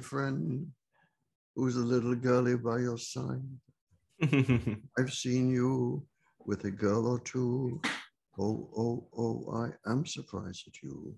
friend 0.00 0.66
who's 1.54 1.76
a 1.76 1.80
little 1.80 2.14
girlie 2.14 2.56
by 2.56 2.78
your 2.78 2.98
side. 2.98 3.42
I've 4.98 5.12
seen 5.12 5.50
you 5.50 6.06
with 6.46 6.64
a 6.64 6.70
girl 6.70 7.06
or 7.06 7.20
two. 7.20 7.80
Oh, 8.38 8.68
oh, 8.76 9.06
oh, 9.16 9.70
I 9.86 9.90
am 9.90 10.06
surprised 10.06 10.68
at 10.68 10.82
you. 10.82 11.14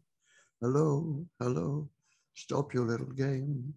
Hello, 0.61 1.25
hello, 1.41 1.89
stop 2.35 2.75
your 2.75 2.87
little 2.87 3.13
game. 3.13 3.75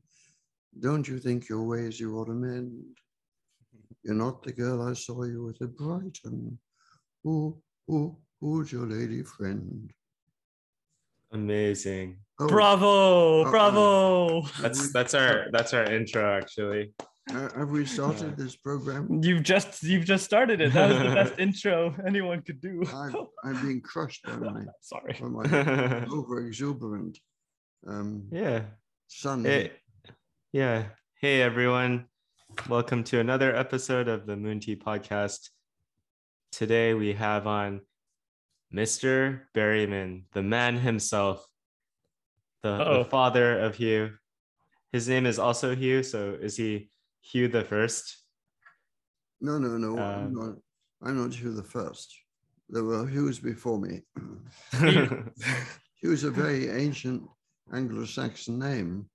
Don't 0.79 1.07
you 1.07 1.19
think 1.19 1.49
your 1.49 1.63
ways 1.63 1.99
you 1.99 2.17
ought 2.17 2.25
to 2.25 2.33
mend? 2.33 2.83
You're 4.03 4.15
not 4.15 4.43
the 4.43 4.51
girl 4.51 4.81
I 4.81 4.93
saw 4.93 5.23
you 5.23 5.43
with 5.45 5.61
at 5.61 5.75
Brighton. 5.75 6.59
Who, 7.23 7.61
who, 7.87 8.17
who's 8.39 8.71
your 8.71 8.85
lady 8.85 9.23
friend? 9.23 9.91
Amazing. 11.35 12.15
Oh, 12.39 12.47
Bravo, 12.47 13.43
uh, 13.43 13.51
bravo. 13.51 14.41
That's 14.61 14.93
that's 14.93 15.13
our 15.13 15.47
that's 15.51 15.73
our 15.73 15.83
intro 15.83 16.37
actually. 16.37 16.93
uh, 17.29 17.49
have 17.57 17.69
we 17.69 17.85
started 17.85 18.29
Yeah. 18.29 18.43
this 18.45 18.55
program? 18.55 19.21
You've 19.21 19.43
just 19.43 19.83
you've 19.83 20.05
just 20.05 20.23
started 20.23 20.61
it. 20.61 20.71
That 20.71 20.89
was 20.91 20.97
the 20.99 21.13
best 21.13 21.33
intro 21.45 21.93
anyone 22.07 22.41
could 22.41 22.61
do. 22.61 22.83
I'm, 22.93 23.13
I'm 23.43 23.61
being 23.61 23.81
crushed 23.81 24.23
by 24.27 24.37
my, 24.37 24.63
Sorry. 24.79 25.17
by 25.19 25.27
my 25.27 26.05
over 26.05 26.45
exuberant 26.47 27.19
um, 27.85 28.29
yeah. 28.31 28.61
son. 29.07 29.43
Hey, 29.43 29.73
yeah. 30.53 30.85
Hey 31.19 31.41
everyone. 31.41 32.05
Welcome 32.69 33.03
to 33.11 33.19
another 33.19 33.53
episode 33.53 34.07
of 34.07 34.25
the 34.25 34.37
Moon 34.37 34.61
Tea 34.61 34.77
Podcast. 34.77 35.49
Today 36.53 36.93
we 36.93 37.11
have 37.11 37.45
on 37.45 37.81
Mr. 38.73 39.41
Berryman, 39.55 40.23
the 40.33 40.41
man 40.43 40.77
himself, 40.77 41.45
the, 42.63 42.77
the 42.77 43.05
father 43.05 43.59
of 43.59 43.75
Hugh. 43.75 44.11
His 44.91 45.07
name 45.07 45.25
is 45.25 45.39
also 45.39 45.75
Hugh, 45.75 46.03
so 46.03 46.37
is 46.41 46.57
he 46.57 46.89
Hugh 47.21 47.47
the 47.47 47.63
first? 47.63 48.23
No, 49.41 49.57
no, 49.57 49.77
no. 49.77 49.97
I'm 50.01 50.25
Um, 50.27 50.33
not. 50.33 50.55
I'm 51.01 51.17
not 51.21 51.33
Hugh 51.33 51.53
the 51.53 51.63
first. 51.63 52.15
There 52.69 52.83
were 52.83 53.05
Hughs 53.07 53.39
before 53.39 53.79
me. 53.79 54.01
Hugh 54.79 56.11
is 56.11 56.23
a 56.23 56.31
very 56.31 56.69
ancient 56.69 57.23
Anglo-Saxon 57.73 58.57
name, 58.57 59.07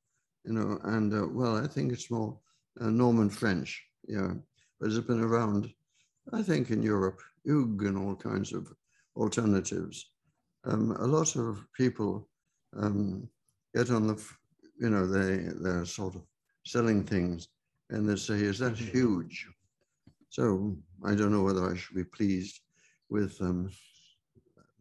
you 0.44 0.52
know, 0.52 0.78
and 0.84 1.12
uh, 1.12 1.26
well, 1.32 1.56
I 1.56 1.66
think 1.66 1.92
it's 1.92 2.10
more 2.10 2.38
uh, 2.80 2.90
Norman 2.90 3.30
French, 3.30 3.82
yeah, 4.06 4.34
but 4.78 4.90
it's 4.90 4.98
been 5.06 5.20
around, 5.20 5.72
I 6.32 6.42
think, 6.42 6.70
in 6.70 6.82
Europe, 6.82 7.20
Hugh 7.44 7.76
and 7.80 7.96
all 7.98 8.14
kinds 8.14 8.52
of 8.52 8.72
alternatives. 9.16 10.10
Um, 10.64 10.92
a 10.92 11.06
lot 11.06 11.36
of 11.36 11.64
people 11.76 12.28
um, 12.76 13.28
get 13.74 13.90
on 13.90 14.06
the, 14.06 14.22
you 14.78 14.90
know, 14.90 15.06
they 15.06 15.48
they're 15.60 15.84
sort 15.86 16.14
of 16.14 16.22
selling 16.64 17.04
things, 17.04 17.48
and 17.90 18.08
they 18.08 18.16
say, 18.16 18.34
"Is 18.34 18.58
that 18.58 18.76
huge?" 18.76 19.48
So 20.28 20.76
I 21.04 21.14
don't 21.14 21.32
know 21.32 21.42
whether 21.42 21.70
I 21.70 21.76
should 21.76 21.96
be 21.96 22.04
pleased 22.04 22.60
with 23.08 23.40
um, 23.40 23.70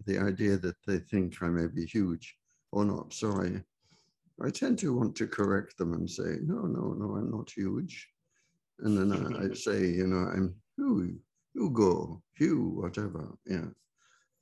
the 0.06 0.20
idea 0.20 0.58
that 0.58 0.76
they 0.86 1.00
think 1.00 1.42
I 1.42 1.48
may 1.48 1.68
be 1.68 1.86
huge 1.86 2.36
or 2.72 2.86
not. 2.86 3.14
So 3.14 3.42
I, 3.42 3.64
I 4.46 4.50
tend 4.50 4.80
to 4.80 4.94
want 4.94 5.16
to 5.18 5.28
correct 5.28 5.78
them 5.78 5.94
and 5.94 6.10
say, 6.10 6.38
no, 6.44 6.62
no, 6.62 6.94
no, 6.94 7.16
I'm 7.16 7.32
not 7.32 7.50
huge. 7.50 8.08
And 8.80 8.98
then 8.98 9.12
I, 9.12 9.46
I 9.46 9.54
say, 9.54 9.88
you 9.88 10.08
know, 10.08 10.30
I'm 10.34 10.56
Hugh, 10.78 11.20
Hugo, 11.54 12.22
Hugh, 12.38 12.80
whatever. 12.82 13.36
Yeah. 13.46 13.66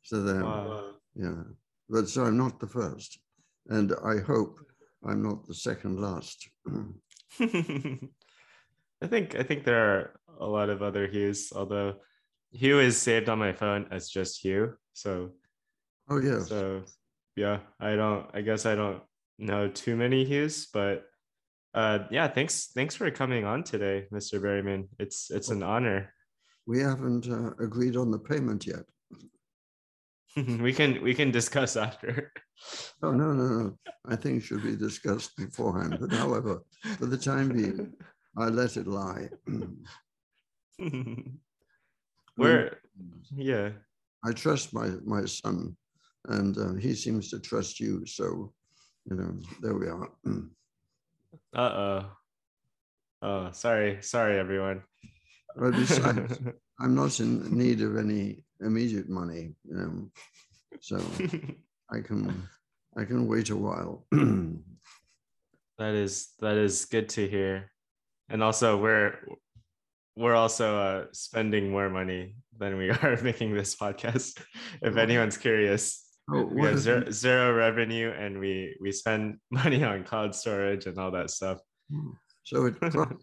So 0.07 0.21
then, 0.23 0.41
Wow. 0.41 0.93
yeah. 1.15 1.43
But 1.89 2.07
so 2.07 2.23
I'm 2.23 2.37
not 2.37 2.61
the 2.61 2.67
first. 2.67 3.19
And 3.67 3.91
I 4.05 4.19
hope 4.25 4.57
I'm 5.05 5.21
not 5.21 5.45
the 5.45 5.53
second 5.53 5.99
last. 5.99 6.47
I 7.39 9.07
think 9.07 9.35
I 9.35 9.43
think 9.43 9.63
there 9.65 9.83
are 9.91 10.19
a 10.39 10.45
lot 10.47 10.69
of 10.69 10.81
other 10.81 11.07
Hughs, 11.07 11.51
although 11.53 11.95
Hugh 12.51 12.79
is 12.79 12.95
saved 12.97 13.27
on 13.27 13.37
my 13.37 13.51
phone 13.51 13.87
as 13.91 14.09
just 14.09 14.39
Hugh. 14.41 14.75
So 14.93 15.31
oh, 16.09 16.21
yeah. 16.21 16.39
so 16.39 16.83
yeah, 17.35 17.59
I 17.81 17.95
don't 17.95 18.25
I 18.33 18.41
guess 18.41 18.65
I 18.65 18.75
don't 18.75 19.01
know 19.37 19.67
too 19.67 19.97
many 19.97 20.23
Hughs, 20.25 20.67
but 20.73 21.03
uh 21.73 21.99
yeah, 22.11 22.29
thanks 22.29 22.67
thanks 22.73 22.95
for 22.95 23.11
coming 23.11 23.43
on 23.43 23.63
today, 23.63 24.07
Mr. 24.13 24.39
Berryman. 24.41 24.87
It's 24.99 25.29
it's 25.31 25.49
an 25.49 25.63
honor. 25.63 26.13
we 26.65 26.79
haven't 26.79 27.27
uh, 27.27 27.51
agreed 27.63 27.97
on 27.97 28.09
the 28.11 28.19
payment 28.19 28.65
yet. 28.65 28.85
we 30.61 30.71
can 30.71 31.01
we 31.01 31.13
can 31.15 31.31
discuss 31.31 31.75
after. 31.75 32.31
Oh, 33.01 33.11
no, 33.11 33.33
no, 33.33 33.43
no. 33.43 33.77
I 34.05 34.15
think 34.15 34.37
it 34.37 34.45
should 34.45 34.63
be 34.63 34.75
discussed 34.75 35.35
beforehand. 35.35 35.97
But 35.99 36.11
however, 36.11 36.63
for 36.97 37.05
the 37.05 37.17
time 37.17 37.49
being, 37.49 37.93
I 38.37 38.45
let 38.45 38.77
it 38.77 38.87
lie. 38.87 39.29
We're 42.37 42.77
yeah. 43.35 43.69
I 44.25 44.31
trust 44.31 44.73
my, 44.73 44.89
my 45.05 45.25
son, 45.25 45.75
and 46.25 46.57
uh, 46.57 46.73
he 46.73 46.93
seems 46.95 47.29
to 47.29 47.39
trust 47.39 47.79
you. 47.79 48.05
So, 48.05 48.53
you 49.09 49.15
know, 49.15 49.35
there 49.61 49.75
we 49.75 49.87
are. 49.87 50.09
Uh-oh. 51.55 52.05
Oh, 53.21 53.51
sorry. 53.51 53.99
Sorry 54.01 54.37
everyone. 54.37 54.83
But 55.55 55.71
besides, 55.71 56.39
I'm 56.79 56.95
not 56.95 57.19
in 57.19 57.55
need 57.55 57.81
of 57.81 57.97
any 57.97 58.43
immediate 58.61 59.09
money, 59.09 59.55
you 59.63 59.75
know, 59.75 60.09
so 60.79 60.99
I 61.91 61.99
can 62.01 62.47
I 62.97 63.05
can 63.05 63.27
wait 63.27 63.49
a 63.49 63.55
while. 63.55 64.05
That 65.79 65.93
is 65.93 66.29
that 66.39 66.57
is 66.57 66.85
good 66.85 67.07
to 67.09 67.27
hear. 67.27 67.71
And 68.29 68.41
also 68.41 68.81
we're 68.81 69.19
we're 70.15 70.33
also 70.33 70.75
uh, 70.79 71.05
spending 71.13 71.69
more 71.69 71.87
money 71.87 72.33
than 72.57 72.77
we 72.77 72.89
are 73.03 73.21
making 73.21 73.53
this 73.53 73.75
podcast. 73.75 74.41
If 74.81 74.97
anyone's 74.97 75.37
curious, 75.37 76.07
Oh, 76.29 76.43
we 76.43 76.63
have 76.63 76.75
is 76.75 77.19
zero, 77.19 77.53
revenue 77.53 78.11
and 78.11 78.39
we 78.39 78.75
we 78.81 78.91
spend 78.91 79.37
money 79.51 79.83
on 79.83 80.03
cloud 80.03 80.35
storage 80.35 80.85
and 80.85 80.97
all 80.97 81.11
that 81.11 81.29
stuff. 81.29 81.59
So 82.43 82.65
it's 82.65 82.77
pride, 82.79 83.15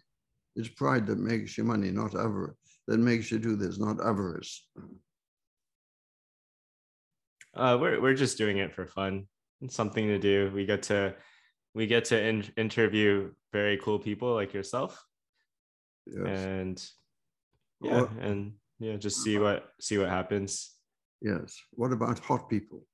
it's 0.55 0.69
pride 0.69 1.05
that 1.07 1.19
makes 1.19 1.57
you 1.57 1.63
money, 1.65 1.91
not 1.91 2.15
avarice. 2.15 2.55
That 2.87 2.99
makes 2.99 3.31
you 3.31 3.37
do 3.37 3.55
this, 3.55 3.77
not 3.77 3.99
avarice. 3.99 4.67
Uh, 7.55 7.77
we're 7.79 8.01
we're 8.01 8.13
just 8.13 8.37
doing 8.37 8.57
it 8.57 8.73
for 8.73 8.85
fun. 8.85 9.27
It's 9.61 9.75
something 9.75 10.07
to 10.07 10.19
do. 10.19 10.51
We 10.53 10.65
get 10.65 10.83
to 10.83 11.15
we 11.73 11.87
get 11.87 12.05
to 12.05 12.21
in, 12.21 12.43
interview 12.57 13.31
very 13.53 13.77
cool 13.77 13.99
people 13.99 14.33
like 14.33 14.53
yourself, 14.53 15.03
Yes. 16.05 16.39
and 16.45 16.85
yeah, 17.81 18.07
and 18.19 18.53
yeah, 18.79 18.97
just 18.97 19.23
see 19.23 19.37
what 19.37 19.69
see 19.79 19.97
what 19.97 20.09
happens. 20.09 20.75
yes. 21.21 21.55
What 21.71 21.93
about 21.93 22.19
hot 22.19 22.49
people? 22.49 22.85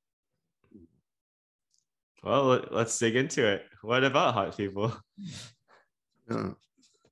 Well, 2.24 2.46
let- 2.46 2.72
let's 2.74 2.98
dig 3.00 3.16
into 3.16 3.46
it. 3.48 3.64
What 3.82 4.04
about 4.04 4.34
hot 4.36 4.56
people? 4.58 4.94
Yeah. 6.30 6.52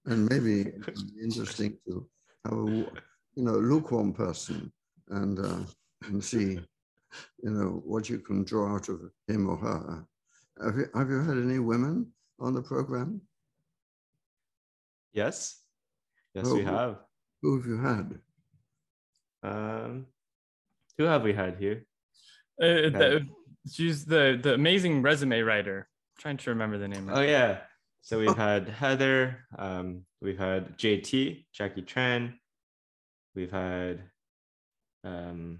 And 0.05 0.29
maybe 0.29 0.61
it 0.61 0.85
would 0.85 0.95
be 1.16 1.21
interesting 1.23 1.77
to 1.87 2.07
have 2.45 2.53
a 2.53 2.66
you 3.35 3.43
know 3.43 3.57
lukewarm 3.57 4.13
person 4.13 4.71
and 5.09 5.39
uh, 5.39 5.63
and 6.05 6.23
see 6.23 6.59
you 7.44 7.50
know 7.52 7.81
what 7.86 8.09
you 8.09 8.20
can 8.20 8.44
draw 8.44 8.75
out 8.75 8.90
of 8.90 9.02
him 9.28 9.50
or 9.50 9.58
her. 9.58 10.06
Have 10.64 10.75
you 10.78 10.88
have 10.94 11.09
you 11.09 11.20
had 11.24 11.38
any 11.38 11.59
women 11.59 12.12
on 12.40 12.53
the 12.53 12.62
program? 12.62 13.22
Yes, 15.14 15.62
yes, 16.34 16.46
we 16.46 16.62
Oh. 16.62 16.66
have. 16.66 17.00
Who 17.42 17.58
have 17.58 17.66
you 17.68 17.78
had? 17.78 18.20
Um, 19.41 20.06
who 20.97 21.06
have 21.06 21.23
we 21.23 21.34
had 21.34 21.58
here? 21.58 21.85
Uh, 22.61 22.90
the, 22.91 23.28
she's 23.72 24.05
the 24.05 24.38
the 24.41 24.53
amazing 24.53 25.02
resume 25.02 25.40
writer. 25.41 25.88
trying 26.20 26.35
to 26.38 26.50
remember 26.50 26.78
the 26.78 26.88
name. 26.88 27.09
Oh 27.12 27.22
yeah. 27.22 27.62
So 28.02 28.20
we've 28.20 28.35
had 28.35 28.67
Heather. 28.67 29.46
Um, 29.58 30.05
we've 30.22 30.38
had 30.38 30.78
JT, 30.78 31.46
Jackie 31.53 31.82
Tran. 31.84 32.34
We've 33.35 33.52
had. 33.52 34.03
Um, 35.03 35.59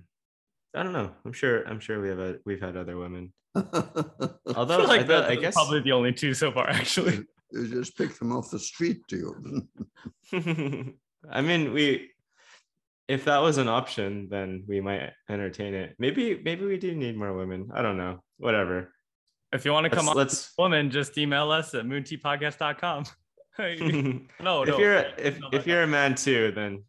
I 0.76 0.84
don't 0.84 0.94
know. 0.94 1.12
I'm 1.26 1.34
sure. 1.34 1.64
I'm 1.68 1.80
sure 1.80 2.02
we 2.02 2.10
have. 2.10 2.20
A, 2.20 2.38
we've 2.46 2.62
had 2.62 2.78
other 2.78 2.98
women. 2.98 3.34
I 3.56 3.64
Although 4.56 4.80
feel 4.80 4.88
like 4.88 5.02
I, 5.02 5.04
thought- 5.04 5.08
that's 5.08 5.32
I 5.32 5.36
guess. 5.36 5.54
probably 5.56 5.82
the 5.82 5.92
only 5.94 6.14
two 6.14 6.34
so 6.34 6.52
far, 6.52 6.70
actually. 6.70 7.24
you 7.52 7.68
just 7.68 7.98
pick 7.98 8.18
them 8.18 8.32
off 8.32 8.52
the 8.52 8.60
street, 8.60 9.02
do 9.08 9.68
you? 10.32 10.94
I 11.32 11.42
mean, 11.42 11.74
we. 11.74 12.12
If 13.08 13.26
that 13.26 13.40
was 13.40 13.58
an 13.58 13.68
option, 13.68 14.28
then 14.30 14.64
we 14.68 14.82
might 14.82 15.10
entertain 15.30 15.74
it. 15.74 15.96
Maybe. 15.98 16.40
Maybe 16.44 16.66
we 16.66 16.78
do 16.78 16.94
need 16.96 17.18
more 17.18 17.34
women. 17.34 17.70
I 17.74 17.82
don't 17.82 17.98
know. 17.98 18.20
Whatever. 18.38 18.94
If 19.52 19.66
you 19.66 19.72
want 19.74 19.86
to 19.86 19.90
Let's. 19.90 20.00
come 20.00 20.10
on, 20.10 20.16
let's 20.16 20.54
woman, 20.60 20.92
just 20.92 21.18
email 21.18 21.50
us 21.50 21.74
at 21.74 21.86
moonteapodcast.com. 21.86 23.06
no, 23.60 24.62
if 24.62 24.70
no. 24.70 24.78
you're 24.78 25.04
if 25.18 25.40
if 25.52 25.66
you're 25.68 25.82
a 25.84 25.88
man 25.88 26.14
too, 26.16 26.52
then 26.56 26.84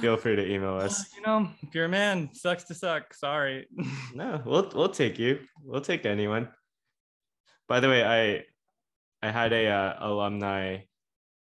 feel 0.00 0.16
free 0.16 0.36
to 0.36 0.44
email 0.54 0.74
Uh, 0.74 0.84
us. 0.86 1.14
you 1.16 1.22
know, 1.22 1.48
if 1.62 1.74
you're 1.74 1.86
a 1.86 1.88
man, 1.88 2.30
sucks 2.32 2.64
to 2.64 2.74
suck. 2.74 3.14
Sorry. 3.14 3.66
No, 4.14 4.40
we'll 4.44 4.70
we'll 4.74 4.88
take 4.90 5.18
you. 5.18 5.40
We'll 5.62 5.80
take 5.80 6.06
anyone. 6.06 6.48
By 7.68 7.80
the 7.80 7.88
way, 7.88 8.04
I 8.04 8.44
I 9.26 9.30
had 9.30 9.52
a 9.52 9.66
uh, 9.66 9.96
alumni 10.00 10.78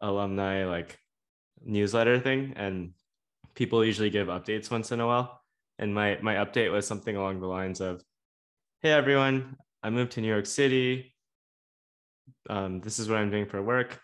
alumni 0.01 0.65
like 0.65 0.97
newsletter 1.63 2.19
thing, 2.19 2.53
and 2.55 2.93
people 3.55 3.83
usually 3.85 4.09
give 4.09 4.27
updates 4.27 4.71
once 4.71 4.91
in 4.91 4.99
a 4.99 5.07
while. 5.07 5.41
And 5.77 5.93
my 5.93 6.17
my 6.21 6.35
update 6.35 6.71
was 6.71 6.87
something 6.87 7.15
along 7.15 7.39
the 7.41 7.47
lines 7.47 7.81
of, 7.81 8.01
"Hey 8.81 8.91
everyone, 8.91 9.57
I 9.83 9.89
moved 9.89 10.13
to 10.13 10.21
New 10.21 10.27
York 10.31 10.45
City. 10.47 11.13
Um, 12.49 12.79
this 12.81 12.97
is 12.99 13.09
what 13.09 13.19
I'm 13.19 13.29
doing 13.29 13.45
for 13.45 13.61
work. 13.61 13.99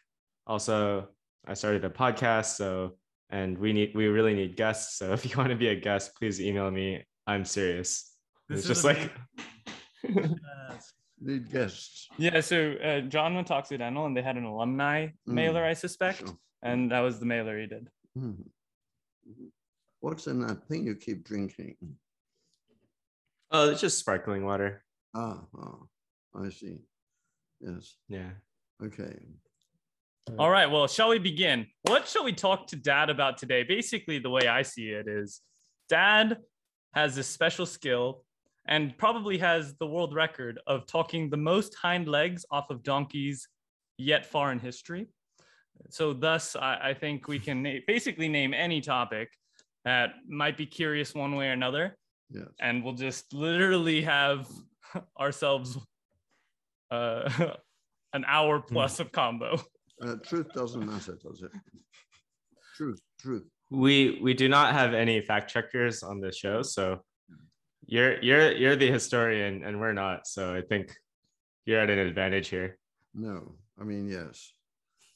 Also, 0.46 1.08
I 1.48 1.54
started 1.56 1.86
a 1.86 1.90
podcast, 1.90 2.56
so 2.58 2.98
and 3.32 3.58
we 3.58 3.74
need 3.74 3.92
we 3.96 4.08
really 4.08 4.34
need 4.36 4.56
guests. 4.56 4.98
So 4.98 5.14
if 5.18 5.26
you 5.30 5.36
want 5.38 5.50
to 5.50 5.56
be 5.56 5.70
a 5.70 5.76
guest, 5.76 6.16
please 6.18 6.40
email 6.40 6.70
me. 6.70 7.04
I'm 7.26 7.46
serious. 7.46 8.16
This 8.50 8.60
it's 8.60 8.70
is 8.70 8.84
just 8.84 8.86
like 8.86 9.12
Need 11.24 11.52
guests. 11.52 12.08
Yeah, 12.18 12.40
so 12.42 12.74
uh, 12.84 13.02
John 13.02 13.36
went 13.36 13.46
to 13.48 13.54
Occidental 13.54 14.08
and 14.08 14.18
they 14.18 14.24
had 14.24 14.38
an 14.38 14.44
alumni 14.46 15.06
Mm, 15.30 15.34
mailer, 15.34 15.64
I 15.64 15.74
suspect, 15.74 16.18
Sure. 16.20 16.36
and 16.64 16.92
that 16.92 17.02
was 17.02 17.20
the 17.20 17.28
mailer 17.28 17.60
he 17.60 17.68
did. 17.68 17.88
Mhm. 18.18 18.50
What's 20.00 20.26
in 20.26 20.40
that 20.48 20.68
thing 20.68 20.88
you 20.88 20.96
keep 20.96 21.24
drinking? 21.24 21.76
oh, 23.52 23.70
it's 23.70 23.82
just 23.82 24.00
sparkling 24.00 24.46
water. 24.46 24.84
Ah, 25.14 25.46
ah, 25.56 25.78
I 26.34 26.50
see. 26.50 26.80
Yes. 27.60 27.98
Yeah. 28.10 28.32
Okay. 28.84 29.14
All 30.38 30.50
right, 30.50 30.68
well, 30.70 30.88
shall 30.88 31.10
we 31.10 31.20
begin? 31.20 31.66
What 31.84 32.08
shall 32.08 32.24
we 32.24 32.32
talk 32.34 32.68
to 32.68 32.76
Dad 32.76 33.10
about 33.10 33.38
today? 33.38 33.64
Basically, 33.64 34.20
the 34.20 34.30
way 34.30 34.48
I 34.48 34.62
see 34.62 34.90
it 34.90 35.08
is 35.08 35.42
Dad 35.90 36.38
has 36.94 37.16
this 37.16 37.28
special 37.28 37.66
skill 37.66 38.24
and 38.68 38.96
probably 38.98 39.40
has 39.40 39.76
the 39.80 39.88
world 39.88 40.14
record 40.14 40.60
of 40.68 40.86
talking 40.86 41.30
the 41.30 41.38
most 41.38 41.76
hind 41.76 42.08
legs 42.08 42.46
off 42.52 42.70
of 42.70 42.84
donkeys 42.84 43.48
yet 43.98 44.26
far 44.26 44.52
in 44.52 44.60
history. 44.60 45.08
So, 45.90 46.14
thus, 46.14 46.56
I, 46.56 46.90
I 46.90 46.94
think 46.94 47.28
we 47.28 47.40
can 47.40 47.64
na- 47.64 47.80
basically 47.88 48.28
name 48.28 48.54
any 48.54 48.80
topic 48.80 49.30
that 49.86 50.14
might 50.30 50.56
be 50.56 50.68
curious 50.68 51.16
one 51.16 51.36
way 51.36 51.48
or 51.48 51.54
another, 51.54 51.98
Yes. 52.30 52.46
and 52.62 52.84
we'll 52.84 52.94
just 52.94 53.34
literally 53.34 54.02
have 54.04 54.48
ourselves 55.20 55.78
uh, 56.92 57.28
an 58.14 58.24
hour 58.28 58.60
plus 58.62 59.00
of 59.00 59.12
combo. 59.12 59.60
Uh, 60.02 60.16
truth 60.26 60.52
doesn't 60.54 60.86
matter, 60.86 61.18
does 61.22 61.44
it? 61.44 61.52
Truth, 62.76 63.02
truth. 63.20 63.44
We 63.70 64.20
we 64.22 64.34
do 64.34 64.50
not 64.50 64.74
have 64.74 64.94
any 64.94 65.22
fact 65.22 65.52
checkers 65.52 66.04
on 66.04 66.20
the 66.20 66.32
show, 66.32 66.62
so 66.62 67.02
you're 67.86 68.22
you're 68.22 68.52
you're 68.52 68.76
the 68.76 68.92
historian 68.92 69.64
and 69.64 69.80
we're 69.80 69.94
not. 69.94 70.28
So 70.28 70.56
I 70.56 70.62
think 70.62 70.94
you're 71.66 71.80
at 71.80 71.90
an 71.90 72.00
advantage 72.00 72.50
here. 72.50 72.78
No, 73.14 73.56
I 73.80 73.84
mean, 73.84 74.08
yes. 74.10 74.52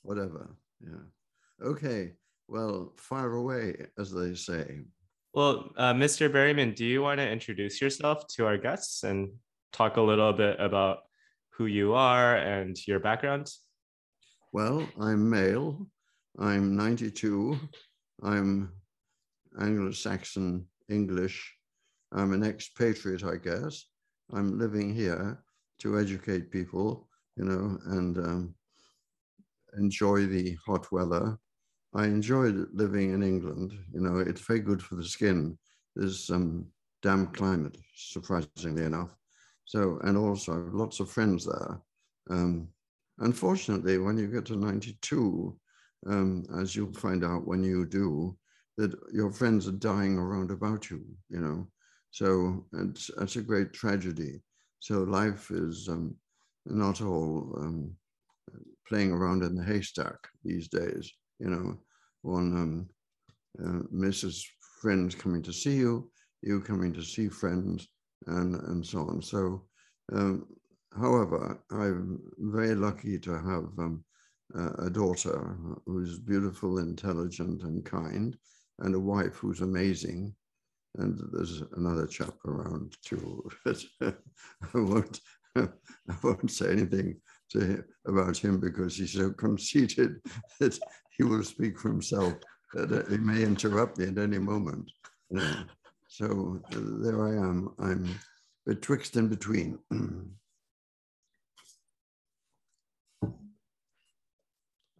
Whatever. 0.03 0.55
Yeah. 0.81 1.65
Okay. 1.65 2.13
Well, 2.47 2.93
fire 2.97 3.33
away, 3.33 3.87
as 3.97 4.11
they 4.11 4.35
say. 4.35 4.81
Well, 5.33 5.71
uh, 5.77 5.93
Mr. 5.93 6.29
Berryman, 6.29 6.75
do 6.75 6.85
you 6.85 7.01
want 7.01 7.19
to 7.19 7.29
introduce 7.29 7.81
yourself 7.81 8.27
to 8.35 8.45
our 8.45 8.57
guests 8.57 9.03
and 9.03 9.31
talk 9.73 9.97
a 9.97 10.01
little 10.01 10.31
bit 10.31 10.59
about 10.59 10.99
who 11.57 11.65
you 11.65 11.93
are 11.93 12.37
and 12.37 12.77
your 12.87 12.99
background? 12.99 13.51
Well, 14.55 14.87
I'm 15.01 15.29
male. 15.29 15.85
I'm 16.39 16.77
92. 16.77 17.59
I'm 18.23 18.71
Anglo 19.59 19.91
Saxon 19.91 20.65
English. 20.87 21.53
I'm 22.13 22.31
an 22.31 22.41
expatriate, 22.41 23.25
I 23.25 23.35
guess. 23.35 23.83
I'm 24.31 24.57
living 24.57 24.95
here 24.95 25.43
to 25.79 25.99
educate 25.99 26.51
people, 26.51 27.09
you 27.35 27.43
know, 27.43 27.77
and 27.87 28.17
um, 28.17 28.55
enjoy 29.77 30.25
the 30.25 30.57
hot 30.65 30.89
weather. 30.89 31.37
I 31.93 32.05
enjoyed 32.05 32.69
living 32.71 33.13
in 33.13 33.23
England. 33.23 33.73
You 33.91 33.99
know, 33.99 34.19
it's 34.19 34.39
very 34.39 34.61
good 34.61 34.81
for 34.81 34.95
the 34.95 35.03
skin. 35.03 35.57
There's 35.97 36.25
some 36.25 36.67
damp 37.01 37.35
climate, 37.35 37.75
surprisingly 37.93 38.85
enough. 38.85 39.17
So, 39.65 39.99
and 40.05 40.17
also 40.17 40.69
lots 40.71 41.01
of 41.01 41.11
friends 41.11 41.43
there. 41.45 41.81
Um, 42.29 42.69
unfortunately, 43.19 43.97
when 43.97 44.17
you 44.17 44.27
get 44.27 44.45
to 44.45 44.55
92, 44.55 45.57
um, 46.07 46.45
as 46.59 46.75
you'll 46.75 46.93
find 46.93 47.23
out 47.23 47.47
when 47.47 47.63
you 47.63 47.85
do, 47.85 48.37
that 48.77 48.93
your 49.13 49.31
friends 49.31 49.67
are 49.67 49.73
dying 49.73 50.17
around 50.17 50.51
about 50.51 50.89
you, 50.89 51.03
you 51.29 51.39
know. 51.39 51.67
So 52.11 52.65
it's, 52.73 53.09
it's 53.21 53.35
a 53.35 53.41
great 53.41 53.73
tragedy. 53.73 54.41
So 54.79 55.03
life 55.03 55.49
is 55.51 55.87
um, 55.89 56.15
not 56.65 57.01
all 57.01 57.55
um, 57.59 57.95
playing 58.87 59.11
around 59.11 59.43
in 59.43 59.55
the 59.55 59.63
haystack 59.63 60.17
these 60.43 60.67
days, 60.67 61.11
you 61.39 61.49
know. 61.49 61.77
One 62.21 62.87
um, 63.59 63.65
uh, 63.65 63.83
misses 63.91 64.45
friends 64.81 65.15
coming 65.15 65.41
to 65.43 65.53
see 65.53 65.75
you, 65.75 66.11
you 66.41 66.61
coming 66.61 66.93
to 66.93 67.01
see 67.01 67.29
friends, 67.29 67.87
and, 68.27 68.55
and 68.55 68.85
so 68.85 68.99
on. 68.99 69.21
So, 69.21 69.63
um, 70.13 70.47
however, 70.99 71.59
I'm 71.71 72.19
very 72.37 72.75
lucky 72.75 73.19
to 73.19 73.33
have 73.33 73.65
um, 73.77 74.03
uh, 74.57 74.73
a 74.85 74.89
daughter 74.89 75.57
who's 75.85 76.19
beautiful, 76.19 76.79
intelligent, 76.79 77.63
and 77.63 77.83
kind, 77.83 78.37
and 78.79 78.95
a 78.95 78.99
wife 78.99 79.35
who's 79.35 79.61
amazing. 79.61 80.33
And 80.97 81.19
there's 81.33 81.61
another 81.75 82.07
chap 82.07 82.33
around 82.45 82.95
too. 83.03 83.49
I 84.01 84.13
won't, 84.73 85.19
I 85.57 85.67
won't 86.23 86.51
say 86.51 86.71
anything 86.71 87.19
to 87.51 87.59
him, 87.59 87.85
about 88.07 88.37
him 88.37 88.59
because 88.59 88.95
he's 88.95 89.13
so 89.13 89.31
conceited 89.31 90.21
that 90.59 90.77
he 91.17 91.23
will 91.23 91.43
speak 91.43 91.77
for 91.79 91.89
himself. 91.89 92.33
That 92.73 93.07
he 93.09 93.17
may 93.17 93.43
interrupt 93.43 93.97
me 93.97 94.07
at 94.07 94.17
any 94.17 94.37
moment. 94.37 94.91
So 96.07 96.61
uh, 96.71 96.79
there 97.01 97.25
I 97.25 97.35
am. 97.35 97.73
I'm 97.79 98.19
betwixt 98.65 99.15
and 99.15 99.29
between. 99.29 99.79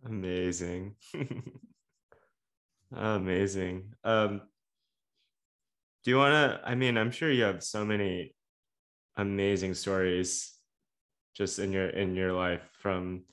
Amazing. 0.05 0.95
Amazing. 2.95 3.93
Um, 4.03 4.41
do 6.03 6.11
you 6.11 6.17
want 6.17 6.33
to? 6.33 6.61
I 6.63 6.75
mean, 6.75 6.97
I'm 6.97 7.11
sure 7.11 7.31
you 7.31 7.43
have 7.43 7.63
so 7.63 7.83
many 7.83 8.35
amazing 9.17 9.73
stories 9.73 10.53
just 11.35 11.57
in 11.59 11.71
your 11.71 11.89
in 11.89 12.15
your 12.15 12.33
life 12.33 12.61
from 12.79 13.23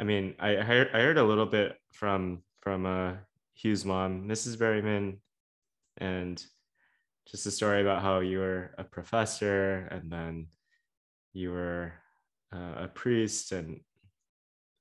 I 0.00 0.04
mean, 0.04 0.34
I 0.40 0.54
heard, 0.56 0.88
I 0.92 1.00
heard 1.00 1.18
a 1.18 1.24
little 1.24 1.46
bit 1.46 1.76
from 1.92 2.42
from 2.60 2.86
uh 2.86 3.14
Hugh's 3.54 3.84
mom, 3.84 4.26
Mrs. 4.28 4.56
Berryman, 4.56 5.18
and 5.98 6.44
just 7.28 7.46
a 7.46 7.50
story 7.50 7.80
about 7.80 8.02
how 8.02 8.18
you 8.18 8.40
were 8.40 8.74
a 8.78 8.84
professor 8.84 9.86
and 9.92 10.10
then 10.10 10.48
you 11.32 11.52
were 11.52 11.92
uh, 12.52 12.84
a 12.84 12.88
priest 12.88 13.52
and 13.52 13.80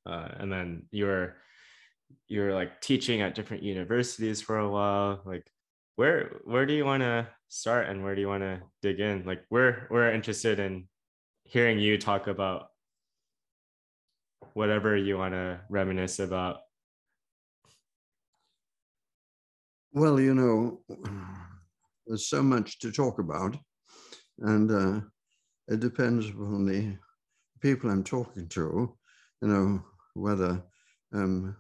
uh, 0.05 0.29
and 0.39 0.51
then 0.51 0.84
you 0.91 1.05
were 1.05 1.36
you 2.27 2.41
were 2.41 2.53
like 2.53 2.81
teaching 2.81 3.22
at 3.22 3.36
different 3.36 3.63
universities 3.63 4.41
for 4.41 4.58
a 4.58 4.70
while. 4.70 5.22
Like 5.25 5.46
where 5.96 6.39
where 6.46 6.65
do 6.65 6.74
you 6.74 6.86
want 6.86 7.03
to 7.03 7.27
start 7.48 7.89
and 7.89 8.03
where 8.03 8.15
do 8.15 8.22
you 8.22 8.27
want 8.27 8.43
to 8.43 8.62
dig 8.81 9.00
in? 9.00 9.24
Like 9.25 9.43
we're 9.50 9.88
we're 9.89 10.12
interested 10.12 10.60
in 10.60 10.88
hearing 11.43 11.79
you 11.79 11.98
talk 11.98 12.27
about 12.27 12.67
whatever 14.53 14.96
you 14.96 15.17
want 15.17 15.34
to 15.34 15.60
reminisce 15.70 16.20
about. 16.20 16.58
Well, 19.93 20.20
you 20.20 20.34
know, 20.34 20.81
there's 22.08 22.27
so 22.27 22.41
much 22.41 22.79
to 22.79 22.91
talk 22.91 23.20
about, 23.20 23.58
and 24.39 24.72
uh, 24.72 25.01
it 25.67 25.81
depends 25.81 26.29
upon 26.29 26.65
the 26.65 26.98
people 27.60 27.89
I'm 27.89 28.03
talking 28.03 28.48
to, 28.50 28.98
you 29.41 29.48
know, 29.48 29.84
whether 30.13 30.61
um, 31.13 31.55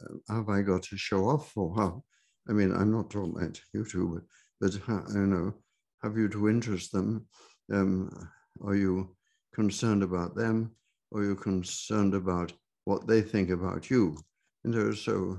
uh, 0.00 0.34
have 0.34 0.48
I 0.48 0.62
got 0.62 0.82
to 0.84 0.96
show 0.96 1.28
off 1.28 1.52
or 1.56 1.74
how? 1.74 2.04
I 2.48 2.52
mean, 2.52 2.72
I'm 2.72 2.92
not 2.92 3.10
talking 3.10 3.34
about 3.36 3.60
you 3.72 3.84
two, 3.84 4.22
but, 4.60 4.74
you 4.74 5.26
know, 5.26 5.54
have 6.02 6.16
you 6.16 6.28
to 6.28 6.48
interest 6.48 6.92
them? 6.92 7.26
Um, 7.72 8.10
are 8.64 8.76
you 8.76 9.16
concerned 9.54 10.02
about 10.02 10.36
them? 10.36 10.72
Or 11.10 11.20
are 11.20 11.24
you 11.24 11.36
concerned 11.36 12.14
about 12.14 12.52
what 12.84 13.06
they 13.06 13.22
think 13.22 13.50
about 13.50 13.90
you? 13.90 14.16
Know, 14.64 14.92
so 14.92 15.38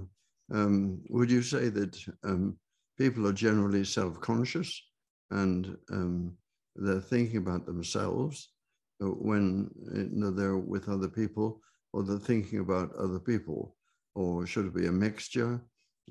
um, 0.54 1.02
would 1.10 1.30
you 1.30 1.42
say 1.42 1.70
that 1.70 1.98
um, 2.24 2.58
people 2.98 3.28
are 3.28 3.34
generally 3.34 3.84
self-conscious 3.84 4.82
and 5.32 5.78
um, 5.92 6.38
they're 6.76 7.02
thinking 7.02 7.38
about 7.38 7.66
themselves 7.66 8.54
uh, 9.02 9.08
when 9.08 9.70
know, 10.12 10.32
they're 10.32 10.58
with 10.58 10.90
other 10.90 11.10
people, 11.10 11.62
or 11.94 12.04
they're 12.04 12.18
thinking 12.18 12.60
about 12.60 12.96
other 12.96 13.20
people, 13.20 13.76
or 14.16 14.46
should 14.46 14.66
it 14.66 14.76
be 14.76 14.88
a 14.88 14.92
mixture, 14.92 15.62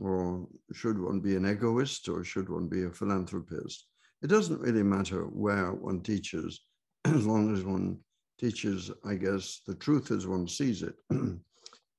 or 0.00 0.46
should 0.72 1.00
one 1.00 1.20
be 1.20 1.36
an 1.36 1.46
egoist, 1.46 2.08
or 2.08 2.24
should 2.24 2.48
one 2.48 2.68
be 2.68 2.84
a 2.84 2.90
philanthropist? 2.90 3.86
It 4.22 4.28
doesn't 4.28 4.60
really 4.60 4.82
matter 4.82 5.24
where 5.24 5.72
one 5.72 6.00
teaches, 6.02 6.60
as 7.04 7.26
long 7.26 7.54
as 7.54 7.64
one 7.64 7.98
teaches, 8.38 8.90
I 9.04 9.14
guess, 9.14 9.60
the 9.66 9.74
truth 9.74 10.10
as 10.10 10.26
one 10.26 10.48
sees 10.48 10.82
it. 10.82 10.94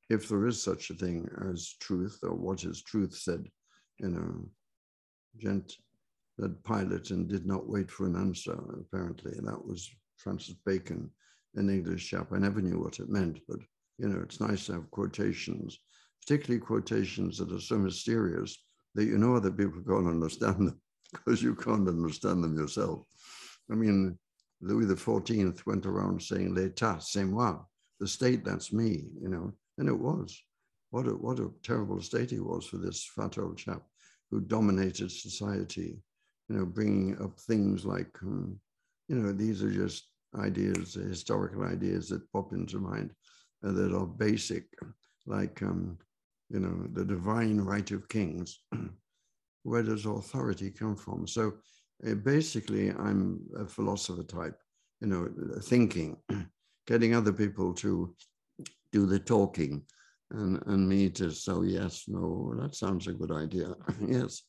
if 0.10 0.29
there 0.29 0.48
is 0.48 0.62
such 0.62 0.89
a 0.89 0.93
thing 0.93 1.27
as 1.50 1.75
truth, 1.79 2.19
or 2.24 2.34
what 2.34 2.63
is 2.63 2.81
truth 2.81 3.15
said, 3.15 3.46
you 4.00 4.10
know, 4.10 4.50
gent 5.38 5.75
that 6.38 6.63
Pilate 6.63 7.10
and 7.12 7.27
did 7.27 7.46
not 7.46 7.67
wait 7.67 7.89
for 7.89 8.05
an 8.05 8.15
answer, 8.15 8.57
apparently. 8.79 9.34
That 9.41 9.65
was 9.65 9.89
Francis 10.17 10.55
Bacon, 10.65 11.10
an 11.57 11.69
English 11.69 12.09
chap. 12.09 12.27
I 12.31 12.37
never 12.37 12.61
knew 12.61 12.79
what 12.79 12.99
it 12.99 13.09
meant, 13.09 13.39
but 13.47 13.59
you 13.97 14.07
know, 14.07 14.21
it's 14.21 14.39
nice 14.39 14.67
to 14.67 14.73
have 14.73 14.91
quotations, 14.91 15.79
particularly 16.21 16.63
quotations 16.63 17.37
that 17.37 17.51
are 17.51 17.59
so 17.59 17.77
mysterious 17.77 18.57
that 18.95 19.05
you 19.05 19.17
know 19.17 19.35
other 19.35 19.51
people 19.51 19.81
can't 19.87 20.07
understand 20.07 20.67
them 20.67 20.81
because 21.11 21.41
you 21.41 21.55
can't 21.55 21.87
understand 21.87 22.43
them 22.43 22.57
yourself. 22.57 23.03
I 23.71 23.75
mean, 23.75 24.17
Louis 24.61 24.85
XIV 24.85 25.65
went 25.65 25.85
around 25.85 26.21
saying, 26.21 26.53
L'État, 26.53 27.01
c'est 27.01 27.23
moi, 27.23 27.59
the 27.99 28.07
state, 28.07 28.43
that's 28.43 28.73
me, 28.73 29.05
you 29.21 29.29
know, 29.29 29.51
and 29.77 29.87
it 29.87 29.99
was. 29.99 30.39
What 30.89 31.07
a, 31.07 31.11
what 31.11 31.39
a 31.39 31.51
terrible 31.63 32.01
state 32.01 32.31
he 32.31 32.39
was 32.39 32.65
for 32.65 32.77
this 32.77 33.09
fat 33.15 33.37
old 33.37 33.57
chap 33.57 33.81
who 34.31 34.41
dominated 34.41 35.11
society, 35.11 36.01
you 36.49 36.55
know, 36.55 36.65
bringing 36.65 37.21
up 37.21 37.39
things 37.39 37.85
like, 37.85 38.09
um, 38.23 38.59
you 39.07 39.15
know, 39.15 39.31
these 39.31 39.61
are 39.63 39.71
just 39.71 40.09
ideas, 40.39 40.94
historical 40.94 41.63
ideas 41.63 42.10
that 42.10 42.32
pop 42.32 42.53
into 42.53 42.79
mind 42.79 43.12
uh, 43.65 43.72
that 43.72 43.94
are 43.94 44.06
basic, 44.06 44.65
like, 45.25 45.62
um, 45.62 45.98
you 46.50 46.60
know, 46.60 46.88
the 46.94 47.06
divine 47.06 47.60
right 47.60 47.89
of 47.91 48.08
kings. 48.10 48.60
Where 49.63 49.84
does 49.84 50.06
authority 50.06 50.72
come 50.72 50.96
from? 50.96 51.27
So 51.27 51.53
uh, 52.08 52.13
basically, 52.15 52.91
I'm 52.91 53.41
a 53.58 53.65
philosopher 53.65 54.24
type, 54.24 54.58
you 55.01 55.08
know, 55.08 55.29
thinking, 55.62 56.17
getting 56.88 57.15
other 57.15 57.34
people 57.34 57.74
to 57.75 58.15
do 58.91 59.06
the 59.06 59.20
talking 59.20 59.84
and, 60.32 60.62
and 60.67 60.88
me 60.88 61.10
to 61.10 61.32
so 61.32 61.63
yes, 61.63 62.03
no, 62.08 62.53
that 62.60 62.75
sounds 62.75 63.08
a 63.08 63.13
good 63.13 63.32
idea. 63.32 63.74
yes. 64.08 64.44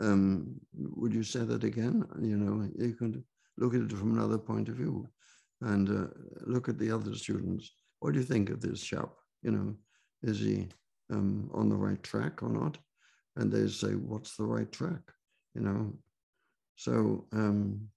Um, 0.00 0.54
would 0.74 1.14
you 1.14 1.22
say 1.22 1.40
that 1.40 1.62
again? 1.62 2.04
You 2.20 2.36
know, 2.36 2.68
you 2.76 2.94
can 2.94 3.22
look 3.58 3.74
at 3.74 3.82
it 3.82 3.92
from 3.92 4.16
another 4.16 4.38
point 4.38 4.68
of 4.68 4.76
view 4.76 5.08
and 5.64 5.88
uh, 5.88 6.08
look 6.46 6.68
at 6.68 6.78
the 6.78 6.90
other 6.90 7.14
students. 7.14 7.72
What 8.00 8.12
do 8.12 8.20
you 8.20 8.24
think 8.24 8.50
of 8.50 8.60
this 8.60 8.82
chap? 8.82 9.10
You 9.42 9.52
know, 9.52 9.74
is 10.22 10.40
he 10.40 10.68
um, 11.10 11.50
on 11.52 11.68
the 11.68 11.76
right 11.76 12.02
track 12.02 12.42
or 12.42 12.48
not? 12.48 12.78
And 13.36 13.50
they 13.50 13.66
say, 13.68 13.92
what's 13.94 14.36
the 14.36 14.44
right 14.44 14.70
track? 14.70 15.02
You 15.54 15.62
know, 15.62 15.92
so 16.76 17.26
um, 17.32 17.88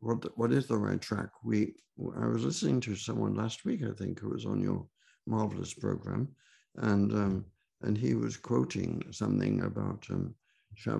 what 0.00 0.36
what 0.38 0.52
is 0.52 0.66
the 0.66 0.76
right 0.76 1.00
track? 1.00 1.30
We 1.44 1.74
I 2.22 2.26
was 2.26 2.44
listening 2.44 2.80
to 2.82 2.94
someone 2.94 3.34
last 3.34 3.64
week, 3.64 3.82
I 3.82 3.92
think, 3.92 4.20
who 4.20 4.30
was 4.30 4.46
on 4.46 4.60
your 4.60 4.86
marvelous 5.26 5.74
program, 5.74 6.28
and 6.76 7.12
um, 7.12 7.44
and 7.82 7.96
he 7.96 8.14
was 8.14 8.36
quoting 8.36 9.02
something 9.10 9.62
about 9.62 10.06
um, 10.10 10.34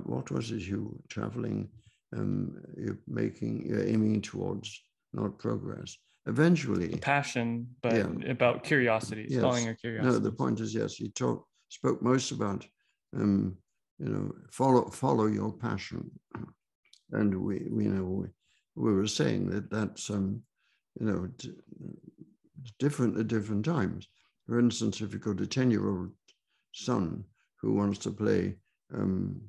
what 0.05 0.31
was 0.31 0.51
it 0.51 0.63
you 0.63 1.01
traveling, 1.09 1.69
um, 2.17 2.61
you're 2.77 2.99
making, 3.07 3.67
you're 3.67 3.87
aiming 3.87 4.23
towards 4.23 4.81
not 5.13 5.39
progress. 5.39 5.97
Eventually, 6.27 6.89
passion, 6.99 7.69
but 7.83 7.95
yeah. 7.95 8.31
about 8.31 8.63
curiosity, 8.63 9.27
yes. 9.31 9.41
following 9.41 9.65
your 9.65 9.75
curiosity. 9.75 10.13
No, 10.13 10.19
the 10.19 10.33
point 10.33 10.61
is 10.61 10.75
yes, 10.75 10.95
he 10.95 11.09
talked 11.11 11.47
spoke 11.71 12.03
most 12.03 12.33
about 12.33 12.67
um, 13.17 13.57
you 13.99 14.09
know 14.09 14.33
follow 14.51 14.91
follow 14.91 15.27
your 15.27 15.53
passion, 15.53 16.11
and 17.13 17.35
we 17.35 17.67
we 17.71 17.85
know 17.85 18.05
we, 18.05 18.27
we 18.77 18.93
were 18.93 19.07
saying 19.07 19.49
that 19.51 19.71
that's 19.71 20.11
um 20.11 20.43
you 21.01 21.07
know 21.07 21.29
different 22.79 23.19
at 23.19 23.29
different 23.29 23.65
times. 23.65 24.09
For 24.47 24.59
instance, 24.59 25.01
if 25.01 25.13
you've 25.13 25.23
got 25.23 25.41
a 25.41 25.47
10 25.47 25.71
year 25.71 25.89
old 25.89 26.11
son 26.73 27.25
who 27.61 27.75
wants 27.75 27.99
to 28.01 28.11
play 28.11 28.57
um, 28.95 29.41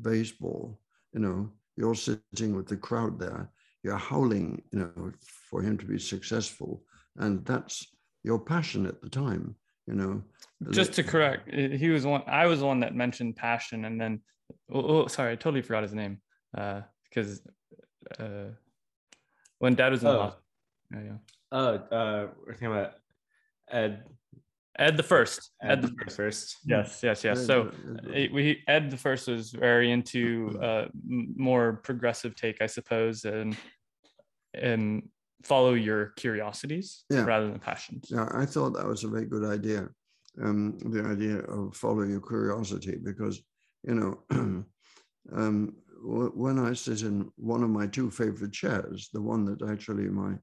baseball, 0.00 0.80
you 1.12 1.20
know, 1.20 1.50
you're 1.76 1.94
sitting 1.94 2.56
with 2.56 2.66
the 2.66 2.76
crowd 2.76 3.18
there, 3.18 3.50
you're 3.86 3.96
howling, 3.96 4.60
you 4.72 4.80
know, 4.80 5.12
for 5.48 5.62
him 5.62 5.78
to 5.78 5.86
be 5.86 5.96
successful. 5.96 6.82
And 7.18 7.46
that's 7.46 7.86
your 8.24 8.40
passion 8.40 8.84
at 8.84 9.00
the 9.00 9.08
time, 9.08 9.54
you 9.86 9.94
know. 9.94 10.22
Just 10.70 10.94
to 10.94 11.04
correct, 11.04 11.54
he 11.54 11.88
was 11.90 12.04
one, 12.04 12.24
I 12.26 12.46
was 12.46 12.58
the 12.60 12.66
one 12.66 12.80
that 12.80 12.96
mentioned 12.96 13.36
passion. 13.36 13.84
And 13.84 14.00
then, 14.00 14.22
oh, 14.72 14.80
oh 14.80 15.06
sorry, 15.06 15.32
I 15.32 15.36
totally 15.36 15.62
forgot 15.62 15.84
his 15.84 15.94
name. 15.94 16.20
Uh, 16.58 16.80
because 17.04 17.40
uh, 18.18 18.48
when 19.60 19.76
dad 19.76 19.92
was 19.92 20.02
in 20.02 20.08
oh. 20.08 20.12
the 20.12 20.18
hospital. 20.18 20.44
Yeah, 20.92 21.00
yeah. 21.04 21.18
Oh, 21.52 21.74
uh, 21.96 22.26
we're 22.44 22.54
talking 22.54 22.66
about 22.66 22.92
Ed 23.70 24.02
Ed 24.78 24.96
the 24.96 25.02
first. 25.02 25.52
Ed, 25.62 25.70
Ed 25.70 25.82
the 25.82 26.10
first. 26.10 26.56
Yes, 26.64 27.00
yes, 27.02 27.24
yes. 27.24 27.46
So 27.46 27.70
we 28.04 28.62
Ed 28.68 28.90
the 28.90 28.96
first 28.96 29.28
was 29.28 29.50
very 29.50 29.90
into 29.90 30.58
uh, 30.60 30.86
more 31.04 31.80
progressive 31.84 32.34
take, 32.36 32.60
I 32.60 32.66
suppose, 32.66 33.24
and 33.24 33.56
and 34.60 35.08
follow 35.44 35.74
your 35.74 36.06
curiosities 36.16 37.04
yeah. 37.10 37.24
rather 37.24 37.48
than 37.48 37.58
passions. 37.58 38.08
Yeah, 38.10 38.28
I 38.32 38.44
thought 38.46 38.74
that 38.74 38.86
was 38.86 39.04
a 39.04 39.08
very 39.08 39.26
good 39.26 39.44
idea. 39.44 39.88
Um, 40.42 40.78
the 40.78 41.02
idea 41.04 41.38
of 41.38 41.76
following 41.76 42.10
your 42.10 42.20
curiosity, 42.20 42.96
because 43.02 43.42
you 43.84 43.94
know, 43.94 44.22
um, 45.32 45.76
when 46.02 46.58
I 46.58 46.72
sit 46.74 47.02
in 47.02 47.30
one 47.36 47.62
of 47.62 47.70
my 47.70 47.86
two 47.86 48.10
favorite 48.10 48.52
chairs, 48.52 49.08
the 49.12 49.22
one 49.22 49.44
that 49.46 49.68
actually 49.68 50.08
my 50.08 50.34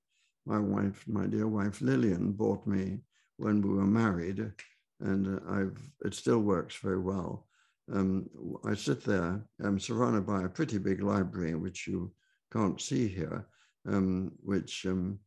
my 0.45 0.59
wife, 0.59 1.03
my 1.07 1.25
dear 1.25 1.47
wife 1.47 1.81
Lillian, 1.81 2.31
bought 2.33 2.65
me 2.67 2.99
when 3.37 3.61
we 3.61 3.69
were 3.69 3.85
married, 3.85 4.51
and 4.99 5.39
I've 5.49 5.79
it 6.05 6.13
still 6.13 6.39
works 6.39 6.75
very 6.77 6.99
well. 6.99 7.47
Um, 7.91 8.29
I 8.65 8.73
sit 8.73 9.03
there. 9.03 9.43
I'm 9.63 9.79
surrounded 9.79 10.25
by 10.25 10.43
a 10.43 10.49
pretty 10.49 10.77
big 10.77 11.01
library, 11.01 11.55
which 11.55 11.87
you 11.87 12.13
can't 12.51 12.79
see 12.79 13.07
here, 13.07 13.47
um, 13.87 14.31
which 14.43 14.85
um, 14.85 15.19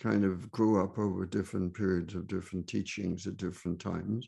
kind 0.00 0.24
of 0.24 0.50
grew 0.50 0.82
up 0.82 0.98
over 0.98 1.26
different 1.26 1.74
periods 1.74 2.14
of 2.14 2.26
different 2.26 2.66
teachings 2.66 3.26
at 3.26 3.36
different 3.36 3.80
times, 3.80 4.26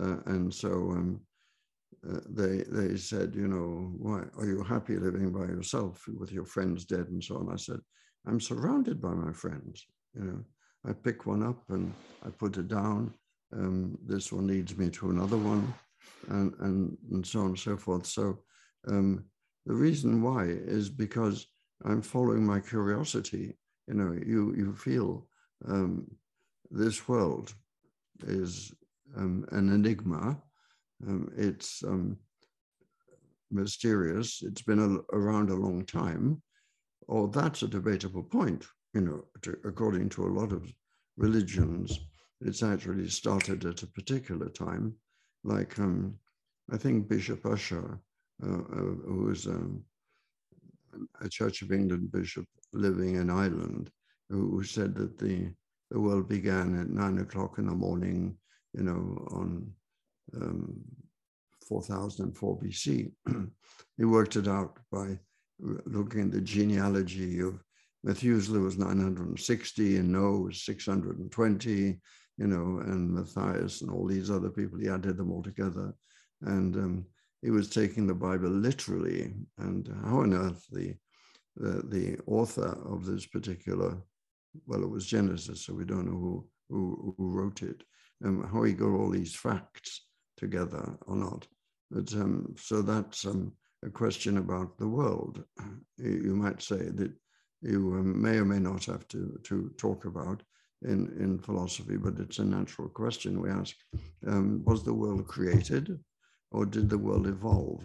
uh, 0.00 0.18
and 0.26 0.52
so 0.52 0.68
um, 0.68 1.20
uh, 2.08 2.20
they 2.28 2.64
they 2.68 2.96
said, 2.96 3.34
you 3.34 3.48
know, 3.48 3.92
why 3.98 4.22
are 4.38 4.46
you 4.46 4.62
happy 4.62 4.96
living 4.96 5.32
by 5.32 5.46
yourself 5.46 6.04
with 6.18 6.30
your 6.32 6.44
friends 6.44 6.84
dead 6.84 7.08
and 7.08 7.22
so 7.22 7.36
on? 7.36 7.52
I 7.52 7.56
said, 7.56 7.80
I'm 8.26 8.40
surrounded 8.40 9.00
by 9.00 9.14
my 9.14 9.32
friends. 9.32 9.86
You 10.14 10.24
know, 10.24 10.44
I 10.88 10.92
pick 10.92 11.26
one 11.26 11.42
up 11.42 11.62
and 11.68 11.92
I 12.24 12.30
put 12.30 12.56
it 12.58 12.68
down. 12.68 13.12
Um, 13.52 13.98
this 14.04 14.32
one 14.32 14.46
leads 14.46 14.76
me 14.76 14.90
to 14.90 15.10
another 15.10 15.36
one, 15.36 15.72
and, 16.28 16.52
and, 16.60 16.96
and 17.12 17.26
so 17.26 17.40
on 17.40 17.46
and 17.46 17.58
so 17.58 17.76
forth. 17.76 18.06
So 18.06 18.40
um, 18.88 19.24
the 19.66 19.74
reason 19.74 20.22
why 20.22 20.44
is 20.46 20.88
because 20.88 21.46
I'm 21.84 22.02
following 22.02 22.44
my 22.44 22.60
curiosity. 22.60 23.56
You 23.86 23.94
know, 23.94 24.12
you, 24.12 24.54
you 24.56 24.74
feel 24.74 25.26
um, 25.68 26.06
this 26.70 27.08
world 27.08 27.54
is 28.26 28.72
um, 29.16 29.46
an 29.52 29.72
enigma. 29.72 30.40
Um, 31.06 31.30
it's 31.36 31.84
um, 31.84 32.16
mysterious. 33.50 34.42
It's 34.42 34.62
been 34.62 34.78
a, 34.78 35.16
around 35.16 35.50
a 35.50 35.54
long 35.54 35.84
time. 35.84 36.42
Or 37.08 37.28
that's 37.28 37.62
a 37.62 37.68
debatable 37.68 38.24
point 38.24 38.66
you 38.96 39.02
know, 39.02 39.22
to, 39.42 39.58
according 39.66 40.08
to 40.08 40.24
a 40.24 40.34
lot 40.40 40.52
of 40.52 40.72
religions, 41.18 42.00
it's 42.40 42.62
actually 42.62 43.08
started 43.10 43.66
at 43.66 43.82
a 43.82 43.86
particular 43.88 44.48
time. 44.48 44.94
Like 45.44 45.78
um, 45.78 46.14
I 46.72 46.78
think 46.78 47.06
Bishop 47.06 47.44
Ussher, 47.44 48.00
uh, 48.42 48.60
uh, 48.78 48.94
who 49.06 49.26
was 49.28 49.46
um, 49.46 49.84
a 51.20 51.28
Church 51.28 51.62
of 51.62 51.72
England 51.72 52.12
bishop 52.12 52.46
living 52.72 53.16
in 53.16 53.30
Ireland, 53.30 53.90
who 54.28 54.62
said 54.62 54.94
that 54.96 55.18
the 55.18 55.50
the 55.90 56.00
world 56.00 56.28
began 56.28 56.80
at 56.80 56.90
nine 56.90 57.18
o'clock 57.18 57.58
in 57.58 57.66
the 57.66 57.74
morning, 57.74 58.36
you 58.72 58.82
know, 58.82 59.24
on 59.30 59.70
um, 60.34 60.80
4004 61.68 62.58
BC. 62.58 63.12
he 63.96 64.04
worked 64.04 64.34
it 64.34 64.48
out 64.48 64.78
by 64.90 65.18
looking 65.60 66.22
at 66.22 66.32
the 66.32 66.40
genealogy 66.40 67.40
of 67.40 67.62
Methuselah 68.06 68.60
was 68.60 68.78
960 68.78 69.96
and 69.96 70.12
Noah 70.12 70.38
was 70.38 70.62
620, 70.62 71.72
you 72.38 72.46
know, 72.46 72.80
and 72.84 73.12
Matthias 73.12 73.82
and 73.82 73.90
all 73.90 74.06
these 74.06 74.30
other 74.30 74.50
people, 74.50 74.78
he 74.78 74.88
added 74.88 75.16
them 75.16 75.32
all 75.32 75.42
together. 75.42 75.92
And 76.42 76.76
um, 76.76 77.06
he 77.42 77.50
was 77.50 77.68
taking 77.68 78.06
the 78.06 78.14
Bible 78.14 78.50
literally. 78.50 79.34
And 79.58 79.88
how 80.04 80.20
on 80.20 80.34
earth 80.34 80.64
the, 80.70 80.94
the, 81.56 81.82
the 81.88 82.18
author 82.26 82.78
of 82.86 83.04
this 83.04 83.26
particular, 83.26 83.96
well, 84.66 84.82
it 84.82 84.90
was 84.90 85.06
Genesis, 85.06 85.64
so 85.64 85.74
we 85.74 85.84
don't 85.84 86.06
know 86.06 86.18
who, 86.18 86.48
who, 86.68 87.14
who 87.16 87.30
wrote 87.30 87.62
it, 87.62 87.82
um, 88.24 88.48
how 88.52 88.62
he 88.62 88.72
got 88.72 88.94
all 88.94 89.10
these 89.10 89.34
facts 89.34 90.06
together 90.36 90.96
or 91.06 91.16
not. 91.16 91.46
But 91.90 92.12
um, 92.14 92.54
so 92.58 92.82
that's 92.82 93.24
um, 93.26 93.52
a 93.84 93.90
question 93.90 94.38
about 94.38 94.76
the 94.78 94.88
world. 94.88 95.44
You 95.98 96.34
might 96.34 96.62
say 96.62 96.90
that 96.90 97.12
you 97.62 97.94
um, 97.94 98.20
may 98.20 98.36
or 98.38 98.44
may 98.44 98.58
not 98.58 98.84
have 98.86 99.06
to, 99.08 99.38
to 99.44 99.70
talk 99.78 100.04
about 100.04 100.42
in, 100.82 101.14
in 101.18 101.38
philosophy, 101.38 101.96
but 101.96 102.18
it's 102.18 102.38
a 102.38 102.44
natural 102.44 102.88
question 102.88 103.40
we 103.40 103.50
ask. 103.50 103.74
Um, 104.26 104.62
was 104.64 104.84
the 104.84 104.94
world 104.94 105.26
created 105.26 105.98
or 106.50 106.66
did 106.66 106.90
the 106.90 106.98
world 106.98 107.26
evolve? 107.26 107.84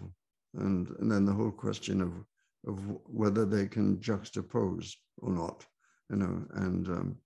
And, 0.54 0.88
and 0.98 1.10
then 1.10 1.24
the 1.24 1.32
whole 1.32 1.50
question 1.50 2.02
of, 2.02 2.12
of 2.66 2.78
whether 3.06 3.44
they 3.44 3.66
can 3.66 3.96
juxtapose 3.98 4.92
or 5.18 5.32
not, 5.32 5.66
you 6.10 6.16
know, 6.16 6.44
and 6.54 6.88
um, 6.88 7.16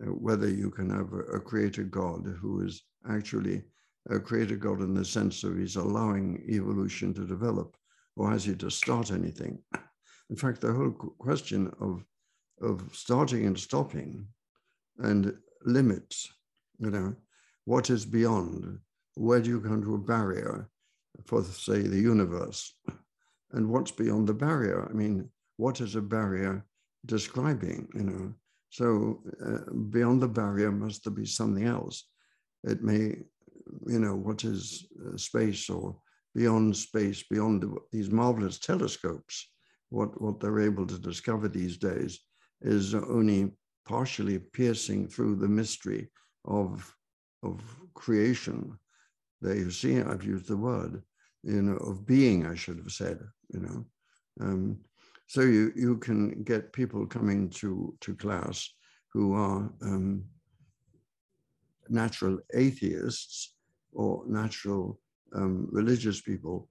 whether 0.00 0.48
you 0.48 0.70
can 0.70 0.90
have 0.90 1.12
a, 1.12 1.36
a 1.36 1.40
creator 1.40 1.84
God 1.84 2.26
who 2.40 2.64
is 2.64 2.82
actually 3.08 3.62
a 4.10 4.18
creator 4.18 4.56
God 4.56 4.80
in 4.80 4.94
the 4.94 5.04
sense 5.04 5.44
of 5.44 5.56
he's 5.56 5.76
allowing 5.76 6.44
evolution 6.48 7.14
to 7.14 7.26
develop, 7.26 7.76
or 8.16 8.30
has 8.30 8.44
he 8.44 8.54
to 8.56 8.70
start 8.70 9.10
anything? 9.10 9.58
In 10.30 10.36
fact, 10.36 10.60
the 10.60 10.72
whole 10.72 10.90
question 10.90 11.72
of, 11.80 12.04
of 12.60 12.82
starting 12.92 13.46
and 13.46 13.58
stopping 13.58 14.26
and 14.98 15.36
limits, 15.64 16.32
you 16.78 16.90
know, 16.90 17.14
what 17.64 17.90
is 17.90 18.04
beyond, 18.04 18.78
where 19.14 19.40
do 19.40 19.50
you 19.50 19.60
come 19.60 19.82
to 19.82 19.94
a 19.94 19.98
barrier 19.98 20.68
for, 21.26 21.44
say, 21.44 21.82
the 21.82 22.00
universe? 22.00 22.74
And 23.52 23.68
what's 23.68 23.90
beyond 23.90 24.26
the 24.26 24.34
barrier? 24.34 24.88
I 24.88 24.92
mean, 24.94 25.28
what 25.56 25.80
is 25.80 25.94
a 25.94 26.02
barrier 26.02 26.64
describing, 27.06 27.88
you 27.94 28.04
know? 28.04 28.34
So 28.70 29.22
uh, 29.44 29.70
beyond 29.90 30.22
the 30.22 30.28
barrier 30.28 30.72
must 30.72 31.04
there 31.04 31.12
be 31.12 31.26
something 31.26 31.66
else. 31.66 32.08
It 32.64 32.82
may, 32.82 33.16
you 33.86 33.98
know, 33.98 34.14
what 34.14 34.44
is 34.44 34.86
uh, 35.06 35.16
space 35.16 35.68
or 35.68 35.96
beyond 36.34 36.76
space, 36.76 37.22
beyond 37.30 37.64
these 37.90 38.10
marvelous 38.10 38.58
telescopes, 38.58 39.50
what, 39.90 40.20
what 40.22 40.40
they're 40.40 40.60
able 40.60 40.86
to 40.86 40.98
discover 40.98 41.48
these 41.48 41.76
days 41.76 42.20
is 42.62 42.94
only 42.94 43.52
partially 43.86 44.38
piercing 44.38 45.08
through 45.08 45.36
the 45.36 45.48
mystery 45.48 46.08
of, 46.46 46.94
of 47.42 47.60
creation. 47.94 48.78
There 49.42 49.56
you 49.56 49.70
see, 49.70 50.00
I've 50.00 50.24
used 50.24 50.48
the 50.48 50.56
word, 50.56 51.02
you 51.42 51.62
know, 51.62 51.76
of 51.76 52.06
being, 52.06 52.46
I 52.46 52.54
should 52.54 52.78
have 52.78 52.92
said, 52.92 53.18
you 53.52 53.60
know. 53.60 53.84
Um, 54.40 54.78
so 55.26 55.40
you, 55.42 55.72
you 55.74 55.96
can 55.98 56.42
get 56.42 56.72
people 56.72 57.06
coming 57.06 57.50
to, 57.50 57.94
to 58.00 58.14
class 58.14 58.68
who 59.12 59.34
are 59.34 59.70
um, 59.82 60.24
natural 61.88 62.38
atheists 62.54 63.54
or 63.92 64.24
natural 64.26 64.98
um, 65.34 65.68
religious 65.70 66.20
people 66.20 66.68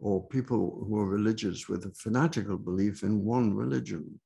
or 0.00 0.26
people 0.28 0.84
who 0.86 0.98
are 0.98 1.06
religious 1.06 1.68
with 1.68 1.84
a 1.84 1.92
fanatical 1.94 2.56
belief 2.56 3.02
in 3.02 3.24
one 3.24 3.54
religion 3.54 4.18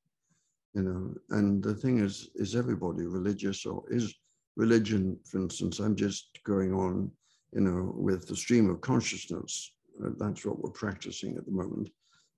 you 0.74 0.82
know 0.82 1.14
and 1.30 1.62
the 1.62 1.74
thing 1.74 1.98
is 1.98 2.28
is 2.34 2.54
everybody 2.54 3.06
religious 3.06 3.66
or 3.66 3.82
is 3.90 4.14
religion 4.56 5.18
for 5.24 5.38
instance 5.38 5.80
i'm 5.80 5.96
just 5.96 6.28
going 6.44 6.72
on 6.72 7.10
you 7.52 7.60
know 7.60 7.92
with 7.96 8.26
the 8.26 8.36
stream 8.36 8.70
of 8.70 8.80
consciousness 8.80 9.72
that's 9.98 10.44
what 10.44 10.58
we're 10.62 10.70
practicing 10.70 11.36
at 11.36 11.44
the 11.44 11.52
moment 11.52 11.88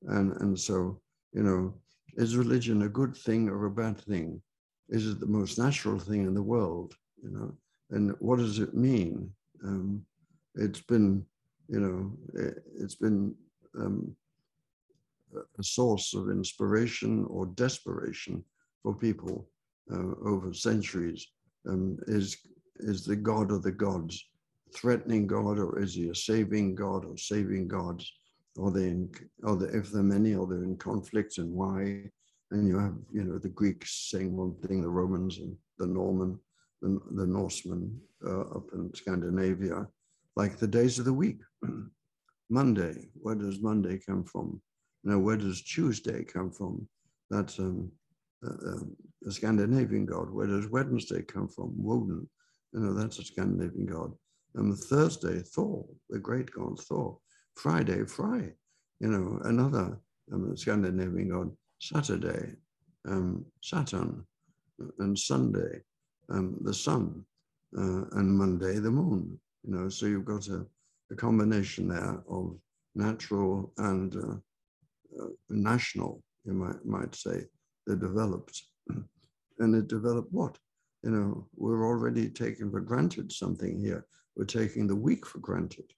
and 0.06 0.32
and 0.40 0.58
so 0.58 1.00
you 1.32 1.42
know, 1.42 1.74
is 2.16 2.36
religion 2.36 2.82
a 2.82 2.88
good 2.88 3.16
thing 3.16 3.48
or 3.48 3.66
a 3.66 3.70
bad 3.70 3.98
thing? 3.98 4.40
Is 4.88 5.06
it 5.06 5.20
the 5.20 5.26
most 5.26 5.58
natural 5.58 5.98
thing 5.98 6.22
in 6.22 6.34
the 6.34 6.42
world? 6.42 6.94
You 7.22 7.30
know, 7.30 7.54
and 7.90 8.14
what 8.20 8.38
does 8.38 8.58
it 8.58 8.74
mean? 8.74 9.30
Um, 9.64 10.04
it's 10.54 10.80
been, 10.80 11.24
you 11.68 11.80
know, 11.80 12.12
it, 12.34 12.62
has 12.80 12.94
been 12.94 13.34
um, 13.78 14.14
a 15.58 15.62
source 15.62 16.14
of 16.14 16.30
inspiration 16.30 17.26
or 17.28 17.46
desperation 17.46 18.42
for 18.82 18.94
people 18.94 19.48
uh, 19.92 20.14
over 20.24 20.52
centuries. 20.52 21.26
Um, 21.68 21.98
is 22.06 22.36
is 22.76 23.04
the 23.04 23.16
God 23.16 23.50
of 23.50 23.62
the 23.62 23.72
gods 23.72 24.24
threatening 24.74 25.26
God, 25.26 25.58
or 25.58 25.78
is 25.78 25.94
he 25.94 26.08
a 26.08 26.14
saving 26.14 26.74
God 26.74 27.04
or 27.04 27.16
saving 27.16 27.68
gods? 27.68 28.10
Are 28.60 28.70
they 28.70 28.88
in, 28.88 29.10
are 29.44 29.56
they, 29.56 29.66
if 29.66 29.90
there 29.90 30.00
are 30.00 30.04
many, 30.04 30.34
are 30.34 30.46
they 30.46 30.56
in 30.56 30.76
conflict 30.76 31.38
and 31.38 31.52
why? 31.52 32.10
And 32.50 32.66
you 32.66 32.78
have, 32.78 32.94
you 33.12 33.24
know, 33.24 33.38
the 33.38 33.48
Greeks 33.48 34.08
saying 34.10 34.36
one 34.36 34.54
thing, 34.66 34.82
the 34.82 34.88
Romans 34.88 35.38
and 35.38 35.56
the 35.78 35.86
Norman, 35.86 36.38
the, 36.82 37.00
the 37.12 37.26
Norsemen 37.26 38.00
uh, 38.26 38.40
up 38.40 38.64
in 38.72 38.92
Scandinavia, 38.94 39.86
like 40.36 40.58
the 40.58 40.66
days 40.66 40.98
of 40.98 41.04
the 41.04 41.12
week. 41.12 41.38
Monday, 42.50 43.10
where 43.20 43.34
does 43.34 43.60
Monday 43.60 43.98
come 43.98 44.24
from? 44.24 44.60
Now, 45.04 45.18
where 45.18 45.36
does 45.36 45.62
Tuesday 45.62 46.24
come 46.24 46.50
from? 46.50 46.88
That's 47.30 47.58
um, 47.58 47.92
uh, 48.44 48.70
uh, 48.70 48.84
a 49.26 49.30
Scandinavian 49.30 50.06
god. 50.06 50.30
Where 50.30 50.46
does 50.46 50.68
Wednesday 50.68 51.22
come 51.22 51.48
from? 51.48 51.72
Woden. 51.76 52.28
You 52.72 52.80
know, 52.80 52.94
that's 52.94 53.18
a 53.18 53.24
Scandinavian 53.24 53.86
god. 53.86 54.12
And 54.58 54.76
Thursday, 54.76 55.40
Thor, 55.40 55.86
the 56.10 56.18
great 56.18 56.50
god 56.50 56.80
Thor. 56.80 57.18
Friday, 57.54 58.04
Fry, 58.04 58.52
you 58.98 59.08
know, 59.08 59.40
another 59.44 59.98
um, 60.32 60.56
Scandinavian 60.56 61.28
god, 61.30 61.56
Saturday, 61.80 62.54
um, 63.08 63.44
Saturn, 63.62 64.24
and 64.98 65.16
Sunday, 65.16 65.80
um, 66.30 66.56
the 66.62 66.74
sun, 66.74 67.24
uh, 67.76 68.04
and 68.12 68.36
Monday, 68.36 68.80
the 68.80 68.90
moon, 68.90 69.38
you 69.62 69.74
know, 69.74 69.88
so 69.88 70.06
you've 70.06 70.24
got 70.24 70.48
a, 70.48 70.66
a 71.12 71.14
combination 71.14 71.88
there 71.88 72.20
of 72.28 72.58
natural 72.96 73.72
and 73.78 74.16
uh, 74.16 75.22
uh, 75.22 75.28
national, 75.50 76.20
you 76.44 76.52
might, 76.52 76.84
might 76.84 77.14
say, 77.14 77.44
that 77.86 78.00
developed. 78.00 78.62
And 79.60 79.74
it 79.74 79.88
developed 79.88 80.32
what? 80.32 80.56
You 81.02 81.10
know, 81.10 81.48
we're 81.56 81.84
already 81.84 82.30
taking 82.30 82.70
for 82.70 82.78
granted 82.78 83.32
something 83.32 83.80
here. 83.80 84.06
We're 84.38 84.44
taking 84.44 84.86
the 84.86 84.96
week 84.96 85.26
for 85.26 85.40
granted. 85.40 85.92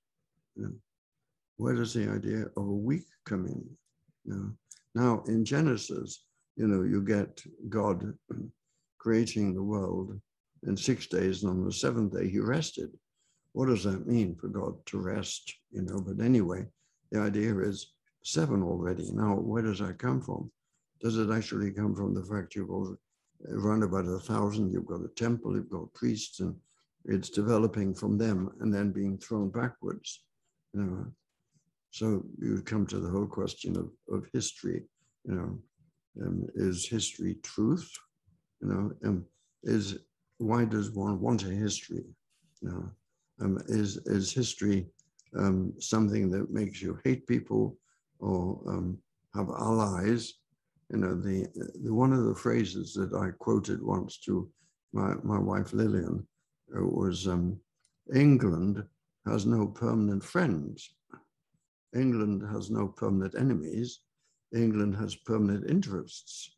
You 0.57 0.63
know? 0.63 0.73
where 1.59 1.75
does 1.75 1.93
the 1.93 2.09
idea 2.09 2.47
of 2.57 2.67
a 2.67 2.83
week 2.91 3.05
come 3.27 3.45
in? 3.45 3.65
You 4.25 4.35
know? 4.35 4.53
Now, 4.95 5.23
in 5.29 5.45
Genesis, 5.45 6.25
you 6.57 6.67
know, 6.67 6.83
you 6.83 7.03
get 7.03 7.43
God 7.69 8.15
creating 8.99 9.55
the 9.55 9.63
world 9.63 10.19
in 10.67 10.75
six 10.77 11.07
days, 11.07 11.43
and 11.43 11.51
on 11.51 11.65
the 11.65 11.73
seventh 11.73 12.15
day, 12.15 12.29
he 12.29 12.39
rested. 12.39 12.91
What 13.53 13.67
does 13.67 13.85
that 13.85 14.07
mean 14.07 14.35
for 14.35 14.49
God 14.49 14.75
to 14.87 14.99
rest? 14.99 15.55
You 15.71 15.83
know, 15.83 16.01
but 16.01 16.25
anyway, 16.25 16.65
the 17.13 17.21
idea 17.21 17.59
is 17.59 17.93
seven 18.25 18.63
already. 18.63 19.11
Now, 19.13 19.35
where 19.35 19.63
does 19.63 19.81
that 19.81 19.99
come 19.99 20.23
from? 20.23 20.51
Does 21.03 21.19
it 21.19 21.31
actually 21.31 21.73
come 21.73 21.95
from 21.95 22.15
the 22.15 22.25
fact 22.25 22.55
you've 22.55 22.71
around 23.49 23.83
about 23.83 24.07
a 24.07 24.19
thousand, 24.19 24.73
you've 24.73 24.87
got 24.87 25.05
a 25.05 25.09
temple, 25.09 25.55
you've 25.55 25.71
got 25.71 25.93
priests, 25.93 26.41
and 26.41 26.55
it's 27.05 27.31
developing 27.31 27.95
from 27.95 28.19
them 28.19 28.51
and 28.61 28.73
then 28.73 28.93
being 28.93 29.19
thrown 29.19 29.51
backwards? 29.51 30.23
You 30.75 30.83
know, 30.83 31.07
so 31.91 32.25
you 32.39 32.63
come 32.63 32.87
to 32.87 32.99
the 32.99 33.11
whole 33.11 33.27
question 33.27 33.77
of, 33.77 33.91
of 34.15 34.27
history. 34.33 34.83
You 35.25 35.35
know, 35.35 36.27
um, 36.27 36.47
is 36.55 36.87
history 36.87 37.37
truth? 37.43 37.91
You 38.61 38.69
know, 38.69 38.93
um, 39.09 39.25
is 39.65 39.99
why 40.39 40.65
does 40.65 40.91
one 40.93 41.21
want 41.21 41.45
a 41.45 41.51
history? 41.51 42.05
You 42.63 42.69
know, 42.69 42.91
um, 43.41 43.59
is 43.69 43.97
is 44.07 44.33
history 44.33 44.87
um, 45.37 45.73
something 45.79 46.31
that 46.31 46.51
makes 46.51 46.81
you 46.81 46.99
hate 47.05 47.27
people 47.27 47.77
or 48.19 48.61
um, 48.69 48.99
have 49.35 49.49
allies? 49.49 50.35
You 50.91 50.99
know, 50.99 51.15
the, 51.15 51.47
the 51.85 51.95
one 51.95 52.13
of 52.13 52.25
the 52.25 52.35
phrases 52.35 52.95
that 52.95 53.15
I 53.15 53.31
quoted 53.39 53.83
once 53.83 54.19
to 54.27 54.51
my, 54.93 55.15
my 55.23 55.39
wife 55.39 55.73
Lillian 55.73 56.27
uh, 56.77 56.85
was 56.85 57.27
um, 57.27 57.59
England 58.15 58.85
has 59.27 59.47
no 59.47 59.67
permanent 59.67 60.25
friends 60.25 60.91
England 61.95 62.43
has 62.51 62.71
no 62.71 62.89
permanent 62.89 63.35
enemies. 63.35 64.01
England 64.55 64.97
has 64.97 65.15
permanent 65.15 65.69
interests. 65.69 66.53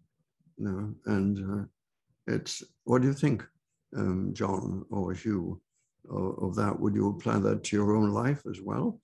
You 0.58 0.64
know, 0.64 0.94
and 1.06 1.60
uh, 1.60 1.64
it's 2.26 2.62
what 2.84 3.02
do 3.02 3.08
you 3.08 3.14
think, 3.14 3.46
um, 3.96 4.32
John 4.34 4.84
or 4.90 5.12
Hugh, 5.14 5.60
of, 6.10 6.38
of 6.42 6.54
that? 6.56 6.78
Would 6.78 6.94
you 6.94 7.08
apply 7.08 7.38
that 7.40 7.64
to 7.64 7.76
your 7.76 7.96
own 7.96 8.10
life 8.10 8.42
as 8.48 8.60
well? 8.60 9.00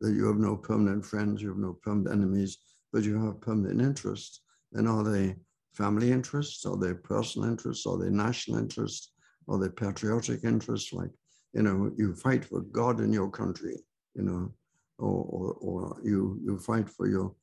That 0.00 0.12
you 0.12 0.26
have 0.26 0.36
no 0.36 0.56
permanent 0.56 1.04
friends, 1.04 1.42
you 1.42 1.48
have 1.48 1.58
no 1.58 1.76
permanent 1.82 2.14
enemies, 2.14 2.58
but 2.92 3.04
you 3.04 3.22
have 3.24 3.40
permanent 3.40 3.80
interests. 3.80 4.42
And 4.74 4.86
are 4.86 5.02
they 5.02 5.36
family 5.72 6.12
interests? 6.12 6.66
Are 6.66 6.76
they 6.76 6.94
personal 6.94 7.48
interests? 7.48 7.86
Are 7.86 7.98
they 7.98 8.10
national 8.10 8.58
interests? 8.58 9.12
Are 9.48 9.58
they 9.58 9.68
patriotic 9.68 10.44
interests? 10.44 10.92
Like, 10.92 11.10
you 11.54 11.62
know, 11.62 11.90
you 11.96 12.14
fight 12.14 12.44
for 12.44 12.60
God 12.60 13.00
in 13.00 13.12
your 13.12 13.30
country, 13.30 13.76
you 14.14 14.22
know, 14.22 14.52
or, 14.98 15.24
or, 15.24 15.52
or 15.54 16.00
you, 16.04 16.38
you 16.44 16.58
fight 16.58 16.88
for 16.88 17.08
your, 17.08 17.34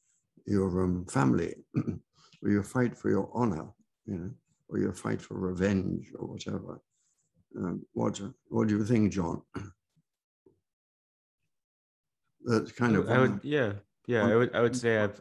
your 0.45 0.83
um, 0.83 1.05
family, 1.05 1.55
or 1.75 2.49
you 2.49 2.61
fight 2.61 2.95
for 2.95 3.09
your 3.09 3.29
honor, 3.33 3.67
you 4.05 4.17
know, 4.17 4.29
or 4.69 4.79
you 4.79 4.91
fight 4.91 5.21
for 5.21 5.37
revenge 5.39 6.11
or 6.17 6.27
whatever. 6.27 6.81
Um, 7.57 7.85
what, 7.93 8.21
what 8.49 8.67
do 8.67 8.77
you 8.77 8.85
think, 8.85 9.11
John? 9.11 9.41
That's 12.45 12.71
kind 12.71 12.95
of. 12.95 13.09
I 13.09 13.19
would, 13.19 13.39
yeah, 13.43 13.73
yeah. 14.05 14.27
I 14.27 14.35
would, 14.35 14.55
I 14.55 14.61
would 14.61 14.75
say 14.75 14.99
I've, 14.99 15.19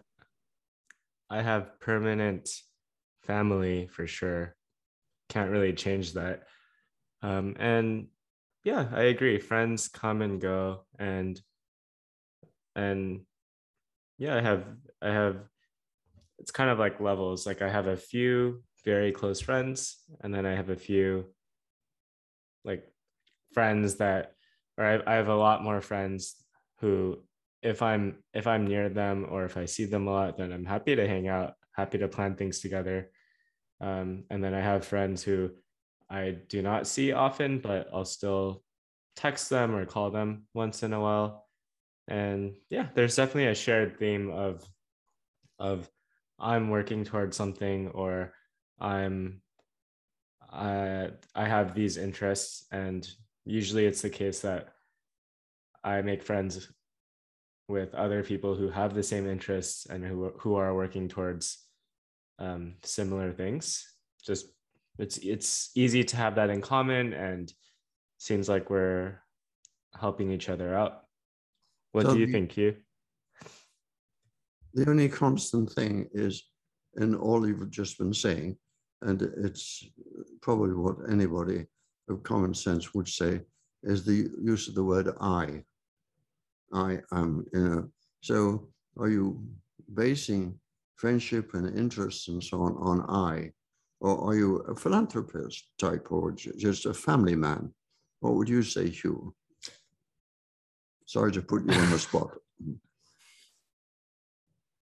I 1.30 1.40
have 1.40 1.80
permanent 1.80 2.50
family 3.22 3.86
for 3.86 4.06
sure. 4.06 4.54
Can't 5.30 5.50
really 5.50 5.72
change 5.72 6.12
that. 6.14 6.42
Um, 7.24 7.56
and 7.58 8.08
yeah, 8.64 8.88
I 8.92 9.04
agree. 9.04 9.38
Friends 9.38 9.88
come 9.88 10.20
and 10.20 10.38
go, 10.38 10.84
and 10.98 11.40
and 12.76 13.22
yeah, 14.18 14.36
I 14.36 14.42
have 14.42 14.64
I 15.00 15.08
have. 15.08 15.36
It's 16.38 16.50
kind 16.50 16.68
of 16.68 16.78
like 16.78 17.00
levels. 17.00 17.46
Like 17.46 17.62
I 17.62 17.70
have 17.70 17.86
a 17.86 17.96
few 17.96 18.62
very 18.84 19.10
close 19.10 19.40
friends, 19.40 19.96
and 20.20 20.34
then 20.34 20.44
I 20.44 20.54
have 20.54 20.68
a 20.68 20.76
few 20.76 21.24
like 22.62 22.84
friends 23.54 23.96
that, 23.96 24.32
or 24.76 24.84
I, 24.84 25.14
I 25.14 25.14
have 25.14 25.28
a 25.28 25.34
lot 25.34 25.64
more 25.64 25.80
friends 25.80 26.34
who 26.80 27.18
if 27.62 27.80
i'm 27.80 28.16
if 28.34 28.46
i'm 28.46 28.66
near 28.66 28.90
them 28.90 29.26
or 29.30 29.46
if 29.46 29.56
i 29.56 29.64
see 29.64 29.86
them 29.86 30.06
a 30.06 30.10
lot 30.10 30.36
then 30.36 30.52
i'm 30.52 30.66
happy 30.66 30.94
to 30.94 31.08
hang 31.08 31.28
out 31.28 31.54
happy 31.72 31.96
to 31.96 32.08
plan 32.08 32.34
things 32.34 32.60
together 32.60 33.10
um, 33.80 34.24
and 34.28 34.44
then 34.44 34.52
i 34.52 34.60
have 34.60 34.84
friends 34.84 35.22
who 35.22 35.50
i 36.10 36.36
do 36.48 36.62
not 36.62 36.86
see 36.86 37.12
often 37.12 37.58
but 37.58 37.88
i'll 37.92 38.04
still 38.04 38.62
text 39.16 39.48
them 39.50 39.74
or 39.74 39.86
call 39.86 40.10
them 40.10 40.46
once 40.54 40.82
in 40.82 40.92
a 40.92 41.00
while 41.00 41.46
and 42.08 42.54
yeah 42.70 42.88
there's 42.94 43.16
definitely 43.16 43.46
a 43.46 43.54
shared 43.54 43.98
theme 43.98 44.30
of 44.30 44.64
of 45.58 45.88
i'm 46.38 46.68
working 46.68 47.04
towards 47.04 47.36
something 47.36 47.88
or 47.88 48.32
i'm 48.80 49.40
i 50.52 51.08
i 51.34 51.46
have 51.46 51.74
these 51.74 51.96
interests 51.96 52.66
and 52.72 53.08
usually 53.44 53.86
it's 53.86 54.02
the 54.02 54.10
case 54.10 54.40
that 54.40 54.74
i 55.84 56.02
make 56.02 56.22
friends 56.22 56.68
with 57.68 57.94
other 57.94 58.22
people 58.22 58.54
who 58.54 58.68
have 58.68 58.94
the 58.94 59.02
same 59.02 59.26
interests 59.26 59.86
and 59.86 60.04
who, 60.04 60.32
who 60.38 60.54
are 60.56 60.74
working 60.74 61.08
towards 61.08 61.58
um, 62.38 62.74
similar 62.82 63.32
things. 63.32 63.86
Just 64.24 64.46
it's 64.98 65.18
it's 65.18 65.70
easy 65.74 66.04
to 66.04 66.16
have 66.16 66.36
that 66.36 66.50
in 66.50 66.60
common 66.60 67.12
and 67.12 67.52
seems 68.18 68.48
like 68.48 68.70
we're 68.70 69.20
helping 69.98 70.30
each 70.30 70.48
other 70.48 70.74
out. 70.74 71.02
What 71.92 72.06
so 72.06 72.14
do 72.14 72.20
you 72.20 72.26
the, 72.26 72.32
think, 72.32 72.56
you 72.56 72.76
The 74.74 74.88
only 74.88 75.08
constant 75.08 75.70
thing 75.70 76.08
is 76.12 76.44
in 76.96 77.14
all 77.14 77.46
you've 77.46 77.70
just 77.70 77.98
been 77.98 78.14
saying, 78.14 78.56
and 79.02 79.22
it's 79.22 79.84
probably 80.42 80.74
what 80.74 80.96
anybody 81.10 81.66
of 82.08 82.22
common 82.22 82.54
sense 82.54 82.94
would 82.94 83.08
say, 83.08 83.40
is 83.82 84.04
the 84.04 84.30
use 84.42 84.68
of 84.68 84.74
the 84.74 84.84
word 84.84 85.08
I. 85.20 85.62
I 86.72 86.98
am, 87.12 87.44
you 87.52 87.68
know. 87.68 87.88
So 88.20 88.68
are 88.98 89.08
you 89.08 89.44
basing 89.92 90.58
friendship 90.96 91.54
and 91.54 91.78
interests 91.78 92.28
and 92.28 92.42
so 92.42 92.62
on 92.62 92.76
on 92.78 93.00
I? 93.08 93.52
Or 94.04 94.22
are 94.22 94.34
you 94.34 94.56
a 94.68 94.76
philanthropist 94.76 95.70
type 95.78 96.08
or 96.12 96.30
just 96.32 96.84
a 96.84 96.92
family 96.92 97.34
man? 97.34 97.72
What 98.20 98.34
would 98.34 98.50
you 98.50 98.62
say, 98.62 98.90
Hugh? 98.90 99.34
Sorry 101.06 101.32
to 101.32 101.40
put 101.40 101.64
you 101.64 101.72
on 101.72 101.90
the 101.90 101.98
spot. 101.98 102.36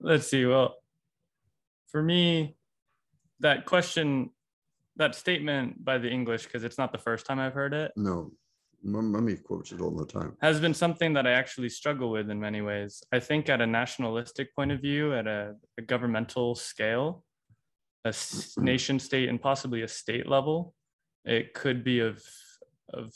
Let's 0.01 0.27
see. 0.27 0.45
Well, 0.45 0.75
for 1.87 2.03
me, 2.03 2.57
that 3.39 3.65
question, 3.65 4.31
that 4.97 5.15
statement 5.15 5.85
by 5.85 5.99
the 5.99 6.09
English, 6.09 6.43
because 6.43 6.65
it's 6.65 6.77
not 6.77 6.91
the 6.91 6.97
first 6.97 7.25
time 7.25 7.39
I've 7.39 7.53
heard 7.53 7.73
it. 7.73 7.93
No. 7.95 8.33
Mummy 8.83 9.37
quotes 9.37 9.71
it 9.71 9.79
all 9.79 9.95
the 9.95 10.05
time. 10.05 10.35
Has 10.41 10.59
been 10.59 10.73
something 10.73 11.13
that 11.13 11.25
I 11.25 11.31
actually 11.31 11.69
struggle 11.69 12.11
with 12.11 12.29
in 12.29 12.41
many 12.41 12.59
ways. 12.59 13.01
I 13.13 13.21
think 13.21 13.47
at 13.47 13.61
a 13.61 13.67
nationalistic 13.67 14.53
point 14.53 14.73
of 14.73 14.81
view, 14.81 15.15
at 15.15 15.27
a, 15.27 15.55
a 15.77 15.81
governmental 15.81 16.55
scale, 16.55 17.23
a 18.07 18.13
nation 18.61 18.99
state 18.99 19.29
and 19.29 19.41
possibly 19.41 19.81
a 19.83 19.87
state 19.87 20.27
level, 20.27 20.73
it 21.25 21.53
could 21.53 21.83
be 21.83 21.99
of 21.99 22.23
of 22.93 23.13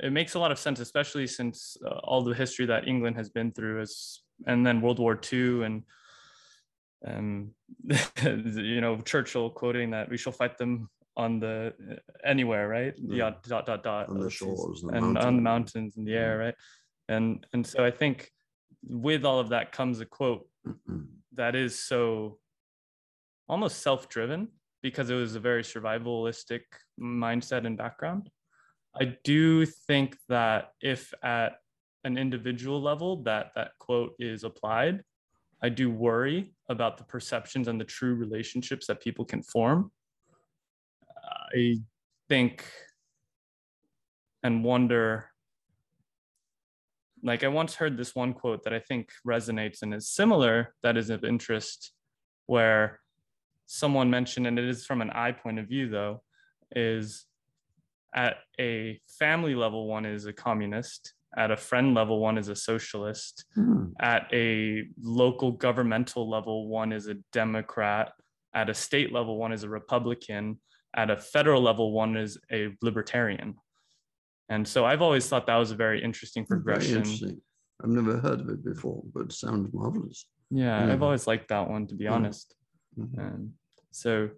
it 0.00 0.12
makes 0.12 0.34
a 0.34 0.38
lot 0.38 0.52
of 0.52 0.58
sense, 0.58 0.80
especially 0.80 1.26
since 1.26 1.76
uh, 1.84 1.98
all 2.04 2.22
the 2.22 2.34
history 2.34 2.66
that 2.66 2.88
England 2.88 3.16
has 3.16 3.28
been 3.28 3.52
through, 3.52 3.80
as 3.80 4.20
and 4.46 4.66
then 4.66 4.80
World 4.80 4.98
War 4.98 5.20
II 5.32 5.64
and 5.64 5.82
um, 7.06 7.50
and 8.16 8.54
you 8.56 8.80
know 8.80 8.98
Churchill 8.98 9.50
quoting 9.50 9.90
that 9.90 10.08
we 10.08 10.16
shall 10.16 10.32
fight 10.32 10.58
them 10.58 10.88
on 11.16 11.40
the 11.40 11.74
uh, 11.90 11.94
anywhere, 12.24 12.68
right? 12.68 12.96
Mm. 12.96 13.16
Yeah, 13.16 13.30
dot 13.46 13.66
dot 13.66 13.82
dot. 13.82 14.08
On 14.08 14.20
the 14.20 14.30
shores 14.30 14.82
and, 14.82 14.96
and 14.96 15.18
on 15.18 15.36
the 15.36 15.42
mountains 15.42 15.96
in 15.96 16.04
the 16.04 16.12
mm. 16.12 16.20
air, 16.20 16.38
right? 16.38 16.54
And 17.08 17.46
and 17.52 17.66
so 17.66 17.84
I 17.84 17.90
think 17.90 18.30
with 18.88 19.24
all 19.24 19.38
of 19.38 19.50
that 19.50 19.72
comes 19.72 20.00
a 20.00 20.06
quote 20.06 20.48
that 21.34 21.54
is 21.54 21.78
so 21.78 22.38
almost 23.48 23.82
self-driven 23.82 24.48
because 24.82 25.10
it 25.10 25.14
was 25.14 25.34
a 25.34 25.40
very 25.40 25.62
survivalistic 25.62 26.62
mindset 27.00 27.66
and 27.66 27.76
background. 27.76 28.28
I 28.98 29.16
do 29.24 29.64
think 29.64 30.16
that 30.28 30.70
if 30.80 31.12
at 31.22 31.54
an 32.04 32.18
individual 32.18 32.82
level 32.82 33.22
that 33.22 33.52
that 33.54 33.72
quote 33.78 34.14
is 34.18 34.44
applied, 34.44 35.02
I 35.62 35.68
do 35.68 35.90
worry 35.90 36.54
about 36.68 36.98
the 36.98 37.04
perceptions 37.04 37.68
and 37.68 37.80
the 37.80 37.84
true 37.84 38.14
relationships 38.14 38.86
that 38.88 39.00
people 39.00 39.24
can 39.24 39.42
form 39.42 39.92
I 41.54 41.76
think 42.28 42.64
and 44.42 44.64
wonder 44.64 45.28
like 47.22 47.44
I 47.44 47.48
once 47.48 47.74
heard 47.74 47.96
this 47.96 48.14
one 48.14 48.32
quote 48.32 48.64
that 48.64 48.72
I 48.72 48.80
think 48.80 49.10
resonates 49.26 49.82
and 49.82 49.94
is 49.94 50.08
similar 50.08 50.74
that 50.82 50.96
is 50.96 51.10
of 51.10 51.24
interest 51.24 51.92
where 52.46 53.00
someone 53.66 54.10
mentioned 54.10 54.46
and 54.46 54.58
it 54.58 54.68
is 54.68 54.84
from 54.84 55.00
an 55.00 55.10
I 55.10 55.32
point 55.32 55.58
of 55.58 55.68
view 55.68 55.88
though 55.88 56.22
is 56.74 57.24
at 58.14 58.36
a 58.60 59.00
family 59.18 59.54
level 59.54 59.86
one 59.86 60.04
is 60.04 60.26
a 60.26 60.32
communist 60.32 61.14
at 61.36 61.50
a 61.50 61.56
friend 61.56 61.94
level 61.94 62.20
one 62.20 62.36
is 62.36 62.48
a 62.48 62.56
socialist 62.56 63.46
hmm. 63.54 63.86
at 64.00 64.26
a 64.32 64.84
local 65.00 65.52
governmental 65.52 66.28
level 66.28 66.68
one 66.68 66.92
is 66.92 67.08
a 67.08 67.14
democrat 67.32 68.12
at 68.54 68.68
a 68.68 68.74
state 68.74 69.12
level 69.12 69.38
one 69.38 69.52
is 69.52 69.62
a 69.62 69.68
republican 69.68 70.58
at 70.94 71.10
a 71.10 71.16
federal 71.16 71.62
level, 71.62 71.92
one 71.92 72.16
is 72.16 72.38
a 72.50 72.68
libertarian. 72.82 73.54
And 74.48 74.66
so 74.66 74.84
I've 74.84 75.02
always 75.02 75.26
thought 75.28 75.46
that 75.46 75.56
was 75.56 75.70
a 75.70 75.76
very 75.76 76.02
interesting 76.02 76.44
progression. 76.44 76.94
Very 76.94 76.98
interesting. 76.98 77.40
I've 77.82 77.90
never 77.90 78.18
heard 78.18 78.40
of 78.40 78.48
it 78.50 78.64
before, 78.64 79.02
but 79.14 79.24
it 79.24 79.32
sounds 79.32 79.72
marvelous. 79.72 80.26
Yeah, 80.50 80.86
yeah. 80.86 80.92
I've 80.92 81.02
always 81.02 81.26
liked 81.26 81.48
that 81.48 81.68
one, 81.68 81.86
to 81.86 81.94
be 81.94 82.04
yeah. 82.04 82.12
honest. 82.12 82.54
Mm-hmm. 82.98 83.20
And 83.20 83.52
so 83.90 84.30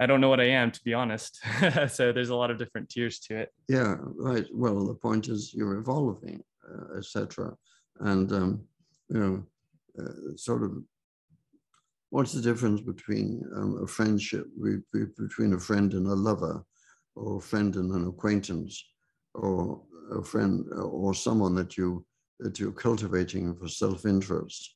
I 0.00 0.06
don't 0.06 0.20
know 0.20 0.28
what 0.28 0.40
I 0.40 0.48
am, 0.48 0.70
to 0.70 0.80
be 0.84 0.94
honest. 0.94 1.40
so 1.88 2.12
there's 2.12 2.30
a 2.30 2.34
lot 2.34 2.50
of 2.50 2.58
different 2.58 2.88
tiers 2.88 3.18
to 3.20 3.36
it. 3.36 3.50
Yeah, 3.68 3.96
right. 4.16 4.46
Well, 4.52 4.86
the 4.86 4.94
point 4.94 5.28
is 5.28 5.52
you're 5.54 5.78
evolving, 5.78 6.42
uh, 6.68 6.98
etc. 6.98 7.54
And 8.00 8.32
um, 8.32 8.64
you 9.08 9.18
know, 9.18 9.46
uh, 10.02 10.36
sort 10.36 10.62
of 10.62 10.82
what's 12.10 12.32
the 12.32 12.42
difference 12.42 12.80
between 12.80 13.42
um, 13.56 13.82
a 13.82 13.86
friendship, 13.86 14.46
between 15.18 15.54
a 15.54 15.60
friend 15.60 15.92
and 15.94 16.06
a 16.06 16.14
lover, 16.14 16.64
or 17.14 17.38
a 17.38 17.40
friend 17.40 17.76
and 17.76 17.92
an 17.92 18.08
acquaintance, 18.08 18.82
or 19.34 19.82
a 20.10 20.22
friend, 20.22 20.66
or 20.74 21.14
someone 21.14 21.54
that 21.54 21.76
you 21.76 22.04
that 22.40 22.58
you're 22.58 22.72
cultivating 22.72 23.54
for 23.54 23.68
self-interest, 23.68 24.74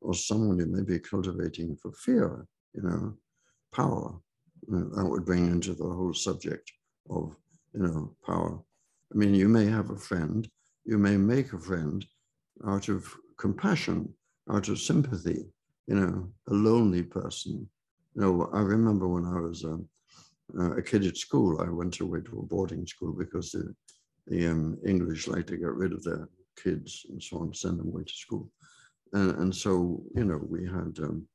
or 0.00 0.14
someone 0.14 0.58
you 0.58 0.66
may 0.66 0.82
be 0.82 0.98
cultivating 0.98 1.76
for 1.76 1.92
fear, 1.92 2.46
you 2.74 2.82
know, 2.82 3.14
power. 3.72 4.18
That 4.68 5.08
would 5.08 5.24
bring 5.24 5.46
into 5.46 5.74
the 5.74 5.88
whole 5.88 6.14
subject 6.14 6.70
of, 7.08 7.34
you 7.74 7.80
know, 7.80 8.14
power. 8.24 8.60
I 9.12 9.16
mean, 9.16 9.34
you 9.34 9.48
may 9.48 9.66
have 9.66 9.90
a 9.90 9.96
friend, 9.96 10.48
you 10.84 10.98
may 10.98 11.16
make 11.16 11.52
a 11.52 11.58
friend 11.58 12.04
out 12.66 12.88
of 12.88 13.12
compassion, 13.38 14.12
out 14.50 14.68
of 14.68 14.78
sympathy, 14.78 15.46
you 15.86 15.94
know, 15.94 16.30
a 16.48 16.52
lonely 16.52 17.02
person. 17.02 17.68
You 18.14 18.22
know, 18.22 18.50
I 18.52 18.60
remember 18.60 19.08
when 19.08 19.24
I 19.24 19.40
was 19.40 19.64
um, 19.64 19.88
uh, 20.58 20.76
a 20.76 20.82
kid 20.82 21.06
at 21.06 21.16
school, 21.16 21.60
I 21.60 21.68
went 21.68 22.00
away 22.00 22.20
to 22.20 22.38
a 22.40 22.42
boarding 22.42 22.86
school 22.86 23.12
because 23.12 23.50
the, 23.50 23.74
the 24.26 24.46
um, 24.48 24.78
English 24.86 25.26
like 25.26 25.46
to 25.46 25.56
get 25.56 25.72
rid 25.72 25.92
of 25.92 26.04
their 26.04 26.28
kids 26.62 27.06
and 27.08 27.22
so 27.22 27.38
on, 27.38 27.54
send 27.54 27.78
them 27.78 27.88
away 27.88 28.04
to 28.04 28.12
school. 28.12 28.50
And, 29.12 29.36
and 29.36 29.54
so, 29.54 30.02
you 30.14 30.24
know, 30.24 30.40
we 30.48 30.64
had 30.64 30.98
um, 31.02 31.26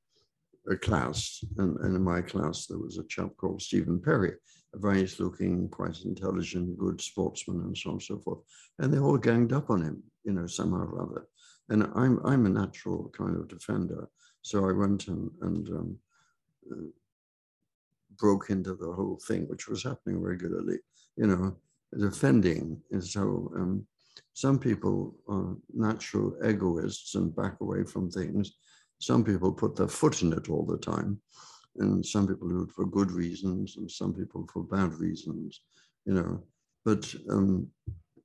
a 0.69 0.75
class, 0.75 1.43
and, 1.57 1.77
and 1.79 1.95
in 1.95 2.03
my 2.03 2.21
class, 2.21 2.65
there 2.65 2.79
was 2.79 2.97
a 2.97 3.03
chap 3.07 3.29
called 3.37 3.61
Stephen 3.61 4.01
Perry, 4.01 4.33
a 4.73 4.79
very 4.79 5.07
looking, 5.19 5.69
quite 5.69 6.03
intelligent, 6.05 6.77
good 6.77 7.01
sportsman, 7.01 7.61
and 7.61 7.77
so 7.77 7.89
on 7.89 7.95
and 7.95 8.03
so 8.03 8.19
forth. 8.19 8.39
And 8.79 8.93
they 8.93 8.99
all 8.99 9.17
ganged 9.17 9.53
up 9.53 9.69
on 9.69 9.81
him, 9.81 10.03
you 10.23 10.33
know, 10.33 10.47
somehow 10.47 10.85
or 10.85 11.01
other. 11.03 11.27
And 11.69 11.83
I'm, 11.95 12.19
I'm 12.25 12.45
a 12.45 12.49
natural 12.49 13.11
kind 13.17 13.35
of 13.35 13.47
defender. 13.47 14.07
So 14.41 14.69
I 14.69 14.71
went 14.71 15.07
and, 15.07 15.29
and 15.41 15.67
um, 15.69 15.97
uh, 16.71 16.89
broke 18.17 18.49
into 18.49 18.75
the 18.75 18.91
whole 18.91 19.19
thing, 19.27 19.47
which 19.47 19.67
was 19.67 19.83
happening 19.83 20.21
regularly, 20.21 20.77
you 21.17 21.27
know, 21.27 21.57
defending. 21.97 22.81
And 22.91 23.03
so 23.03 23.51
um, 23.55 23.87
some 24.33 24.59
people 24.59 25.15
are 25.27 25.55
natural 25.73 26.35
egoists 26.45 27.15
and 27.15 27.35
back 27.35 27.59
away 27.61 27.83
from 27.83 28.09
things. 28.09 28.53
some 28.99 29.23
people 29.23 29.51
put 29.51 29.75
their 29.75 29.89
foot 29.89 30.21
in 30.21 30.31
it 30.33 30.49
all 30.49 30.65
the 30.65 30.77
time, 30.77 31.19
and 31.77 32.05
some 32.05 32.27
people 32.27 32.47
do 32.47 32.63
it 32.63 32.71
for 32.71 32.85
good 32.85 33.11
reasons, 33.11 33.77
and 33.77 33.91
some 33.91 34.13
people 34.13 34.47
for 34.51 34.63
bad 34.63 34.93
reasons, 34.95 35.61
you 36.05 36.13
know. 36.13 36.43
But 36.85 37.13
um, 37.29 37.67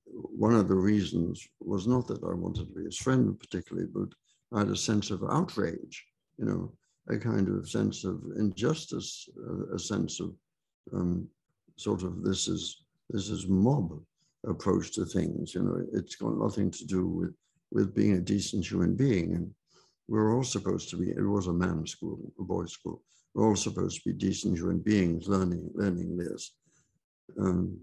one 0.06 0.54
of 0.54 0.68
the 0.68 0.74
reasons 0.74 1.46
was 1.60 1.86
not 1.86 2.06
that 2.08 2.22
I 2.22 2.34
wanted 2.34 2.68
to 2.68 2.74
be 2.74 2.84
his 2.84 2.98
friend 2.98 3.38
particularly, 3.38 3.88
but 3.92 4.08
I 4.52 4.60
had 4.60 4.68
a 4.68 4.76
sense 4.76 5.10
of 5.10 5.24
outrage, 5.24 6.06
you 6.38 6.44
know, 6.44 6.72
a 7.08 7.18
kind 7.18 7.48
of 7.48 7.68
sense 7.68 8.04
of 8.04 8.22
injustice, 8.36 9.28
a, 9.48 9.74
a 9.74 9.78
sense 9.78 10.20
of 10.20 10.34
um, 10.92 11.28
sort 11.76 12.02
of 12.02 12.22
this 12.22 12.48
is 12.48 12.84
this 13.08 13.28
is 13.28 13.46
mob 13.46 14.00
approach 14.46 14.92
to 14.94 15.04
things. 15.04 15.54
You 15.54 15.62
know, 15.62 15.84
it's 15.92 16.16
got 16.16 16.36
nothing 16.36 16.70
to 16.70 16.86
do 16.86 17.06
with 17.06 17.34
with 17.72 17.94
being 17.94 18.14
a 18.14 18.20
decent 18.20 18.68
human 18.68 18.96
being. 18.96 19.34
And 19.34 19.50
we're 20.08 20.34
all 20.34 20.42
supposed 20.42 20.90
to 20.90 20.96
be. 20.96 21.10
It 21.10 21.20
was 21.20 21.46
a 21.46 21.52
man's 21.52 21.92
school, 21.92 22.32
a 22.38 22.42
boys' 22.42 22.72
school. 22.72 23.02
We're 23.34 23.48
all 23.48 23.56
supposed 23.56 24.02
to 24.02 24.10
be 24.10 24.18
decent 24.18 24.58
human 24.58 24.78
beings, 24.78 25.28
learning 25.28 25.70
learning 25.74 26.16
this. 26.16 26.54
Um, 27.38 27.78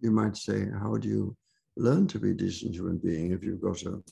you 0.00 0.10
might 0.10 0.36
say, 0.36 0.66
how 0.80 0.96
do 0.96 1.08
you 1.08 1.36
learn 1.76 2.06
to 2.08 2.18
be 2.18 2.30
a 2.30 2.34
decent 2.34 2.74
human 2.74 2.98
being 2.98 3.32
if 3.32 3.42
you've 3.44 3.60
got 3.60 3.82
an 3.82 4.02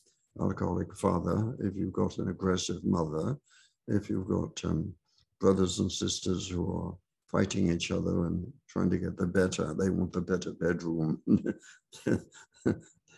alcoholic 0.40 0.94
father, 0.96 1.56
if 1.60 1.74
you've 1.74 1.92
got 1.92 2.18
an 2.18 2.28
aggressive 2.28 2.84
mother, 2.84 3.36
if 3.86 4.10
you've 4.10 4.28
got 4.28 4.62
um, 4.64 4.92
brothers 5.40 5.78
and 5.78 5.90
sisters 5.90 6.48
who 6.48 6.70
are 6.70 6.94
fighting 7.30 7.70
each 7.70 7.90
other 7.90 8.26
and 8.26 8.50
trying 8.68 8.90
to 8.90 8.98
get 8.98 9.16
the 9.16 9.26
better. 9.26 9.74
They 9.74 9.90
want 9.90 10.12
the 10.12 10.20
better 10.20 10.52
bedroom. 10.52 11.22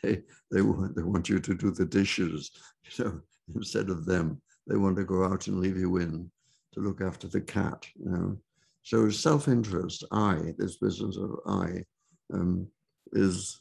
they, 0.03 0.23
they, 0.51 0.63
want, 0.63 0.97
they 0.97 1.03
want 1.03 1.29
you 1.29 1.39
to 1.39 1.55
do 1.55 1.71
the 1.71 1.85
dishes, 1.85 2.51
you 2.85 3.05
know, 3.05 3.21
instead 3.55 3.91
of 3.91 4.07
them. 4.07 4.41
They 4.67 4.77
want 4.77 4.97
to 4.97 5.05
go 5.05 5.25
out 5.25 5.47
and 5.47 5.61
leave 5.61 5.77
you 5.77 5.99
in 5.99 6.31
to 6.73 6.81
look 6.81 7.01
after 7.01 7.29
the 7.29 7.41
cat, 7.41 7.87
you 7.95 8.11
know. 8.11 8.39
So 8.83 9.11
self-interest, 9.11 10.05
I, 10.11 10.55
this 10.59 10.77
business 10.77 11.17
of 11.17 11.39
I, 11.47 11.85
um, 12.33 12.67
is, 13.13 13.61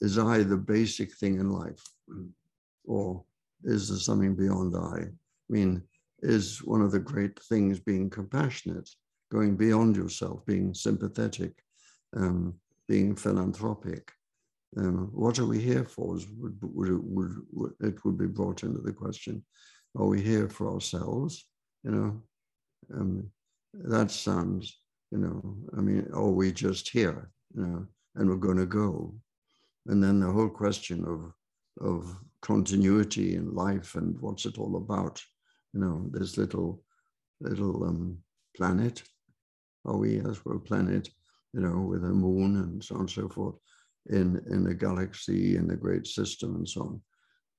is 0.00 0.18
I 0.18 0.42
the 0.42 0.56
basic 0.56 1.14
thing 1.16 1.40
in 1.40 1.50
life? 1.50 1.82
Or 2.84 3.24
is 3.64 3.88
there 3.88 3.98
something 3.98 4.34
beyond 4.34 4.76
I? 4.76 4.98
I 5.00 5.10
mean, 5.48 5.82
is 6.20 6.62
one 6.62 6.82
of 6.82 6.90
the 6.90 6.98
great 6.98 7.38
things 7.44 7.78
being 7.78 8.10
compassionate, 8.10 8.88
going 9.30 9.56
beyond 9.56 9.96
yourself, 9.96 10.44
being 10.46 10.74
sympathetic, 10.74 11.52
um, 12.16 12.54
being 12.86 13.14
philanthropic. 13.14 14.12
Um, 14.76 15.10
what 15.12 15.38
are 15.38 15.46
we 15.46 15.60
here 15.60 15.84
for? 15.84 16.18
Would, 16.38 16.58
would, 16.62 17.42
would, 17.52 17.72
it 17.80 18.04
would 18.04 18.18
be 18.18 18.26
brought 18.26 18.62
into 18.62 18.80
the 18.80 18.92
question. 18.92 19.44
Are 19.96 20.06
we 20.06 20.20
here 20.22 20.48
for 20.48 20.72
ourselves? 20.72 21.46
You 21.84 21.90
know, 21.90 22.22
um, 22.94 23.30
that 23.74 24.10
sounds, 24.10 24.80
you 25.10 25.18
know, 25.18 25.56
I 25.76 25.80
mean, 25.80 26.08
are 26.12 26.30
we 26.30 26.52
just 26.52 26.88
here? 26.88 27.30
You 27.54 27.62
know, 27.62 27.86
and 28.14 28.28
we're 28.28 28.36
going 28.36 28.58
to 28.58 28.66
go. 28.66 29.14
And 29.86 30.02
then 30.02 30.20
the 30.20 30.30
whole 30.30 30.50
question 30.50 31.04
of, 31.06 31.32
of 31.86 32.14
continuity 32.42 33.36
in 33.36 33.54
life 33.54 33.94
and 33.94 34.18
what's 34.20 34.44
it 34.44 34.58
all 34.58 34.76
about? 34.76 35.22
You 35.72 35.80
know, 35.80 36.06
this 36.10 36.36
little, 36.36 36.82
little 37.40 37.84
um, 37.84 38.18
planet 38.56 39.02
are 39.84 39.96
we 39.96 40.20
as 40.20 40.44
we're 40.44 40.56
a 40.56 40.60
planet, 40.60 41.08
you 41.52 41.60
know, 41.60 41.80
with 41.80 42.04
a 42.04 42.08
moon 42.08 42.56
and 42.56 42.84
so 42.84 42.94
on 42.96 43.02
and 43.02 43.10
so 43.10 43.28
forth, 43.28 43.56
in 44.10 44.42
in 44.50 44.66
a 44.66 44.74
galaxy, 44.74 45.56
in 45.56 45.70
a 45.70 45.76
great 45.76 46.06
system 46.06 46.56
and 46.56 46.68
so 46.68 46.82
on. 46.82 47.02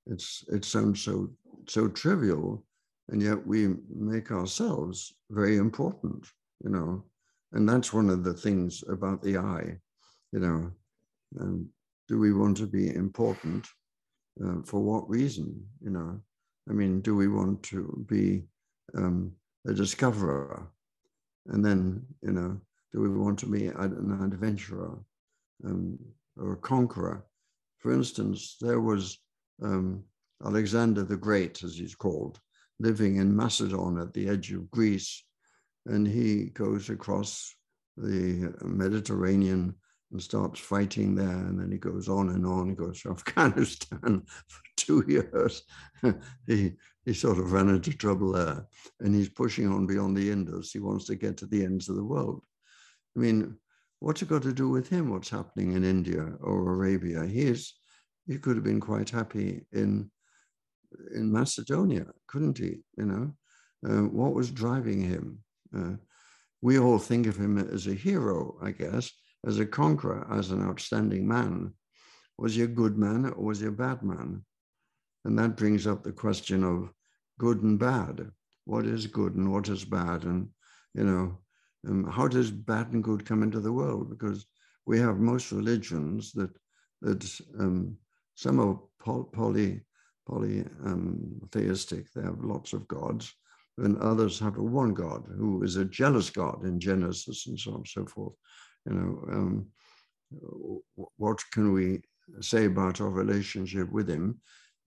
It's 0.08 0.44
it 0.50 0.66
sounds 0.66 1.02
so 1.02 1.30
so 1.68 1.88
trivial, 1.88 2.66
and 3.10 3.22
yet 3.22 3.46
we 3.46 3.76
make 3.94 4.32
ourselves 4.32 5.14
very 5.30 5.58
important, 5.58 6.26
you 6.64 6.70
know. 6.70 7.04
And 7.52 7.68
that's 7.68 7.94
one 7.94 8.10
of 8.10 8.24
the 8.24 8.34
things 8.34 8.84
about 8.88 9.24
the 9.24 9.38
I, 9.38 9.78
you 10.32 10.40
know. 10.40 10.72
Um, 11.40 11.70
do 12.08 12.20
we 12.20 12.34
want 12.34 12.58
to 12.58 12.68
be 12.68 12.94
important? 12.96 13.68
Uh, 14.44 14.62
for 14.66 14.80
what 14.80 15.10
reason? 15.10 15.66
You 15.82 15.92
know, 15.92 16.20
I 16.70 16.74
mean, 16.74 17.02
do 17.02 17.16
we 17.16 17.28
want 17.28 17.62
to 17.64 18.06
be 18.08 18.44
um, 18.96 19.34
a 19.68 19.74
discoverer? 19.74 20.72
And 21.50 21.66
then, 21.66 22.06
you 22.22 22.32
know, 22.32 22.60
do 22.94 23.02
we 23.02 23.10
want 23.10 23.40
to 23.40 23.46
be 23.46 23.68
an 23.68 24.22
adventurer 24.24 24.98
um, 25.66 25.98
or 26.38 26.54
a 26.54 26.58
conqueror? 26.58 27.26
For 27.78 27.94
instance, 27.94 28.58
there 28.60 28.80
was 28.80 29.18
um, 29.62 30.04
Alexander 30.46 31.04
the 31.04 31.18
Great, 31.18 31.64
as 31.64 31.76
he's 31.76 31.96
called, 31.96 32.40
living 32.80 33.18
in 33.18 33.36
Macedon 33.36 34.00
at 34.00 34.14
the 34.14 34.30
edge 34.30 34.52
of 34.52 34.70
Greece. 34.72 35.24
And 35.86 36.08
he 36.08 36.46
goes 36.46 36.90
across 36.90 37.56
the 37.98 38.54
Mediterranean 38.64 39.76
and 40.12 40.22
starts 40.22 40.60
fighting 40.60 41.16
there. 41.16 41.28
And 41.28 41.60
then 41.60 41.72
he 41.72 41.78
goes 41.78 42.10
on 42.10 42.30
and 42.30 42.46
on. 42.46 42.70
He 42.70 42.76
goes 42.76 43.02
to 43.02 43.10
Afghanistan 43.12 44.24
for 44.48 44.62
two 44.78 45.04
years. 45.08 45.64
he 46.48 46.74
he 47.10 47.16
sort 47.16 47.40
of 47.40 47.52
ran 47.52 47.70
into 47.70 47.92
trouble 47.92 48.34
there 48.34 48.68
and 49.00 49.16
he's 49.16 49.30
pushing 49.30 49.68
on 49.68 49.88
beyond 49.88 50.16
the 50.16 50.30
Indus. 50.30 50.72
He 50.72 50.78
wants 50.78 51.06
to 51.06 51.16
get 51.16 51.38
to 51.38 51.48
the 51.48 51.66
ends 51.66 51.90
of 51.90 51.96
the 51.96 52.04
world. 52.04 52.44
I 53.18 53.20
mean, 53.20 53.58
what's 54.00 54.22
it 54.22 54.30
got 54.30 54.44
to 54.44 54.54
do 54.54 54.70
with 54.70 54.90
him, 54.90 55.10
what's 55.10 55.32
happening 55.32 55.74
in 55.74 55.84
India 55.84 56.22
or 56.40 56.72
Arabia? 56.72 57.26
He 57.26 57.42
is, 57.42 57.74
he 58.28 58.38
could 58.38 58.58
have 58.58 58.64
been 58.64 58.80
quite 58.80 59.10
happy 59.10 59.66
in, 59.72 60.12
in 61.16 61.32
Macedonia, 61.32 62.06
couldn't 62.28 62.60
he? 62.60 62.84
You 62.96 63.06
know, 63.06 63.34
uh, 63.90 64.08
what 64.08 64.36
was 64.36 64.52
driving 64.52 65.02
him? 65.02 65.40
Uh, 65.76 65.94
we 66.62 66.78
all 66.78 67.00
think 67.00 67.26
of 67.26 67.38
him 67.38 67.58
as 67.58 67.88
a 67.88 67.96
hero, 67.96 68.56
I 68.62 68.70
guess, 68.70 69.12
as 69.48 69.58
a 69.58 69.66
conqueror, 69.66 70.28
as 70.32 70.52
an 70.52 70.62
outstanding 70.62 71.28
man. 71.28 71.74
Was 72.38 72.54
he 72.54 72.62
a 72.62 72.68
good 72.68 73.00
man 73.00 73.26
or 73.26 73.46
was 73.46 73.62
he 73.62 73.66
a 73.66 73.72
bad 73.72 74.04
man? 74.04 74.46
And 75.26 75.40
that 75.40 75.58
brings 75.58 75.88
up 75.88 76.04
the 76.04 76.12
question 76.12 76.64
of 76.64 76.94
good 77.40 77.64
and 77.64 77.80
bad. 77.80 78.30
What 78.66 78.86
is 78.86 79.08
good 79.08 79.34
and 79.34 79.52
what 79.52 79.68
is 79.68 79.84
bad? 79.84 80.26
And, 80.26 80.50
you 80.94 81.04
know, 81.04 81.40
um, 81.88 82.04
how 82.12 82.28
does 82.28 82.52
bad 82.52 82.92
and 82.94 83.04
good 83.04 83.26
come 83.26 83.42
into 83.42 83.60
the 83.60 83.74
world? 83.74 84.12
Because 84.12 84.46
we 84.86 85.00
have 85.00 85.18
most 85.18 85.52
religions 85.52 86.32
that, 86.34 86.52
that 87.02 87.24
um, 87.60 87.98
some 88.36 88.60
are 88.60 88.78
poly, 89.04 89.82
um, 90.86 91.42
theistic, 91.52 92.12
they 92.14 92.22
have 92.22 92.44
lots 92.44 92.74
of 92.74 92.88
gods, 92.88 93.34
and 93.78 93.98
others 93.98 94.40
have 94.40 94.58
one 94.58 94.94
God 94.94 95.24
who 95.38 95.64
is 95.64 95.78
a 95.78 95.86
jealous 95.86 96.30
God 96.30 96.64
in 96.66 96.80
Genesis 96.80 97.48
and 97.48 97.60
so 97.60 97.72
on 97.72 97.78
and 97.78 97.88
so 97.88 98.06
forth. 98.06 98.34
You 98.86 98.94
know, 98.94 99.34
um, 99.34 99.68
what 101.18 101.40
can 101.52 101.74
we 101.74 102.02
say 102.42 102.66
about 102.66 103.02
our 103.02 103.10
relationship 103.10 103.92
with 103.92 104.08
him? 104.08 104.40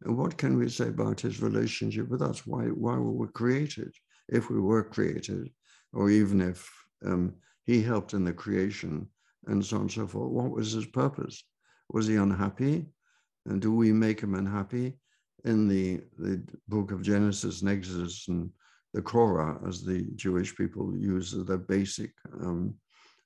And 0.05 0.17
what 0.17 0.37
can 0.37 0.57
we 0.59 0.69
say 0.69 0.89
about 0.89 1.21
his 1.21 1.41
relationship 1.41 2.09
with 2.09 2.23
us? 2.23 2.47
Why, 2.47 2.65
why 2.65 2.97
were 2.97 3.13
we 3.13 3.29
created? 3.29 3.93
If 4.29 4.51
we 4.51 4.61
were 4.61 4.83
created, 4.83 5.51
or 5.93 6.11
even 6.11 6.41
if 6.41 6.71
um, 7.05 7.35
he 7.67 7.83
helped 7.83 8.15
in 8.15 8.25
the 8.25 8.33
creation 8.33 9.09
and 9.47 9.65
so 9.65 9.77
on 9.77 9.83
and 9.83 9.93
so 9.93 10.07
forth, 10.07 10.31
what 10.31 10.51
was 10.51 10.73
his 10.73 10.87
purpose? 10.87 11.45
Was 11.91 12.07
he 12.07 12.17
unhappy? 12.17 12.87
And 13.47 13.61
do 13.61 13.73
we 13.73 13.93
make 13.93 14.21
him 14.21 14.35
unhappy? 14.35 14.95
In 15.45 15.67
the, 15.67 16.01
the 16.19 16.43
book 16.69 16.93
of 16.93 17.03
Genesis 17.03 17.63
and 17.63 17.71
Exodus 17.71 18.27
and 18.29 18.51
the 18.95 19.03
Torah, 19.03 19.59
as 19.67 19.83
the 19.83 20.07
Jewish 20.15 20.55
people 20.55 20.97
use 20.97 21.33
their 21.33 21.59
basic 21.59 22.13
um, 22.41 22.75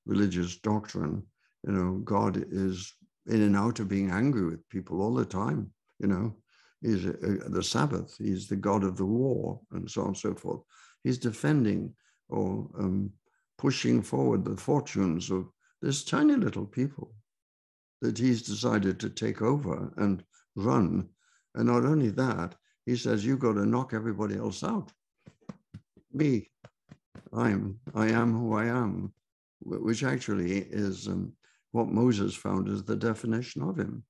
religious 0.06 0.56
doctrine, 0.58 1.22
you 1.66 1.72
know, 1.72 2.00
God 2.04 2.44
is 2.50 2.92
in 3.26 3.42
and 3.42 3.56
out 3.56 3.80
of 3.80 3.88
being 3.88 4.10
angry 4.10 4.46
with 4.46 4.68
people 4.70 5.02
all 5.02 5.14
the 5.14 5.24
time, 5.24 5.70
you 5.98 6.06
know, 6.06 6.34
He's 6.86 7.04
a, 7.04 7.12
the 7.48 7.64
Sabbath. 7.64 8.14
He's 8.16 8.46
the 8.46 8.54
God 8.54 8.84
of 8.84 8.96
the 8.96 9.04
war, 9.04 9.60
and 9.72 9.90
so 9.90 10.02
on 10.02 10.08
and 10.08 10.16
so 10.16 10.34
forth. 10.34 10.60
He's 11.02 11.18
defending 11.18 11.92
or 12.28 12.68
um, 12.78 13.10
pushing 13.58 14.02
forward 14.02 14.44
the 14.44 14.56
fortunes 14.56 15.30
of 15.32 15.48
this 15.82 16.04
tiny 16.04 16.36
little 16.36 16.64
people 16.64 17.12
that 18.02 18.16
he's 18.16 18.42
decided 18.42 19.00
to 19.00 19.10
take 19.10 19.42
over 19.42 19.92
and 19.96 20.22
run. 20.54 21.08
And 21.56 21.66
not 21.66 21.84
only 21.84 22.10
that, 22.10 22.54
he 22.84 22.94
says, 22.94 23.24
you've 23.24 23.40
got 23.40 23.54
to 23.54 23.66
knock 23.66 23.92
everybody 23.92 24.36
else 24.36 24.62
out. 24.62 24.92
Me, 26.12 26.48
I'm, 27.32 27.80
I 27.96 28.08
am 28.10 28.32
who 28.32 28.54
I 28.54 28.66
am, 28.66 29.12
which 29.60 30.04
actually 30.04 30.58
is 30.70 31.08
um, 31.08 31.32
what 31.72 31.88
Moses 31.88 32.34
found 32.34 32.68
as 32.68 32.84
the 32.84 32.96
definition 32.96 33.62
of 33.62 33.76
him. 33.76 34.04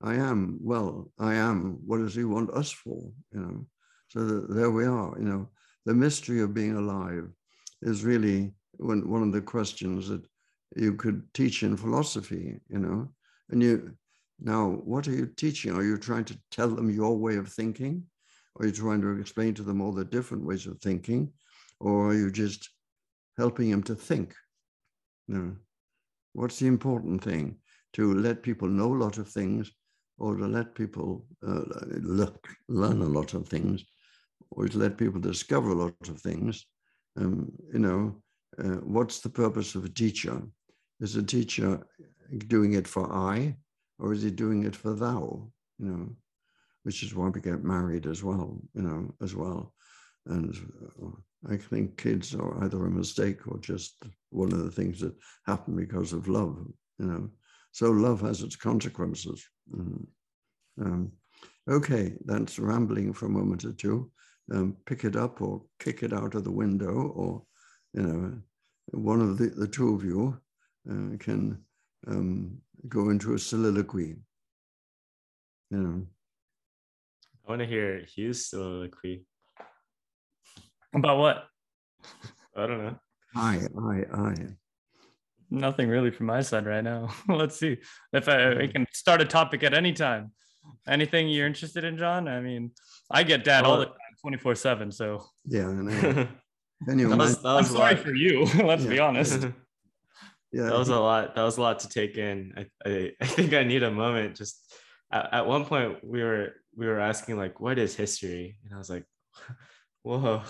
I 0.00 0.14
am, 0.14 0.58
well, 0.62 1.10
I 1.18 1.34
am. 1.34 1.78
What 1.84 1.98
does 1.98 2.14
he 2.14 2.24
want 2.24 2.50
us 2.50 2.70
for? 2.70 3.10
You 3.32 3.40
know, 3.40 3.66
so 4.08 4.40
there 4.48 4.70
we 4.70 4.86
are. 4.86 5.14
You 5.18 5.24
know, 5.24 5.48
the 5.86 5.94
mystery 5.94 6.40
of 6.40 6.54
being 6.54 6.76
alive 6.76 7.28
is 7.82 8.04
really 8.04 8.52
one, 8.76 9.08
one 9.08 9.22
of 9.22 9.32
the 9.32 9.40
questions 9.40 10.08
that 10.08 10.24
you 10.76 10.94
could 10.94 11.22
teach 11.34 11.62
in 11.62 11.76
philosophy, 11.76 12.60
you 12.68 12.78
know. 12.78 13.08
And 13.50 13.62
you, 13.62 13.92
now, 14.38 14.68
what 14.84 15.08
are 15.08 15.12
you 15.12 15.26
teaching? 15.26 15.74
Are 15.74 15.82
you 15.82 15.96
trying 15.96 16.24
to 16.26 16.38
tell 16.52 16.68
them 16.68 16.90
your 16.90 17.16
way 17.16 17.36
of 17.36 17.48
thinking? 17.48 18.04
Are 18.58 18.66
you 18.66 18.72
trying 18.72 19.00
to 19.00 19.18
explain 19.18 19.54
to 19.54 19.62
them 19.62 19.80
all 19.80 19.92
the 19.92 20.04
different 20.04 20.44
ways 20.44 20.66
of 20.66 20.80
thinking? 20.80 21.32
Or 21.80 22.10
are 22.10 22.14
you 22.14 22.30
just 22.30 22.68
helping 23.36 23.70
them 23.70 23.82
to 23.84 23.96
think? 23.96 24.34
You 25.26 25.34
know, 25.34 25.56
what's 26.34 26.60
the 26.60 26.66
important 26.66 27.24
thing? 27.24 27.56
To 27.94 28.14
let 28.14 28.42
people 28.42 28.68
know 28.68 28.94
a 28.94 29.02
lot 29.02 29.18
of 29.18 29.28
things 29.28 29.72
or 30.18 30.36
to 30.36 30.46
let 30.46 30.74
people 30.74 31.24
uh, 31.46 31.62
look, 32.00 32.48
learn 32.68 33.02
a 33.02 33.06
lot 33.06 33.34
of 33.34 33.48
things 33.48 33.84
or 34.50 34.68
to 34.68 34.78
let 34.78 34.98
people 34.98 35.20
discover 35.20 35.70
a 35.70 35.74
lot 35.74 36.08
of 36.08 36.20
things. 36.20 36.66
Um, 37.16 37.50
you 37.72 37.78
know, 37.78 38.22
uh, 38.58 38.80
what's 38.82 39.20
the 39.20 39.28
purpose 39.28 39.74
of 39.74 39.84
a 39.84 39.88
teacher? 39.88 40.42
Is 41.00 41.16
a 41.16 41.22
teacher 41.22 41.80
doing 42.48 42.72
it 42.74 42.88
for 42.88 43.12
I, 43.12 43.56
or 43.98 44.12
is 44.12 44.22
he 44.22 44.30
doing 44.30 44.64
it 44.64 44.74
for 44.74 44.94
thou? 44.94 45.50
You 45.78 45.86
know, 45.86 46.16
which 46.82 47.02
is 47.02 47.14
why 47.14 47.28
we 47.28 47.40
get 47.40 47.62
married 47.62 48.06
as 48.06 48.24
well. 48.24 48.60
You 48.74 48.82
know, 48.82 49.14
as 49.22 49.34
well, 49.34 49.72
and 50.26 50.54
uh, 51.02 51.50
I 51.52 51.56
think 51.56 51.96
kids 51.96 52.34
are 52.34 52.64
either 52.64 52.84
a 52.84 52.90
mistake 52.90 53.46
or 53.46 53.58
just 53.58 54.02
one 54.30 54.52
of 54.52 54.64
the 54.64 54.70
things 54.70 55.00
that 55.00 55.14
happen 55.46 55.76
because 55.76 56.12
of 56.12 56.28
love. 56.28 56.66
You 56.98 57.06
know, 57.06 57.30
so 57.72 57.90
love 57.90 58.20
has 58.20 58.42
its 58.42 58.56
consequences. 58.56 59.44
Mm. 59.72 60.06
Um, 60.80 61.12
okay, 61.68 62.14
that's 62.24 62.58
rambling 62.58 63.12
for 63.12 63.26
a 63.26 63.30
moment 63.30 63.64
or 63.64 63.72
two 63.72 64.10
um, 64.52 64.76
pick 64.86 65.04
it 65.04 65.16
up 65.16 65.40
or 65.40 65.62
kick 65.78 66.02
it 66.02 66.12
out 66.12 66.34
of 66.34 66.44
the 66.44 66.52
window, 66.52 66.92
or 66.92 67.42
you 67.94 68.02
know, 68.02 68.38
one 68.92 69.20
of 69.20 69.38
the, 69.38 69.48
the 69.48 69.68
two 69.68 69.94
of 69.94 70.04
you 70.04 70.38
uh, 70.90 71.16
can 71.18 71.62
um, 72.06 72.58
go 72.88 73.10
into 73.10 73.34
a 73.34 73.38
soliloquy. 73.38 74.16
You 75.70 75.78
know. 75.78 76.06
I 77.46 77.50
want 77.50 77.60
to 77.60 77.66
hear 77.66 78.04
Hugh's 78.06 78.46
soliloquy. 78.46 79.24
About 80.94 81.18
what? 81.18 81.44
I 82.56 82.66
don't 82.66 82.84
know. 82.84 82.98
I, 83.36 83.60
I, 83.78 84.04
I. 84.14 84.34
Nothing 85.50 85.88
really 85.88 86.10
from 86.10 86.26
my 86.26 86.42
side 86.42 86.66
right 86.66 86.84
now. 86.84 87.08
Let's 87.28 87.58
see 87.58 87.78
if 88.12 88.28
I, 88.28 88.62
I 88.62 88.66
can 88.66 88.86
start 88.92 89.20
a 89.20 89.24
topic 89.24 89.62
at 89.62 89.72
any 89.72 89.92
time. 89.92 90.32
Anything 90.86 91.28
you're 91.28 91.46
interested 91.46 91.84
in, 91.84 91.96
John? 91.96 92.28
I 92.28 92.40
mean, 92.40 92.72
I 93.10 93.22
get 93.22 93.44
dad 93.44 93.64
all 93.64 93.78
the 93.78 93.86
time 93.86 93.94
24 94.20 94.54
7. 94.54 94.92
So, 94.92 95.24
yeah. 95.46 95.62
Can 95.62 96.28
you 96.98 97.08
that 97.08 97.18
was, 97.18 97.42
that 97.42 97.54
was 97.54 97.70
I'm 97.70 97.76
sorry 97.76 97.96
for 97.96 98.14
you. 98.14 98.44
Let's 98.62 98.84
yeah. 98.84 98.90
be 98.90 98.98
honest. 98.98 99.42
yeah. 100.52 100.64
That 100.64 100.78
was 100.78 100.88
a 100.88 100.98
lot. 100.98 101.34
That 101.34 101.42
was 101.42 101.56
a 101.56 101.62
lot 101.62 101.78
to 101.80 101.88
take 101.88 102.18
in. 102.18 102.52
I, 102.56 102.66
I, 102.88 103.12
I 103.20 103.26
think 103.26 103.54
I 103.54 103.64
need 103.64 103.82
a 103.82 103.90
moment. 103.90 104.36
Just 104.36 104.74
at, 105.10 105.32
at 105.32 105.46
one 105.46 105.64
point, 105.64 106.04
we 106.04 106.22
were 106.22 106.56
we 106.76 106.86
were 106.86 107.00
asking 107.00 107.38
like, 107.38 107.58
what 107.58 107.78
is 107.78 107.96
history? 107.96 108.58
And 108.64 108.74
I 108.74 108.78
was 108.78 108.90
like, 108.90 109.04
whoa, 110.02 110.42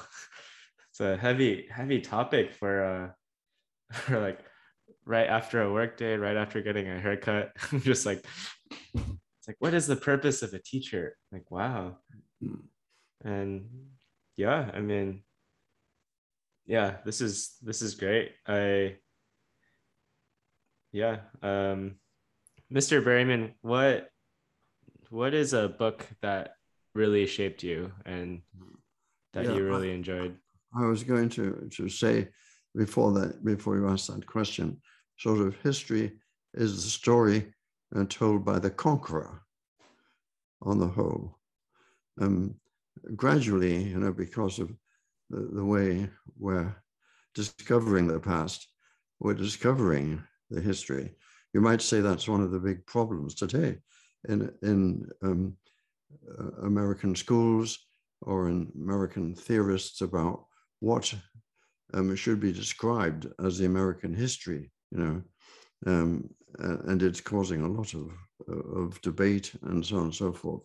it's 0.91 1.01
a 1.01 1.17
heavy 1.17 1.69
heavy 1.71 2.01
topic 2.01 2.53
for 2.53 2.85
uh 2.85 3.09
for 3.93 4.21
like 4.21 4.41
right 5.09 5.29
after 5.29 5.63
a 5.63 5.73
work 5.73 5.97
day, 5.97 6.17
right 6.17 6.37
after 6.37 6.63
getting 6.63 6.89
a 6.89 7.01
haircut. 7.01 7.53
I'm 7.73 7.81
just 7.81 8.07
like, 8.07 8.25
it's 8.95 9.49
like, 9.49 9.57
what 9.59 9.75
is 9.75 9.87
the 9.87 9.97
purpose 9.97 10.43
of 10.43 10.55
a 10.55 10.59
teacher? 10.61 11.17
Like, 11.33 11.51
wow. 11.51 11.97
And 13.25 13.67
yeah 14.39 14.71
i 14.73 14.81
mean 14.81 15.21
yeah 16.65 16.97
this 17.05 17.21
is 17.21 17.57
this 17.61 17.83
is 17.83 17.97
great 17.97 18.31
i 18.47 18.95
yeah 20.93 21.17
um 21.43 21.97
mr 22.73 23.05
berryman 23.05 23.53
what 23.61 24.09
what 25.11 25.35
is 25.35 25.53
a 25.53 25.69
book 25.69 26.07
that 26.23 26.53
really 26.95 27.27
shaped 27.27 27.63
you 27.63 27.93
and 28.07 28.41
that 29.33 29.45
yeah, 29.45 29.55
you 29.55 29.65
really 29.65 29.91
I, 29.91 29.95
enjoyed 29.95 30.37
i 30.75 30.87
was 30.87 31.03
going 31.03 31.29
to 31.31 31.69
to 31.73 31.89
say 31.89 32.29
before 32.77 33.13
that 33.15 33.45
before 33.45 33.77
you 33.77 33.89
asked 33.89 34.07
that 34.07 34.25
question 34.25 34.81
sort 35.19 35.41
of 35.41 35.57
history 35.63 36.13
is 36.55 36.85
the 36.85 36.91
story 36.91 37.53
uh, 37.95 38.05
told 38.09 38.45
by 38.45 38.59
the 38.59 38.71
conqueror 38.71 39.43
on 40.63 40.79
the 40.79 40.87
whole 40.87 41.39
um, 42.21 42.55
gradually, 43.15 43.83
you 43.83 43.99
know, 43.99 44.13
because 44.13 44.59
of 44.59 44.71
the, 45.31 45.49
the 45.53 45.65
way 45.65 46.09
we're 46.39 46.75
discovering 47.35 48.07
the 48.07 48.19
past, 48.19 48.67
we're 49.21 49.35
discovering 49.35 50.23
the 50.51 50.61
history. 50.61 51.15
You 51.53 51.61
might 51.61 51.83
say 51.83 52.01
that's 52.01 52.29
one 52.29 52.43
of 52.43 52.51
the 52.51 52.59
big 52.59 52.85
problems 52.87 53.35
today 53.35 53.79
in, 54.29 54.51
in 54.63 55.09
um, 55.23 55.57
uh, 56.39 56.67
American 56.67 57.15
schools 57.15 57.79
or 58.23 58.49
in 58.49 58.71
American 58.77 59.35
theorists 59.35 60.01
about 60.01 60.45
what 60.81 61.13
um, 61.95 62.15
should 62.17 62.41
be 62.41 62.53
described 62.53 63.27
as 63.45 63.59
the 63.59 63.67
American 63.67 64.13
history, 64.13 64.71
you 64.91 64.99
know, 64.99 65.23
um, 65.87 66.29
and 66.59 67.03
it's 67.03 67.21
causing 67.21 67.63
a 67.63 67.69
lot 67.69 67.95
of, 67.95 68.11
of 68.75 69.01
debate 69.03 69.53
and 69.63 69.85
so 69.85 69.97
on 69.97 70.05
and 70.05 70.15
so 70.15 70.33
forth. 70.33 70.63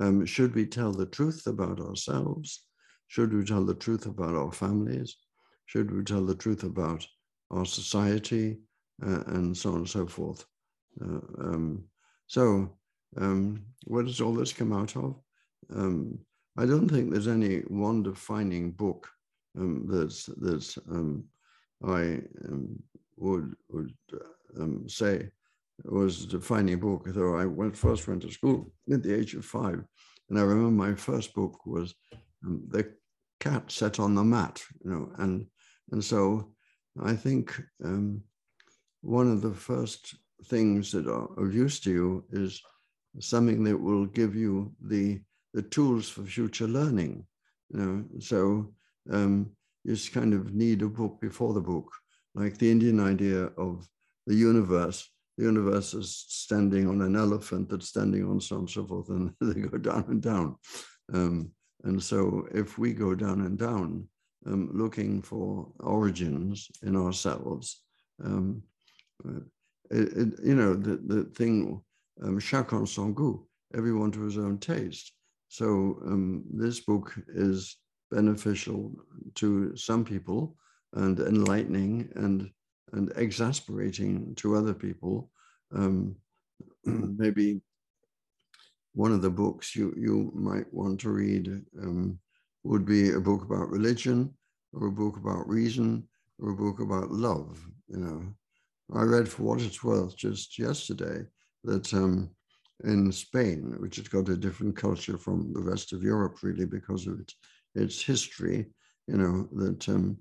Um, 0.00 0.26
should 0.26 0.54
we 0.54 0.66
tell 0.66 0.92
the 0.92 1.06
truth 1.06 1.46
about 1.46 1.80
ourselves? 1.80 2.64
Should 3.08 3.32
we 3.32 3.44
tell 3.44 3.64
the 3.64 3.74
truth 3.74 4.06
about 4.06 4.34
our 4.34 4.52
families? 4.52 5.16
Should 5.66 5.94
we 5.94 6.02
tell 6.02 6.24
the 6.24 6.34
truth 6.34 6.64
about 6.64 7.06
our 7.50 7.64
society? 7.64 8.58
Uh, 9.04 9.22
and 9.26 9.56
so 9.56 9.70
on 9.70 9.78
and 9.78 9.88
so 9.88 10.06
forth. 10.06 10.44
Uh, 11.02 11.18
um, 11.40 11.84
so, 12.28 12.70
um, 13.16 13.64
where 13.86 14.04
does 14.04 14.20
all 14.20 14.32
this 14.32 14.52
come 14.52 14.72
out 14.72 14.96
of? 14.96 15.20
Um, 15.74 16.18
I 16.56 16.64
don't 16.64 16.88
think 16.88 17.10
there's 17.10 17.26
any 17.26 17.58
one 17.62 18.04
defining 18.04 18.70
book 18.70 19.08
um, 19.58 19.86
that's 19.90 20.26
that's 20.40 20.78
um, 20.88 21.24
I 21.84 22.20
would 23.16 23.54
would 23.70 23.94
say 24.86 25.30
was 25.84 26.24
a 26.24 26.28
defining 26.28 26.78
book, 26.78 27.04
though 27.06 27.36
I 27.36 27.46
went 27.46 27.76
first 27.76 28.06
went 28.06 28.22
to 28.22 28.30
school 28.30 28.72
at 28.92 29.02
the 29.02 29.14
age 29.14 29.34
of 29.34 29.44
five. 29.44 29.82
And 30.28 30.38
I 30.38 30.42
remember 30.42 30.70
my 30.70 30.94
first 30.94 31.34
book 31.34 31.66
was 31.66 31.94
um, 32.44 32.62
The 32.68 32.92
Cat 33.40 33.70
Sat 33.70 33.98
on 33.98 34.14
the 34.14 34.24
Mat, 34.24 34.62
you 34.84 34.90
know, 34.90 35.12
and 35.18 35.46
and 35.92 36.02
so 36.02 36.52
I 37.02 37.14
think 37.14 37.60
um, 37.84 38.22
one 39.02 39.30
of 39.30 39.42
the 39.42 39.52
first 39.52 40.14
things 40.46 40.92
that 40.92 41.06
are 41.06 41.28
of 41.36 41.54
use 41.54 41.80
to 41.80 41.90
you 41.90 42.24
is 42.30 42.60
something 43.20 43.64
that 43.64 43.76
will 43.76 44.06
give 44.06 44.34
you 44.34 44.72
the 44.80 45.20
the 45.52 45.62
tools 45.62 46.08
for 46.08 46.24
future 46.24 46.66
learning. 46.66 47.26
You 47.70 47.80
know, 47.80 48.04
so 48.20 48.72
um, 49.10 49.50
you 49.84 49.94
just 49.94 50.12
kind 50.12 50.32
of 50.32 50.54
need 50.54 50.82
a 50.82 50.88
book 50.88 51.20
before 51.20 51.52
the 51.52 51.60
book, 51.60 51.90
like 52.34 52.58
the 52.58 52.70
Indian 52.70 53.00
idea 53.00 53.44
of 53.56 53.88
the 54.26 54.34
universe 54.34 55.08
the 55.36 55.44
universe 55.44 55.94
is 55.94 56.24
standing 56.28 56.88
on 56.88 57.00
an 57.00 57.16
elephant 57.16 57.68
that's 57.68 57.88
standing 57.88 58.24
on 58.28 58.40
so 58.40 58.56
and 58.58 58.70
so 58.70 58.86
forth, 58.86 59.08
and 59.08 59.32
they 59.40 59.60
go 59.60 59.78
down 59.78 60.04
and 60.08 60.22
down. 60.22 60.56
Um, 61.12 61.50
and 61.82 62.02
so 62.02 62.46
if 62.52 62.78
we 62.78 62.92
go 62.92 63.14
down 63.14 63.40
and 63.40 63.58
down, 63.58 64.08
um, 64.46 64.70
looking 64.72 65.22
for 65.22 65.72
origins 65.80 66.70
in 66.82 66.96
ourselves, 66.96 67.82
um, 68.24 68.62
uh, 69.26 69.40
it, 69.90 70.08
it, 70.16 70.34
you 70.44 70.54
know, 70.54 70.74
the, 70.74 70.96
the 70.96 71.24
thing, 71.36 71.82
chacun 72.20 72.86
son 72.86 73.14
goût, 73.14 73.44
everyone 73.74 74.12
to 74.12 74.22
his 74.22 74.38
own 74.38 74.58
taste. 74.58 75.12
So 75.48 75.98
um, 76.06 76.44
this 76.52 76.80
book 76.80 77.14
is 77.28 77.76
beneficial 78.10 78.92
to 79.36 79.76
some 79.76 80.04
people 80.04 80.56
and 80.94 81.18
enlightening 81.20 82.08
and 82.14 82.50
and 82.92 83.12
exasperating 83.16 84.34
to 84.36 84.54
other 84.54 84.74
people. 84.74 85.30
Um, 85.74 86.16
maybe 86.84 87.60
one 88.94 89.12
of 89.12 89.22
the 89.22 89.30
books 89.30 89.74
you, 89.74 89.92
you 89.96 90.30
might 90.34 90.72
want 90.72 91.00
to 91.00 91.10
read 91.10 91.48
um, 91.82 92.18
would 92.62 92.86
be 92.86 93.10
a 93.10 93.20
book 93.20 93.42
about 93.42 93.70
religion 93.70 94.32
or 94.72 94.86
a 94.86 94.92
book 94.92 95.16
about 95.16 95.48
reason 95.48 96.08
or 96.38 96.50
a 96.50 96.56
book 96.56 96.80
about 96.80 97.10
love. 97.10 97.60
You 97.88 97.98
know, 97.98 98.22
I 98.94 99.02
read 99.02 99.28
for 99.28 99.42
what 99.42 99.60
it's 99.60 99.82
worth 99.82 100.16
just 100.16 100.58
yesterday 100.58 101.24
that 101.64 101.92
um, 101.92 102.30
in 102.84 103.10
Spain, 103.10 103.76
which 103.78 103.96
has 103.96 104.08
got 104.08 104.28
a 104.28 104.36
different 104.36 104.76
culture 104.76 105.18
from 105.18 105.52
the 105.52 105.60
rest 105.60 105.92
of 105.92 106.02
Europe, 106.02 106.42
really, 106.42 106.66
because 106.66 107.06
of 107.06 107.18
its, 107.20 107.34
its 107.74 108.02
history, 108.02 108.66
you 109.06 109.16
know, 109.16 109.48
that 109.52 109.88
um, 109.88 110.18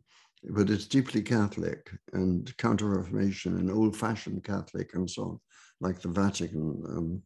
but 0.50 0.70
it's 0.70 0.86
deeply 0.86 1.22
Catholic 1.22 1.90
and 2.14 2.56
Counter 2.58 2.88
Reformation 2.88 3.58
and 3.58 3.72
old 3.72 3.96
fashioned 3.96 4.44
Catholic 4.44 4.94
and 4.94 5.10
so 5.10 5.24
on, 5.24 5.40
like 5.80 6.00
the 6.00 6.10
Vatican. 6.10 6.84
Um, 6.88 7.22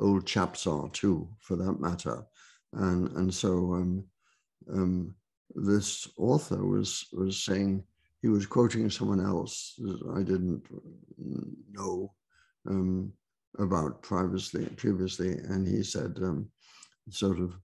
old 0.00 0.26
chaps 0.26 0.66
are 0.66 0.88
too, 0.90 1.28
for 1.40 1.56
that 1.56 1.80
matter. 1.80 2.22
And, 2.74 3.10
and 3.16 3.32
so 3.32 3.74
um, 3.74 4.04
um, 4.72 5.14
this 5.54 6.08
author 6.18 6.64
was, 6.64 7.06
was 7.12 7.42
saying, 7.42 7.82
he 8.20 8.28
was 8.28 8.46
quoting 8.46 8.90
someone 8.90 9.24
else 9.24 9.78
I 10.14 10.22
didn't 10.22 10.62
know 11.72 12.12
um, 12.68 13.12
about 13.58 14.02
previously, 14.02 14.66
previously, 14.76 15.38
and 15.38 15.66
he 15.66 15.82
said, 15.82 16.18
um, 16.22 16.48
sort 17.10 17.38
of, 17.38 17.54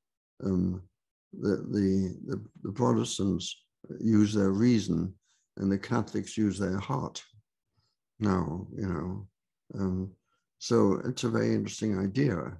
um, 0.44 0.82
the, 1.32 1.56
the, 1.70 2.16
the, 2.26 2.44
the 2.62 2.72
Protestants 2.72 3.63
use 4.00 4.32
their 4.32 4.50
reason 4.50 5.14
and 5.56 5.70
the 5.70 5.78
Catholics 5.78 6.36
use 6.36 6.58
their 6.58 6.78
heart. 6.78 7.22
Now, 8.18 8.66
you 8.76 8.86
know, 8.86 9.28
um, 9.78 10.12
so 10.58 11.00
it's 11.04 11.24
a 11.24 11.28
very 11.28 11.54
interesting 11.54 11.98
idea. 11.98 12.56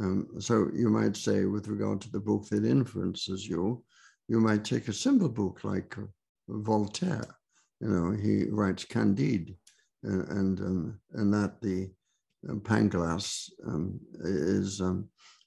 Um, 0.00 0.28
so 0.38 0.68
you 0.74 0.88
might 0.88 1.16
say, 1.16 1.44
with 1.44 1.68
regard 1.68 2.00
to 2.02 2.10
the 2.10 2.20
book 2.20 2.48
that 2.48 2.64
influences 2.64 3.46
you, 3.46 3.84
you 4.28 4.40
might 4.40 4.64
take 4.64 4.88
a 4.88 4.92
simple 4.92 5.28
book 5.28 5.62
like 5.62 5.96
uh, 5.98 6.02
Voltaire. 6.48 7.36
You 7.80 7.88
know, 7.88 8.10
he 8.12 8.44
writes 8.50 8.84
Candide, 8.84 9.54
uh, 10.06 10.24
and 10.30 10.58
um, 10.60 11.00
and 11.12 11.32
that 11.34 11.60
the 11.60 11.90
um, 12.48 12.60
Pangloss 12.60 13.50
um, 13.66 14.00
is 14.20 14.80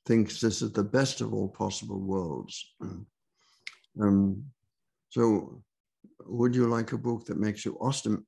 thinks 0.05 0.39
this 0.39 0.61
is 0.61 0.71
the 0.71 0.83
best 0.83 1.19
of 1.19 1.33
all 1.33 1.49
possible 1.49 1.99
worlds. 1.99 2.75
Um, 3.99 4.45
so, 5.09 5.61
would 6.25 6.55
you 6.55 6.67
like 6.67 6.91
a 6.91 6.97
book 6.97 7.25
that 7.25 7.39
makes 7.39 7.63
you 7.65 7.77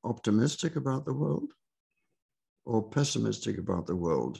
optimistic 0.03 0.75
about 0.75 1.05
the 1.05 1.13
world, 1.13 1.51
or 2.65 2.87
pessimistic 2.87 3.57
about 3.57 3.87
the 3.87 3.95
world? 3.95 4.39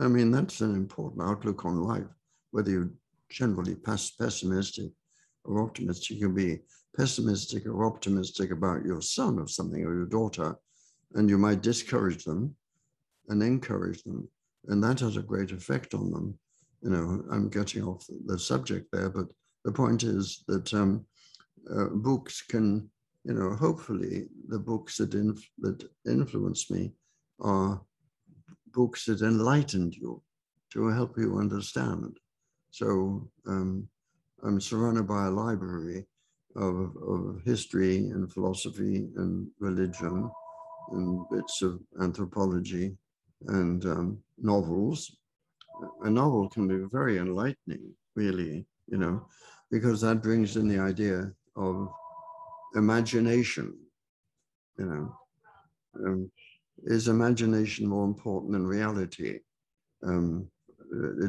I 0.00 0.08
mean, 0.08 0.30
that's 0.30 0.60
an 0.60 0.74
important 0.74 1.22
outlook 1.22 1.64
on 1.64 1.82
life. 1.82 2.06
Whether 2.50 2.70
you're 2.70 2.90
generally 3.30 3.74
pessimistic 3.74 4.90
or 5.44 5.62
optimistic, 5.62 6.16
you 6.16 6.26
can 6.26 6.34
be 6.34 6.58
pessimistic 6.96 7.66
or 7.66 7.84
optimistic 7.84 8.50
about 8.50 8.84
your 8.84 9.00
son 9.00 9.38
or 9.38 9.46
something 9.46 9.84
or 9.84 9.94
your 9.94 10.06
daughter, 10.06 10.56
and 11.14 11.30
you 11.30 11.38
might 11.38 11.62
discourage 11.62 12.24
them 12.24 12.54
and 13.28 13.42
encourage 13.42 14.02
them. 14.02 14.28
And 14.68 14.82
that 14.82 15.00
has 15.00 15.16
a 15.16 15.22
great 15.22 15.52
effect 15.52 15.94
on 15.94 16.10
them. 16.10 16.38
You 16.82 16.90
know, 16.90 17.24
I'm 17.30 17.48
getting 17.48 17.84
off 17.84 18.06
the 18.26 18.38
subject 18.38 18.88
there, 18.92 19.10
but 19.10 19.26
the 19.64 19.72
point 19.72 20.02
is 20.02 20.44
that 20.48 20.72
um, 20.74 21.04
uh, 21.74 21.86
books 21.86 22.42
can, 22.42 22.88
you 23.24 23.34
know, 23.34 23.54
hopefully 23.54 24.28
the 24.48 24.58
books 24.58 24.98
that, 24.98 25.14
inf- 25.14 25.50
that 25.58 25.88
influence 26.06 26.70
me 26.70 26.92
are 27.40 27.80
books 28.72 29.06
that 29.06 29.22
enlightened 29.22 29.94
you 29.94 30.22
to 30.72 30.88
help 30.88 31.16
you 31.18 31.38
understand. 31.38 32.18
So 32.70 33.28
um, 33.46 33.88
I'm 34.42 34.60
surrounded 34.60 35.06
by 35.06 35.26
a 35.26 35.30
library 35.30 36.06
of, 36.56 36.94
of 37.06 37.40
history 37.44 37.96
and 37.96 38.32
philosophy 38.32 39.08
and 39.16 39.48
religion 39.60 40.30
and 40.92 41.28
bits 41.30 41.62
of 41.62 41.80
anthropology 42.00 42.96
and 43.48 43.84
um, 43.86 44.18
novels. 44.38 45.16
A 46.04 46.10
novel 46.10 46.48
can 46.48 46.68
be 46.68 46.86
very 46.90 47.18
enlightening, 47.18 47.92
really, 48.14 48.66
you 48.88 48.98
know, 48.98 49.26
because 49.70 50.00
that 50.00 50.22
brings 50.22 50.56
in 50.56 50.68
the 50.68 50.78
idea 50.78 51.32
of 51.56 51.88
imagination, 52.74 53.76
you 54.78 54.86
know. 54.86 55.16
Um, 56.04 56.30
is 56.84 57.08
imagination 57.08 57.86
more 57.86 58.04
important 58.04 58.52
than 58.52 58.66
reality? 58.66 59.40
Um, 60.02 60.48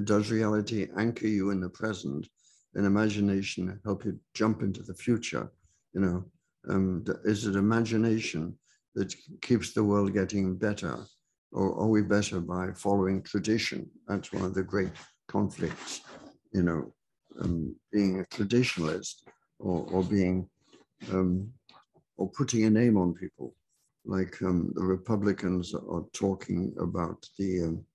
does 0.04 0.30
reality 0.30 0.88
anchor 0.98 1.28
you 1.28 1.52
in 1.52 1.62
the 1.62 1.70
present 1.70 2.28
and 2.76 2.86
imagination 2.86 3.80
help 3.84 4.06
you 4.06 4.20
jump 4.34 4.62
into 4.62 4.84
the 4.84 4.94
future? 4.94 5.52
You 5.94 6.02
know, 6.02 6.26
um, 6.70 7.06
is 7.24 7.46
it 7.46 7.56
imagination 7.56 8.58
that 8.96 9.16
keeps 9.42 9.74
the 9.74 9.84
world 9.84 10.14
getting 10.14 10.58
better? 10.58 10.98
Or 11.54 11.80
are 11.80 11.88
we 11.88 12.02
better 12.02 12.42
by 12.42 12.74
following 12.74 13.24
tradition? 13.24 13.90
That's 14.08 14.34
one 14.34 14.44
of 14.44 14.54
the 14.54 14.64
great 14.64 14.92
conflicts, 15.28 16.02
you 16.54 16.64
know, 16.64 16.94
um, 17.40 17.76
being 17.92 18.20
a 18.20 18.24
traditionalist 18.26 19.24
or, 19.60 19.86
or 19.92 20.04
being, 20.04 20.48
um, 21.12 21.52
or 22.18 22.30
putting 22.30 22.66
a 22.66 22.70
name 22.70 22.98
on 22.98 23.14
people. 23.14 23.54
Like 24.06 24.42
um, 24.42 24.72
the 24.76 24.84
Republicans 24.84 25.74
are 25.74 26.06
talking 26.14 26.74
about 26.80 27.28
the, 27.38 27.64
um, 27.64 27.86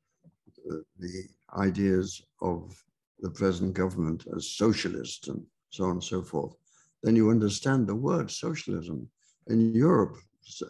the 0.99 1.25
ideas 1.57 2.23
of 2.41 2.75
the 3.21 3.31
present 3.31 3.75
government 3.75 4.27
as 4.37 4.49
socialist 4.49 5.29
and 5.29 5.43
so 5.71 5.85
on 5.85 5.93
and 5.93 6.05
so 6.05 6.23
forth, 6.23 6.55
then 7.03 7.17
you 7.17 7.31
understand 7.31 7.87
the 7.87 7.95
word 7.95 8.31
socialism. 8.31 9.09
In 9.49 9.75
Europe, 9.75 10.17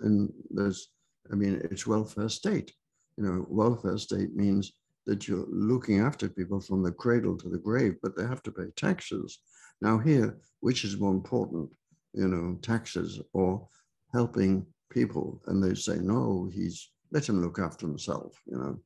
and 0.03 0.33
there's, 0.51 0.89
I 1.31 1.35
mean, 1.35 1.61
it's 1.71 1.87
welfare 1.87 2.29
state. 2.29 2.73
You 3.17 3.25
know, 3.25 3.47
welfare 3.49 3.99
state 3.99 4.35
means 4.35 4.73
that 5.07 5.29
you're 5.29 5.47
looking 5.51 6.01
after 6.01 6.29
people 6.29 6.61
from 6.61 6.83
the 6.83 6.93
cradle 6.93 7.37
to 7.39 7.49
the 7.49 7.59
grave, 7.59 7.97
but 8.03 8.17
they 8.17 8.23
have 8.23 8.43
to 8.45 8.53
pay 8.53 8.67
taxes. 8.77 9.41
Now, 9.83 9.99
here, 9.99 10.39
which 10.61 10.85
is 10.85 11.01
more 11.01 11.11
important, 11.11 11.69
you 12.15 12.29
know, 12.29 12.57
taxes 12.63 13.21
or 13.33 13.67
helping 14.13 14.65
people? 14.91 15.43
And 15.49 15.61
they 15.61 15.75
say, 15.75 15.97
no, 15.97 16.49
he's 16.55 16.93
let 17.11 17.29
him 17.29 17.43
look 17.43 17.59
after 17.59 17.87
himself, 17.89 18.41
you 18.47 18.57
know. 18.57 18.79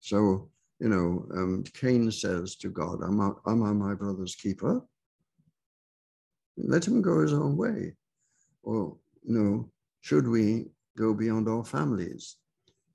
So, 0.00 0.50
you 0.80 0.88
know, 0.88 1.26
um, 1.32 1.64
Cain 1.74 2.10
says 2.10 2.56
to 2.56 2.68
God, 2.68 3.04
am 3.04 3.20
I, 3.20 3.30
am 3.50 3.62
I 3.62 3.72
my 3.72 3.94
brother's 3.94 4.34
keeper? 4.34 4.82
Let 6.56 6.86
him 6.86 7.02
go 7.02 7.22
his 7.22 7.32
own 7.32 7.56
way. 7.56 7.94
Or, 8.64 8.96
you 9.22 9.34
know, 9.38 9.70
should 10.00 10.26
we 10.26 10.66
go 10.98 11.14
beyond 11.14 11.48
our 11.48 11.64
families? 11.64 12.36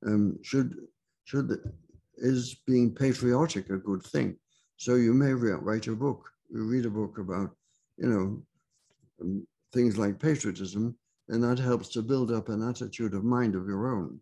Um, 0.06 0.38
should 0.42 0.76
should 1.24 1.58
is 2.18 2.58
being 2.68 2.94
patriotic 2.94 3.70
a 3.70 3.78
good 3.78 4.04
thing? 4.04 4.36
So 4.76 4.96
you 4.96 5.14
may 5.14 5.32
write 5.34 5.88
a 5.88 5.96
book. 5.96 6.30
You 6.54 6.64
read 6.64 6.86
a 6.86 6.90
book 6.90 7.18
about, 7.18 7.56
you 7.98 8.08
know, 8.08 8.42
um, 9.22 9.48
things 9.72 9.98
like 9.98 10.20
patriotism, 10.20 10.96
and 11.30 11.44
that 11.44 11.60
helps 11.60 11.88
to 11.90 12.02
build 12.02 12.32
up 12.32 12.50
an 12.50 12.68
attitude 12.68 13.14
of 13.14 13.24
mind 13.24 13.56
of 13.56 13.68
your 13.68 13.96
own. 13.96 14.20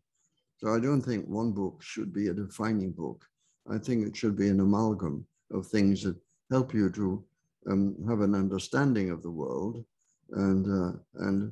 So 0.57 0.73
I 0.73 0.79
don't 0.79 1.01
think 1.01 1.25
one 1.25 1.51
book 1.51 1.81
should 1.81 2.13
be 2.13 2.27
a 2.27 2.33
defining 2.33 2.91
book. 2.91 3.25
I 3.69 3.77
think 3.77 4.05
it 4.05 4.15
should 4.15 4.35
be 4.35 4.49
an 4.49 4.59
amalgam 4.59 5.25
of 5.51 5.65
things 5.65 6.03
that 6.03 6.17
help 6.51 6.73
you 6.73 6.89
to 6.91 7.23
um, 7.69 7.95
have 8.07 8.21
an 8.21 8.35
understanding 8.35 9.09
of 9.09 9.23
the 9.23 9.31
world 9.31 9.83
and 10.31 10.65
uh, 10.67 10.97
and 11.25 11.51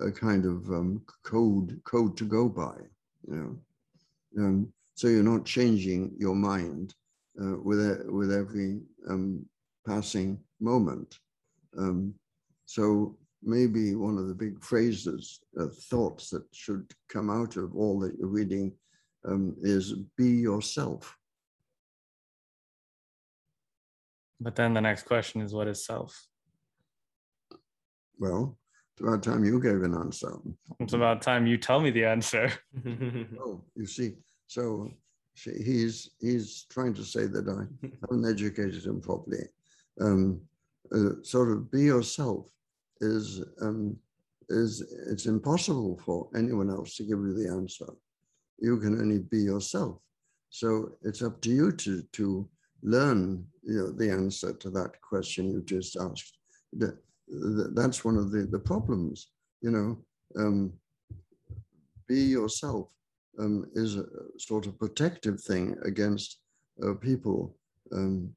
a 0.00 0.10
kind 0.10 0.44
of 0.44 0.68
um, 0.70 1.02
code 1.22 1.80
code 1.84 2.16
to 2.16 2.24
go 2.24 2.48
by. 2.48 2.74
You 3.28 3.60
know, 4.34 4.44
um, 4.44 4.72
so 4.94 5.08
you're 5.08 5.22
not 5.22 5.44
changing 5.44 6.14
your 6.18 6.34
mind 6.34 6.94
uh, 7.40 7.56
with 7.62 7.80
a, 7.80 8.04
with 8.10 8.32
every 8.32 8.80
um, 9.08 9.44
passing 9.86 10.38
moment. 10.60 11.18
Um, 11.78 12.14
so 12.64 13.16
maybe 13.42 13.94
one 13.94 14.18
of 14.18 14.28
the 14.28 14.34
big 14.34 14.62
phrases, 14.62 15.40
uh, 15.58 15.66
thoughts 15.90 16.30
that 16.30 16.44
should 16.52 16.90
come 17.08 17.30
out 17.30 17.56
of 17.56 17.74
all 17.76 17.98
that 18.00 18.16
you're 18.18 18.28
reading 18.28 18.72
um, 19.24 19.54
is 19.62 19.92
"be 20.16 20.28
yourself." 20.28 21.16
But 24.40 24.56
then 24.56 24.74
the 24.74 24.80
next 24.80 25.04
question 25.04 25.40
is, 25.40 25.54
what 25.54 25.68
is 25.68 25.84
self? 25.84 26.26
Well, 28.18 28.58
it's 28.92 29.02
about 29.02 29.22
time 29.22 29.44
you 29.44 29.60
gave 29.60 29.82
an 29.82 29.94
answer. 29.94 30.32
It's 30.80 30.92
about 30.92 31.22
time 31.22 31.46
you 31.46 31.56
tell 31.56 31.80
me 31.80 31.90
the 31.90 32.04
answer. 32.04 32.50
oh, 33.40 33.62
you 33.74 33.86
see, 33.86 34.14
so 34.46 34.90
he's 35.34 36.10
he's 36.20 36.66
trying 36.70 36.94
to 36.94 37.04
say 37.04 37.26
that 37.26 37.48
I 37.48 37.86
haven't 38.02 38.28
educated 38.28 38.84
him 38.84 39.00
properly. 39.00 39.44
Um, 40.00 40.40
uh, 40.94 41.22
sort 41.22 41.50
of 41.50 41.70
be 41.70 41.82
yourself 41.82 42.48
is 43.00 43.42
um, 43.60 43.96
is 44.48 44.82
it's 45.08 45.26
impossible 45.26 46.00
for 46.04 46.28
anyone 46.36 46.70
else 46.70 46.96
to 46.96 47.02
give 47.02 47.18
you 47.18 47.34
the 47.34 47.50
answer. 47.50 47.86
You 48.58 48.78
can 48.78 49.00
only 49.00 49.18
be 49.18 49.38
yourself. 49.38 49.98
So 50.50 50.92
it's 51.02 51.22
up 51.22 51.40
to 51.42 51.50
you 51.50 51.72
to 51.72 52.02
to 52.02 52.48
learn 52.82 53.44
you 53.62 53.74
know, 53.74 53.90
the 53.90 54.10
answer 54.10 54.52
to 54.52 54.70
that 54.70 55.00
question 55.00 55.50
you 55.50 55.62
just 55.62 55.96
asked. 55.96 56.38
That's 56.72 58.04
one 58.04 58.16
of 58.16 58.30
the, 58.30 58.46
the 58.46 58.58
problems, 58.58 59.28
you 59.60 59.70
know, 59.70 59.98
um, 60.38 60.72
be 62.06 62.20
yourself 62.20 62.88
um, 63.38 63.66
is 63.74 63.96
a 63.96 64.04
sort 64.38 64.66
of 64.66 64.78
protective 64.78 65.40
thing 65.40 65.76
against 65.84 66.38
uh, 66.82 66.94
people 66.94 67.56
um, 67.92 68.30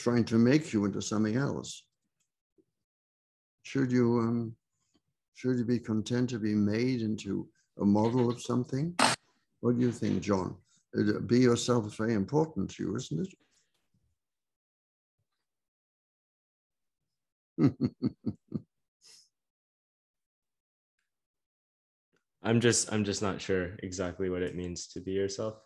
trying 0.00 0.24
to 0.24 0.38
make 0.38 0.72
you 0.72 0.86
into 0.86 1.02
something 1.02 1.36
else. 1.36 1.84
Should 3.62 3.92
you, 3.92 4.18
um, 4.18 4.56
should 5.34 5.58
you 5.58 5.64
be 5.64 5.78
content 5.78 6.30
to 6.30 6.38
be 6.38 6.54
made 6.54 7.02
into 7.02 7.46
a 7.80 7.84
model 7.84 8.30
of 8.30 8.40
something? 8.40 8.96
What 9.60 9.76
do 9.76 9.82
you 9.82 9.92
think, 9.92 10.22
John? 10.22 10.56
Be 11.26 11.40
yourself 11.40 11.86
is 11.86 11.94
very 11.94 12.14
important 12.14 12.70
to 12.70 12.82
you, 12.82 12.96
isn't 12.96 13.26
it? 13.26 13.34
I'm 22.42 22.60
just 22.60 22.90
I'm 22.90 23.04
just 23.04 23.20
not 23.20 23.38
sure 23.40 23.76
exactly 23.82 24.30
what 24.30 24.40
it 24.42 24.56
means 24.56 24.86
to 24.88 25.00
be 25.00 25.12
yourself. 25.12 25.60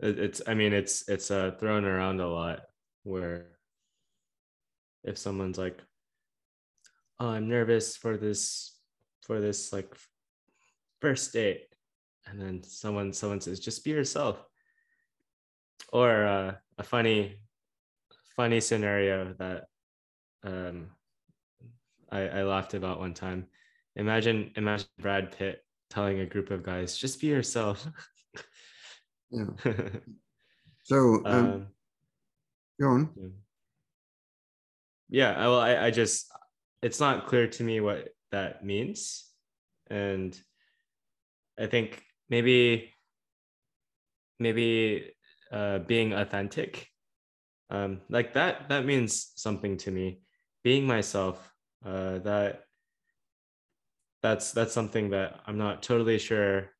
It, 0.00 0.18
it's 0.18 0.42
I 0.46 0.54
mean 0.54 0.72
it's 0.72 1.08
it's 1.08 1.30
uh, 1.30 1.52
thrown 1.58 1.84
around 1.84 2.20
a 2.20 2.28
lot 2.28 2.60
where 3.02 3.58
if 5.04 5.18
someone's 5.18 5.58
like, 5.58 5.78
"Oh, 7.18 7.28
I'm 7.28 7.48
nervous 7.48 7.96
for 7.96 8.16
this 8.16 8.76
for 9.22 9.40
this 9.40 9.72
like 9.72 9.94
first 11.00 11.32
date," 11.32 11.74
and 12.26 12.40
then 12.40 12.62
someone 12.62 13.12
someone 13.12 13.40
says, 13.40 13.60
"Just 13.60 13.84
be 13.84 13.90
yourself," 13.90 14.44
or 15.92 16.26
uh, 16.26 16.54
a 16.78 16.82
funny 16.82 17.40
funny 18.36 18.60
scenario 18.60 19.34
that 19.38 19.64
um, 20.44 20.90
I, 22.12 22.20
I 22.28 22.42
laughed 22.44 22.74
about 22.74 23.00
one 23.00 23.14
time. 23.14 23.46
Imagine 23.96 24.52
imagine 24.54 24.86
Brad 25.00 25.36
Pitt 25.36 25.64
telling 25.90 26.20
a 26.20 26.26
group 26.26 26.50
of 26.50 26.62
guys, 26.62 26.96
"Just 26.96 27.20
be 27.20 27.26
yourself." 27.26 27.86
Yeah. 29.30 29.46
So, 30.84 31.22
um, 31.26 31.34
um, 31.34 31.66
go 32.80 32.88
on. 32.88 33.10
yeah 35.10 35.32
I- 35.36 35.48
well 35.48 35.60
I, 35.60 35.76
I 35.86 35.90
just 35.90 36.30
it's 36.80 36.98
not 36.98 37.26
clear 37.26 37.46
to 37.46 37.62
me 37.62 37.80
what 37.80 38.08
that 38.32 38.64
means 38.64 39.26
and 39.90 40.38
i 41.58 41.66
think 41.66 42.02
maybe 42.30 42.94
maybe 44.38 45.12
uh, 45.52 45.80
being 45.80 46.12
authentic 46.12 46.86
um, 47.70 48.00
like 48.08 48.32
that 48.34 48.68
that 48.68 48.86
means 48.86 49.32
something 49.36 49.76
to 49.78 49.90
me 49.90 50.20
being 50.64 50.86
myself 50.86 51.52
uh, 51.84 52.18
that 52.20 52.62
that's 54.22 54.52
that's 54.52 54.72
something 54.72 55.10
that 55.10 55.40
i'm 55.46 55.58
not 55.58 55.82
totally 55.82 56.18
sure 56.18 56.70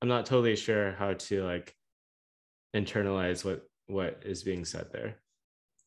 i'm 0.00 0.08
not 0.08 0.26
totally 0.26 0.56
sure 0.56 0.92
how 0.92 1.12
to 1.14 1.44
like 1.44 1.74
internalize 2.74 3.44
what 3.44 3.62
what 3.86 4.22
is 4.24 4.42
being 4.42 4.64
said 4.64 4.86
there 4.92 5.16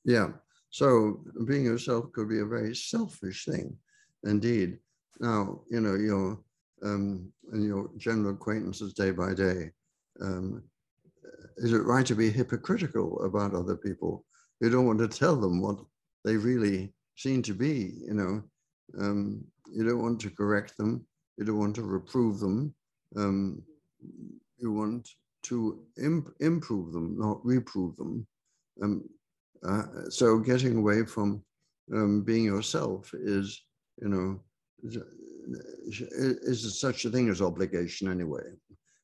Yeah. 0.03 0.29
So 0.69 1.23
being 1.45 1.65
yourself 1.65 2.11
could 2.13 2.29
be 2.29 2.39
a 2.39 2.45
very 2.45 2.75
selfish 2.75 3.45
thing, 3.45 3.77
indeed. 4.23 4.79
Now, 5.19 5.61
you 5.69 5.81
know, 5.81 5.95
your 5.95 6.39
um, 6.83 7.31
and 7.51 7.63
your 7.63 7.91
general 7.97 8.33
acquaintances 8.33 8.93
day 8.93 9.11
by 9.11 9.33
day. 9.33 9.71
Um, 10.19 10.63
is 11.57 11.73
it 11.73 11.83
right 11.83 12.05
to 12.05 12.15
be 12.15 12.31
hypocritical 12.31 13.23
about 13.23 13.53
other 13.53 13.75
people? 13.75 14.25
You 14.61 14.69
don't 14.69 14.87
want 14.87 14.99
to 14.99 15.07
tell 15.07 15.35
them 15.35 15.61
what 15.61 15.77
they 16.25 16.37
really 16.37 16.93
seem 17.15 17.43
to 17.43 17.53
be. 17.53 17.93
You 18.07 18.13
know, 18.13 18.43
um, 18.99 19.43
you 19.71 19.83
don't 19.83 20.01
want 20.01 20.19
to 20.21 20.31
correct 20.31 20.77
them. 20.77 21.05
You 21.37 21.45
don't 21.45 21.59
want 21.59 21.75
to 21.75 21.83
reprove 21.83 22.39
them. 22.39 22.73
Um, 23.15 23.61
you 24.57 24.71
want 24.71 25.09
to 25.43 25.83
imp- 25.97 26.33
improve 26.39 26.93
them, 26.93 27.17
not 27.17 27.43
reprove 27.45 27.95
them. 27.97 28.27
Um, 28.81 29.03
uh, 29.67 30.09
so 30.09 30.39
getting 30.39 30.77
away 30.77 31.05
from 31.05 31.43
um, 31.93 32.21
being 32.21 32.45
yourself 32.45 33.13
is, 33.13 33.61
you 34.01 34.09
know, 34.09 34.39
is, 34.83 36.01
is 36.01 36.79
such 36.79 37.05
a 37.05 37.09
thing 37.09 37.29
as 37.29 37.41
obligation 37.41 38.09
anyway. 38.09 38.43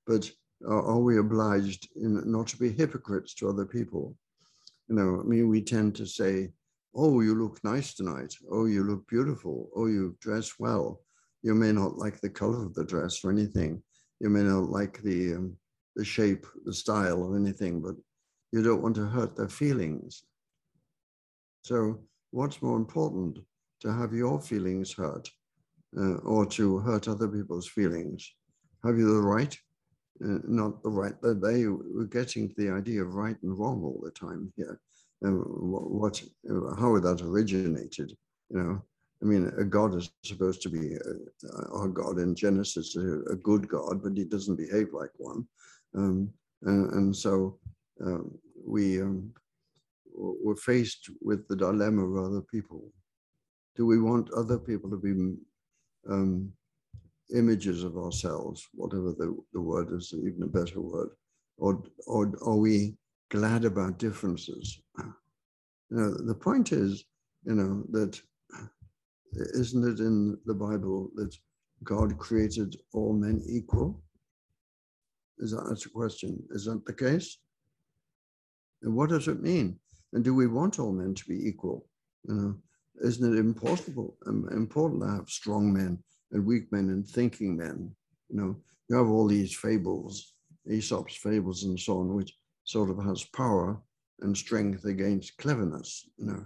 But 0.05 0.29
are, 0.67 0.99
we 0.99 1.19
obliged 1.19 1.87
not 1.95 2.47
to 2.47 2.57
be 2.57 2.71
hypocrites 2.71 3.33
to 3.35 3.49
other 3.49 3.65
people? 3.65 4.15
You 4.87 4.95
know, 4.95 5.21
I 5.21 5.23
mean, 5.23 5.49
we 5.49 5.61
tend 5.61 5.95
to 5.95 6.05
say, 6.05 6.51
"Oh, 6.95 7.19
you 7.21 7.35
look 7.35 7.63
nice 7.63 7.93
tonight. 7.93 8.33
Oh, 8.49 8.65
you 8.65 8.83
look 8.83 9.07
beautiful. 9.07 9.69
Oh, 9.75 9.87
you 9.87 10.15
dress 10.21 10.53
well." 10.59 11.01
You 11.43 11.53
may 11.53 11.71
not 11.71 11.97
like 11.97 12.19
the 12.19 12.29
color 12.29 12.65
of 12.65 12.73
the 12.73 12.83
dress 12.83 13.23
or 13.23 13.31
anything. 13.31 13.83
You 14.19 14.29
may 14.29 14.43
not 14.43 14.69
like 14.69 15.01
the 15.01 15.35
um, 15.35 15.57
the 15.95 16.05
shape, 16.05 16.45
the 16.65 16.73
style, 16.73 17.23
or 17.23 17.35
anything, 17.35 17.81
but 17.81 17.95
you 18.51 18.63
don't 18.63 18.81
want 18.81 18.95
to 18.95 19.05
hurt 19.05 19.35
their 19.35 19.49
feelings. 19.49 20.23
So, 21.63 21.99
what's 22.31 22.61
more 22.61 22.77
important, 22.77 23.39
to 23.81 23.91
have 23.91 24.13
your 24.13 24.39
feelings 24.39 24.93
hurt 24.93 25.29
uh, 25.97 26.17
or 26.17 26.45
to 26.45 26.77
hurt 26.79 27.07
other 27.07 27.27
people's 27.27 27.67
feelings? 27.67 28.31
Have 28.83 28.97
you 28.97 29.13
the 29.13 29.21
right? 29.21 29.57
Uh, 30.23 30.39
not 30.47 30.81
the 30.81 30.89
right, 30.89 31.19
that 31.21 31.41
they 31.41 31.67
we're 31.67 32.05
getting 32.05 32.49
to 32.49 32.55
the 32.57 32.71
idea 32.71 33.03
of 33.03 33.13
right 33.13 33.37
and 33.43 33.57
wrong 33.57 33.83
all 33.83 34.01
the 34.03 34.11
time 34.11 34.51
here. 34.55 34.79
And 35.21 35.43
what, 35.45 35.89
what, 35.91 36.23
how 36.79 36.99
that 36.99 37.21
originated, 37.21 38.15
you 38.49 38.57
know? 38.57 38.81
I 39.21 39.25
mean, 39.25 39.51
a 39.57 39.63
God 39.63 39.95
is 39.95 40.11
supposed 40.23 40.61
to 40.61 40.69
be 40.69 40.95
uh, 40.95 41.75
our 41.75 41.87
God 41.87 42.19
in 42.19 42.35
Genesis, 42.35 42.95
a, 42.95 43.35
good 43.35 43.67
God, 43.67 44.03
but 44.03 44.15
he 44.15 44.25
doesn't 44.25 44.57
behave 44.57 44.89
like 44.93 45.09
one. 45.17 45.47
Um, 45.95 46.29
and, 46.63 46.93
and, 46.93 47.15
so 47.15 47.57
um, 48.05 48.37
we 48.65 49.01
um, 49.01 49.31
we're 50.15 50.55
faced 50.55 51.09
with 51.21 51.47
the 51.47 51.55
dilemma 51.55 52.03
of 52.03 52.25
other 52.25 52.41
people. 52.41 52.91
Do 53.75 53.85
we 53.85 53.99
want 53.99 54.31
other 54.33 54.59
people 54.59 54.89
to 54.89 54.97
be 54.97 55.11
um, 56.09 56.51
images 57.35 57.83
of 57.83 57.97
ourselves, 57.97 58.67
whatever 58.73 59.13
the, 59.17 59.35
the 59.53 59.61
word 59.61 59.91
is, 59.91 60.13
even 60.13 60.43
a 60.43 60.47
better 60.47 60.81
word, 60.81 61.09
or, 61.57 61.83
or 62.05 62.33
are 62.45 62.55
we 62.55 62.95
glad 63.29 63.65
about 63.65 63.99
differences? 63.99 64.81
You 64.97 65.13
know, 65.97 66.13
the 66.13 66.35
point 66.35 66.71
is, 66.71 67.05
you 67.45 67.53
know, 67.53 67.83
that 67.91 68.19
isn't 69.33 69.87
it 69.87 69.99
in 69.99 70.37
the 70.45 70.53
Bible 70.53 71.09
that 71.15 71.35
God 71.83 72.17
created 72.17 72.75
all 72.93 73.13
men 73.13 73.41
equal? 73.47 74.01
Is 75.39 75.51
that 75.51 75.65
that's 75.67 75.85
a 75.85 75.89
question? 75.89 76.41
Is 76.51 76.65
that 76.65 76.85
the 76.85 76.93
case? 76.93 77.37
And 78.81 78.95
what 78.95 79.09
does 79.09 79.27
it 79.27 79.41
mean? 79.41 79.79
And 80.13 80.23
do 80.23 80.33
we 80.33 80.47
want 80.47 80.79
all 80.79 80.91
men 80.91 81.13
to 81.13 81.25
be 81.25 81.47
equal? 81.47 81.85
You 82.27 82.33
know, 82.33 82.55
isn't 83.03 83.33
it 83.33 83.39
impossible, 83.39 84.17
important 84.25 85.01
to 85.01 85.09
have 85.09 85.29
strong 85.29 85.71
men 85.71 85.99
and 86.31 86.45
weak 86.45 86.71
men 86.71 86.89
and 86.89 87.07
thinking 87.07 87.55
men? 87.55 87.91
You 88.29 88.37
know, 88.37 88.55
you 88.89 88.95
have 88.95 89.09
all 89.09 89.27
these 89.27 89.55
fables, 89.55 90.33
Aesop's 90.69 91.15
fables 91.15 91.63
and 91.63 91.79
so 91.79 91.99
on, 91.99 92.15
which 92.15 92.33
sort 92.63 92.89
of 92.89 93.03
has 93.03 93.23
power 93.23 93.79
and 94.21 94.35
strength 94.35 94.85
against 94.85 95.37
cleverness, 95.37 96.09
you 96.17 96.25
know, 96.25 96.45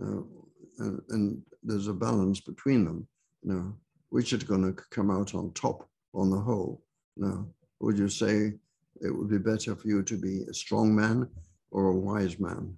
uh, 0.00 0.84
and, 0.84 1.00
and, 1.08 1.42
there's 1.68 1.88
a 1.88 1.92
balance 1.92 2.40
between 2.40 2.84
them, 2.84 3.06
you 3.42 3.52
know, 3.52 3.74
which 4.08 4.32
is 4.32 4.42
going 4.42 4.62
to 4.62 4.82
come 4.90 5.10
out 5.10 5.34
on 5.34 5.52
top 5.52 5.86
on 6.14 6.30
the 6.30 6.38
whole. 6.38 6.82
You 7.16 7.26
know, 7.26 7.48
would 7.80 7.98
you 7.98 8.08
say 8.08 8.54
it 9.00 9.10
would 9.10 9.28
be 9.28 9.38
better 9.38 9.76
for 9.76 9.86
you 9.86 10.02
to 10.02 10.16
be 10.16 10.44
a 10.44 10.54
strong 10.54 10.94
man 10.94 11.28
or 11.70 11.88
a 11.88 11.92
wise 11.92 12.40
man? 12.40 12.76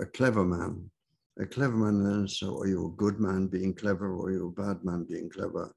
a 0.00 0.04
clever 0.04 0.44
man. 0.44 0.90
A 1.38 1.46
clever 1.46 1.76
man 1.76 2.02
then, 2.02 2.26
so 2.26 2.58
are 2.58 2.66
you 2.66 2.86
a 2.86 2.96
good 2.96 3.20
man 3.20 3.46
being 3.46 3.72
clever 3.72 4.12
or 4.12 4.26
are 4.26 4.32
you 4.32 4.48
a 4.48 4.60
bad 4.60 4.84
man 4.84 5.04
being 5.08 5.30
clever? 5.30 5.72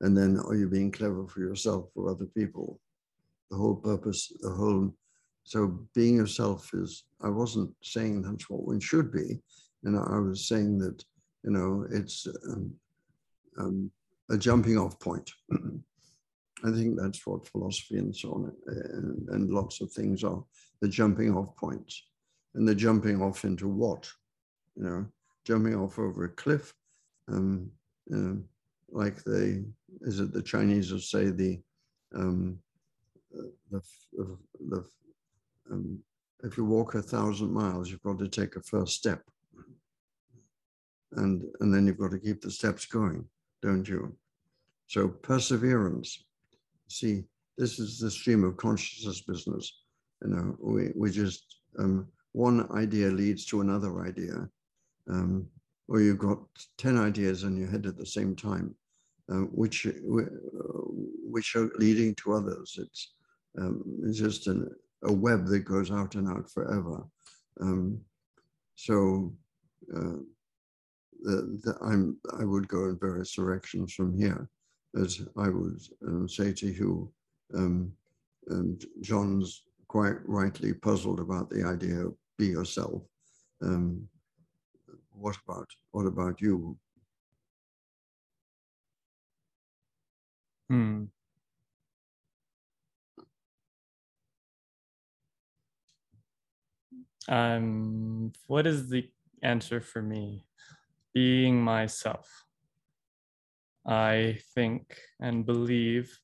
And 0.00 0.16
then 0.16 0.38
are 0.38 0.54
you 0.54 0.68
being 0.68 0.92
clever 0.92 1.26
for 1.26 1.40
yourself 1.40 1.90
or 1.96 2.08
other 2.08 2.26
people? 2.26 2.80
The 3.50 3.56
whole 3.56 3.74
purpose, 3.74 4.32
the 4.40 4.50
whole, 4.50 4.94
so 5.42 5.86
being 5.94 6.16
yourself 6.16 6.70
is, 6.72 7.04
I 7.20 7.28
wasn't 7.28 7.74
saying 7.82 8.22
that's 8.22 8.48
what 8.48 8.62
one 8.62 8.80
should 8.80 9.12
be. 9.12 9.40
And 9.84 9.98
I 9.98 10.18
was 10.18 10.46
saying 10.46 10.78
that, 10.78 11.04
you 11.44 11.50
know, 11.50 11.86
it's 11.90 12.26
um, 12.48 12.72
um, 13.58 13.90
a 14.30 14.36
jumping 14.36 14.78
off 14.78 14.98
point. 15.00 15.30
I 16.64 16.70
think 16.70 16.98
that's 16.98 17.26
what 17.26 17.48
philosophy 17.48 17.98
and 17.98 18.14
so 18.14 18.32
on 18.32 18.52
and, 18.66 19.28
and 19.30 19.50
lots 19.50 19.80
of 19.80 19.90
things 19.90 20.22
are 20.22 20.44
the 20.80 20.88
jumping 20.88 21.34
off 21.36 21.56
points 21.56 22.04
and 22.54 22.66
they're 22.66 22.74
jumping 22.74 23.20
off 23.20 23.44
into 23.44 23.68
what? 23.68 24.08
You 24.76 24.84
know, 24.84 25.06
jumping 25.44 25.74
off 25.74 25.98
over 25.98 26.24
a 26.24 26.28
cliff, 26.28 26.72
um, 27.28 27.70
you 28.06 28.16
know, 28.16 28.42
like 28.90 29.22
the, 29.24 29.64
is 30.02 30.20
it 30.20 30.32
the 30.32 30.42
Chinese 30.42 30.92
will 30.92 31.00
say 31.00 31.30
the, 31.30 31.60
um, 32.14 32.58
the, 33.70 33.82
the, 34.12 34.38
the 34.68 34.84
um, 35.70 35.98
if 36.44 36.56
you 36.56 36.64
walk 36.64 36.94
a 36.94 37.02
thousand 37.02 37.52
miles, 37.52 37.90
you've 37.90 38.02
got 38.02 38.18
to 38.18 38.28
take 38.28 38.56
a 38.56 38.62
first 38.62 38.94
step. 38.94 39.22
And, 41.16 41.42
and 41.60 41.72
then 41.72 41.86
you've 41.86 41.98
got 41.98 42.10
to 42.12 42.18
keep 42.18 42.40
the 42.40 42.50
steps 42.50 42.86
going, 42.86 43.24
don't 43.62 43.86
you? 43.88 44.16
So 44.86 45.08
perseverance. 45.08 46.24
See, 46.88 47.24
this 47.58 47.78
is 47.78 47.98
the 47.98 48.10
stream 48.10 48.44
of 48.44 48.56
consciousness 48.56 49.20
business. 49.20 49.80
You 50.22 50.30
know, 50.30 50.56
we, 50.60 50.90
we 50.94 51.10
just 51.10 51.58
um, 51.78 52.08
one 52.32 52.70
idea 52.72 53.08
leads 53.08 53.44
to 53.46 53.60
another 53.60 54.04
idea, 54.04 54.48
um, 55.10 55.46
or 55.88 56.00
you've 56.00 56.18
got 56.18 56.38
10 56.78 56.98
ideas 56.98 57.42
in 57.42 57.56
your 57.56 57.68
head 57.68 57.86
at 57.86 57.96
the 57.96 58.06
same 58.06 58.34
time, 58.34 58.74
uh, 59.30 59.44
which, 59.52 59.86
which 60.02 61.56
are 61.56 61.70
leading 61.78 62.14
to 62.16 62.32
others. 62.32 62.78
It's, 62.78 63.14
um, 63.58 63.82
it's 64.04 64.18
just 64.18 64.46
an, 64.46 64.70
a 65.04 65.12
web 65.12 65.46
that 65.46 65.60
goes 65.60 65.90
out 65.90 66.14
and 66.14 66.28
out 66.28 66.50
forever. 66.50 67.04
Um, 67.60 68.00
so 68.76 69.34
uh, 69.94 70.16
the, 71.22 71.76
I'm, 71.82 72.16
I 72.38 72.44
would 72.44 72.68
go 72.68 72.86
in 72.86 72.98
various 72.98 73.32
directions 73.32 73.92
from 73.94 74.16
here. 74.18 74.48
As 75.00 75.22
I 75.36 75.48
would 75.48 75.80
um, 76.06 76.28
say 76.28 76.52
to 76.52 76.66
you, 76.66 77.10
um, 77.54 77.92
and 78.48 78.84
John's 79.00 79.62
quite 79.88 80.16
rightly 80.26 80.72
puzzled 80.72 81.20
about 81.20 81.48
the 81.48 81.64
idea 81.64 82.06
of 82.06 82.14
be 82.38 82.46
yourself. 82.46 83.02
Um, 83.62 84.08
what 85.10 85.36
about 85.46 85.68
what 85.92 86.06
about 86.06 86.40
you? 86.40 86.76
Hmm. 90.68 91.04
Um, 97.28 98.32
what 98.46 98.66
is 98.66 98.88
the 98.88 99.08
answer 99.42 99.80
for 99.80 100.02
me? 100.02 100.44
Being 101.14 101.62
myself. 101.62 102.44
I 103.86 104.38
think 104.54 104.96
and 105.20 105.44
believe 105.44 106.18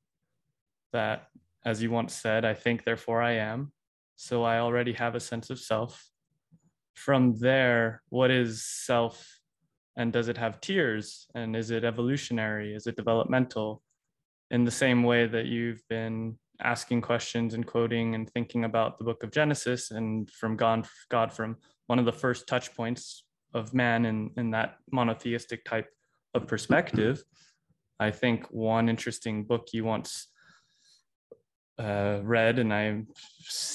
that, 0.92 1.28
as 1.64 1.82
you 1.82 1.90
once 1.90 2.14
said, 2.14 2.44
I 2.44 2.54
think, 2.54 2.84
therefore 2.84 3.20
I 3.20 3.32
am. 3.32 3.72
So 4.16 4.44
I 4.44 4.58
already 4.58 4.92
have 4.94 5.14
a 5.14 5.20
sense 5.20 5.50
of 5.50 5.58
self. 5.58 6.10
From 6.94 7.38
there, 7.38 8.02
what 8.08 8.30
is 8.30 8.64
self 8.64 9.40
and 9.96 10.12
does 10.12 10.28
it 10.28 10.38
have 10.38 10.60
tiers? 10.60 11.26
And 11.34 11.56
is 11.56 11.70
it 11.70 11.84
evolutionary? 11.84 12.74
Is 12.74 12.86
it 12.86 12.96
developmental? 12.96 13.82
In 14.50 14.64
the 14.64 14.70
same 14.70 15.02
way 15.02 15.26
that 15.26 15.46
you've 15.46 15.82
been 15.88 16.38
asking 16.60 17.02
questions 17.02 17.54
and 17.54 17.66
quoting 17.66 18.14
and 18.14 18.30
thinking 18.30 18.64
about 18.64 18.98
the 18.98 19.04
book 19.04 19.22
of 19.22 19.30
Genesis 19.30 19.90
and 19.90 20.30
from 20.30 20.56
God, 20.56 20.86
God 21.10 21.32
from 21.32 21.56
one 21.86 21.98
of 21.98 22.04
the 22.04 22.12
first 22.12 22.46
touch 22.46 22.74
points 22.74 23.24
of 23.54 23.74
man 23.74 24.04
in, 24.04 24.30
in 24.36 24.50
that 24.50 24.76
monotheistic 24.90 25.64
type 25.64 25.88
of 26.34 26.46
perspective. 26.46 27.22
I 28.00 28.10
think 28.10 28.46
one 28.50 28.88
interesting 28.88 29.44
book 29.44 29.68
you 29.72 29.84
once 29.84 30.28
uh, 31.78 32.20
read 32.22 32.58
and 32.58 32.72
I 32.72 33.02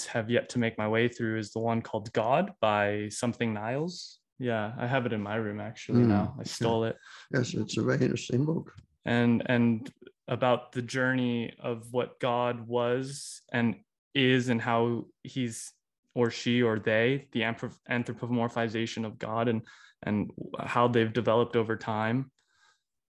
have 0.10 0.30
yet 0.30 0.50
to 0.50 0.60
make 0.60 0.78
my 0.78 0.88
way 0.88 1.08
through 1.08 1.40
is 1.40 1.52
the 1.52 1.60
one 1.60 1.82
called 1.82 2.12
God 2.14 2.54
by 2.62 3.10
something 3.10 3.54
Miles. 3.54 4.20
Yeah, 4.40 4.74
I 4.78 4.88
have 4.88 5.06
it 5.06 5.14
in 5.14 5.22
my 5.22 5.36
room 5.36 5.60
actually 5.60 6.04
Mm, 6.04 6.08
now. 6.10 6.36
I 6.40 6.44
stole 6.44 6.84
it. 6.86 6.98
Yes, 7.34 7.54
it's 7.54 7.78
a 7.78 7.84
very 7.84 8.02
interesting 8.02 8.46
book. 8.46 8.74
And 9.06 9.44
and 9.46 9.92
about 10.28 10.72
the 10.72 10.82
journey 10.82 11.54
of 11.60 11.88
what 11.92 12.20
God 12.20 12.68
was 12.68 13.42
and 13.52 13.76
is 14.16 14.50
and 14.50 14.62
how 14.62 15.06
he's 15.24 15.72
or 16.16 16.30
she 16.30 16.62
or 16.62 16.80
they 16.80 17.28
the 17.32 17.42
anthropomorphization 17.42 19.06
of 19.06 19.18
God 19.18 19.48
and 19.48 19.62
and 20.06 20.32
how 20.60 20.88
they've 20.88 21.14
developed 21.14 21.56
over 21.56 21.78
time. 21.78 22.30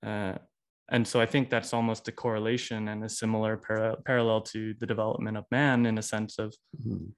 Uh, 0.04 0.34
and 0.90 1.06
so 1.06 1.20
I 1.20 1.26
think 1.26 1.48
that's 1.48 1.72
almost 1.72 2.08
a 2.08 2.12
correlation 2.12 2.88
and 2.88 3.04
a 3.04 3.08
similar 3.08 3.56
para- 3.56 3.96
parallel 4.04 4.40
to 4.42 4.74
the 4.74 4.86
development 4.86 5.36
of 5.36 5.44
man 5.52 5.86
in 5.86 5.98
a 5.98 6.02
sense 6.02 6.38
of 6.38 6.52
Mhm. 6.84 7.12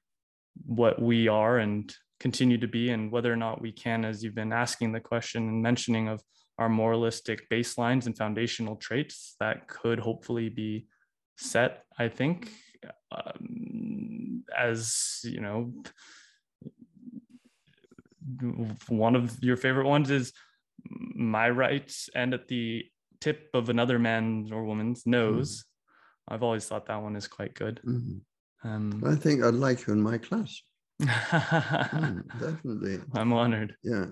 what 0.66 1.01
we 1.01 1.26
are 1.28 1.59
and 1.59 1.95
continue 2.20 2.59
to 2.59 2.68
be 2.68 2.91
and 2.91 3.11
whether 3.11 3.33
or 3.33 3.37
not 3.37 3.62
we 3.62 3.72
can 3.72 4.05
as 4.05 4.22
you've 4.22 4.35
been 4.35 4.53
asking 4.53 4.93
the 4.93 5.01
question 5.01 5.49
and 5.49 5.62
mentioning 5.62 6.09
of 6.09 6.22
our 6.59 6.68
moralistic 6.68 7.49
baselines 7.49 8.05
and 8.07 8.16
foundational 8.16 8.76
traits 8.76 9.35
that 9.41 9.66
could 9.66 9.99
hopefully 9.99 10.49
be 10.49 10.87
set 11.39 11.85
i 11.99 12.07
think 12.09 12.51
um, 13.11 14.45
as 14.57 15.20
you 15.24 15.41
know 15.41 15.72
one 18.89 19.16
of 19.16 19.43
your 19.43 19.57
favorite 19.57 19.87
ones 19.87 20.11
is 20.11 20.33
my 21.14 21.49
rights 21.51 22.09
end 22.14 22.35
at 22.35 22.49
the 22.49 22.85
tip 23.20 23.49
of 23.55 23.68
another 23.68 23.99
man's 23.99 24.51
or 24.51 24.64
woman's 24.64 25.07
nose 25.07 25.64
i've 26.28 26.43
always 26.43 26.64
thought 26.66 26.87
that 26.87 27.03
one 27.03 27.16
is 27.16 27.26
quite 27.28 27.55
good 27.55 27.80
Mhm. 27.85 28.20
um, 28.64 29.03
I 29.05 29.16
think 29.16 29.43
I'd 29.43 29.55
like 29.55 29.87
you 29.87 29.93
in 29.93 30.01
my 30.01 30.18
class. 30.18 30.62
Mm, 31.03 32.22
definitely. 32.41 33.01
i'm 33.14 33.33
honored 33.33 33.74
Yeah. 33.83 34.07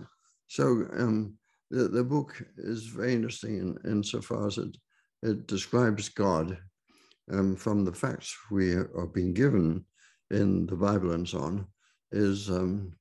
So 0.48 0.64
um, 0.98 1.38
the, 1.70 1.86
the 1.88 2.02
book 2.02 2.42
is 2.58 2.86
very 2.86 3.12
interesting 3.14 3.56
in, 3.58 3.78
insofar 3.90 4.48
as 4.48 4.58
it, 4.58 4.76
it 5.22 5.46
describes 5.46 6.08
God 6.08 6.58
um, 7.30 7.56
from 7.56 7.84
the 7.84 7.92
facts 7.92 8.36
we 8.50 8.72
are 8.74 9.10
being 9.12 9.32
given 9.32 9.84
in 10.30 10.66
the 10.66 10.76
Bible 10.76 11.12
and 11.12 11.28
so 11.28 11.40
on, 11.40 11.66
is, 12.12 12.50
um, 12.50 12.92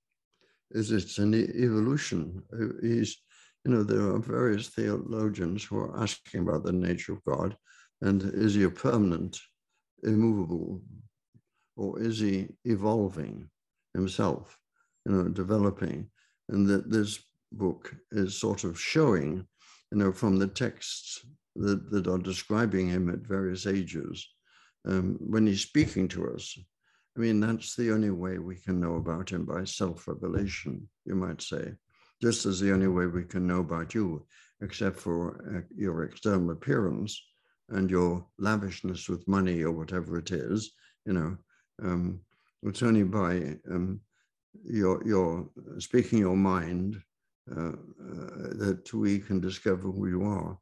is 0.72 0.92
it's 0.92 1.18
an 1.18 1.34
evolution. 1.34 2.42
Uh, 2.54 2.80
He's, 2.82 3.18
you 3.66 3.72
know, 3.72 3.84
there 3.84 4.02
are 4.02 4.20
various 4.20 4.68
theologians 4.70 5.64
who 5.64 5.78
are 5.80 6.02
asking 6.02 6.42
about 6.42 6.64
the 6.64 6.72
nature 6.72 7.14
of 7.14 7.24
God 7.26 7.56
and 8.02 8.24
is 8.24 8.56
he 8.56 8.64
a 8.64 8.70
permanent, 8.70 9.38
immovable, 10.04 10.82
or 11.76 12.00
is 12.00 12.20
he 12.20 12.48
evolving 12.64 13.50
himself, 13.94 14.58
you 15.06 15.12
know, 15.12 15.28
developing? 15.28 16.10
and 16.50 16.68
that 16.68 16.90
this 16.92 17.24
book 17.52 17.96
is 18.12 18.38
sort 18.38 18.64
of 18.64 18.80
showing, 18.80 19.48
you 19.92 19.98
know, 19.98 20.12
from 20.12 20.38
the 20.38 20.48
texts 20.48 21.26
that, 21.56 21.90
that 21.92 22.08
are 22.08 22.18
describing 22.18 22.88
him 22.88 23.10
at 23.10 23.20
various 23.20 23.66
ages, 23.66 24.28
um, 24.88 25.18
when 25.20 25.46
he's 25.46 25.62
speaking 25.62 26.08
to 26.10 26.32
us. 26.32 26.58
I 27.18 27.22
mean, 27.22 27.40
that's 27.40 27.76
the 27.76 27.92
only 27.92 28.12
way 28.12 28.38
we 28.38 28.56
can 28.56 28.80
know 28.80 28.96
about 28.96 29.32
him 29.32 29.46
by 29.46 29.64
self 29.64 30.08
revelation, 30.08 30.88
you 31.06 31.16
might 31.16 31.42
say, 31.42 31.74
just 32.22 32.46
as 32.46 32.60
the 32.60 32.72
only 32.72 32.88
way 32.88 33.08
we 33.08 33.24
can 33.24 33.46
know 33.46 33.60
about 33.60 33.94
you, 33.94 34.26
except 34.62 34.98
for 34.98 35.58
uh, 35.58 35.62
your 35.76 36.04
external 36.04 36.52
appearance 36.52 37.22
and 37.70 37.90
your 37.90 38.26
lavishness 38.40 39.10
with 39.10 39.28
money 39.28 39.64
or 39.64 39.72
whatever 39.72 40.18
it 40.18 40.32
is, 40.32 40.72
you 41.06 41.14
know. 41.14 41.38
Um, 41.84 42.22
it's 42.64 42.84
only 42.84 43.04
by 43.04 43.56
um, 43.70 44.02
your 44.64 45.06
your 45.06 45.50
speaking 45.78 46.20
your 46.20 46.36
mind 46.36 47.02
uh, 47.56 47.70
uh, 47.70 48.54
that 48.58 48.90
we 48.94 49.20
can 49.20 49.40
discover 49.40 49.90
who 49.92 50.08
you 50.08 50.24
are 50.24 50.58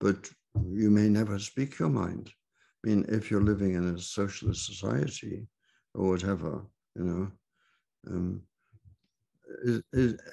but 0.00 0.30
you 0.72 0.90
may 0.90 1.08
never 1.08 1.38
speak 1.38 1.78
your 1.78 1.88
mind 1.88 2.30
i 2.84 2.88
mean 2.88 3.04
if 3.08 3.30
you're 3.30 3.42
living 3.42 3.74
in 3.74 3.94
a 3.94 3.98
socialist 3.98 4.66
society 4.66 5.46
or 5.94 6.10
whatever 6.10 6.64
you 6.96 7.04
know 7.04 7.30
um, 8.08 8.42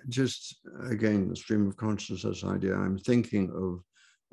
just 0.10 0.60
again 0.90 1.30
the 1.30 1.36
stream 1.36 1.68
of 1.68 1.78
consciousness 1.78 2.44
idea 2.44 2.76
i'm 2.76 2.98
thinking 2.98 3.50
of 3.52 3.82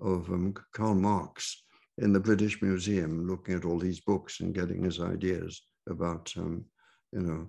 of 0.06 0.28
um, 0.30 0.54
karl 0.74 0.94
marx 0.94 1.64
in 1.98 2.12
the 2.12 2.20
british 2.20 2.60
museum 2.62 3.26
looking 3.26 3.54
at 3.54 3.64
all 3.64 3.78
these 3.78 4.00
books 4.00 4.40
and 4.40 4.54
getting 4.54 4.82
his 4.84 5.00
ideas 5.00 5.62
about 5.88 6.32
um, 6.36 6.64
you 7.12 7.20
know 7.20 7.46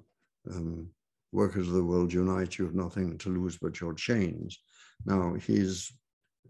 um, 0.51 0.89
workers 1.33 1.67
of 1.67 1.73
the 1.73 1.83
world 1.83 2.13
unite, 2.13 2.57
you 2.57 2.65
have 2.65 2.75
nothing 2.75 3.17
to 3.17 3.29
lose 3.29 3.57
but 3.57 3.81
your 3.81 3.93
chains. 3.93 4.59
Now 5.05 5.33
he's 5.33 5.91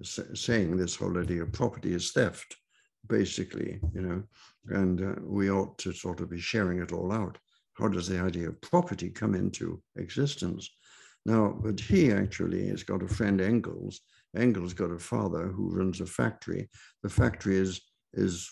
saying 0.02 0.76
this 0.76 0.96
whole 0.96 1.18
idea 1.20 1.44
of 1.44 1.52
property 1.52 1.94
is 1.94 2.12
theft, 2.12 2.56
basically, 3.08 3.80
you 3.94 4.02
know, 4.02 4.24
and 4.68 5.02
uh, 5.02 5.16
we 5.22 5.52
ought 5.52 5.78
to 5.80 5.94
sort 5.94 6.20
of 6.20 6.30
be 6.30 6.40
sharing 6.40 6.80
it 6.80 6.92
all 6.92 7.12
out. 7.12 7.38
How 7.74 7.88
does 7.88 8.08
the 8.08 8.20
idea 8.20 8.50
of 8.50 8.62
property 8.62 9.10
come 9.10 9.36
into 9.36 9.82
existence? 9.96 10.70
Now, 11.26 11.58
but 11.62 11.80
he 11.80 12.12
actually 12.12 12.68
has 12.68 12.84
got 12.84 13.04
a 13.04 13.08
friend 13.08 13.40
Engels. 13.40 14.02
Engels 14.36 14.74
got 14.74 14.92
a 14.92 15.00
father 15.00 15.48
who 15.48 15.74
runs 15.74 16.02
a 16.02 16.06
factory. 16.06 16.70
The 17.02 17.10
factory 17.10 17.58
is 17.58 17.82
is 18.14 18.50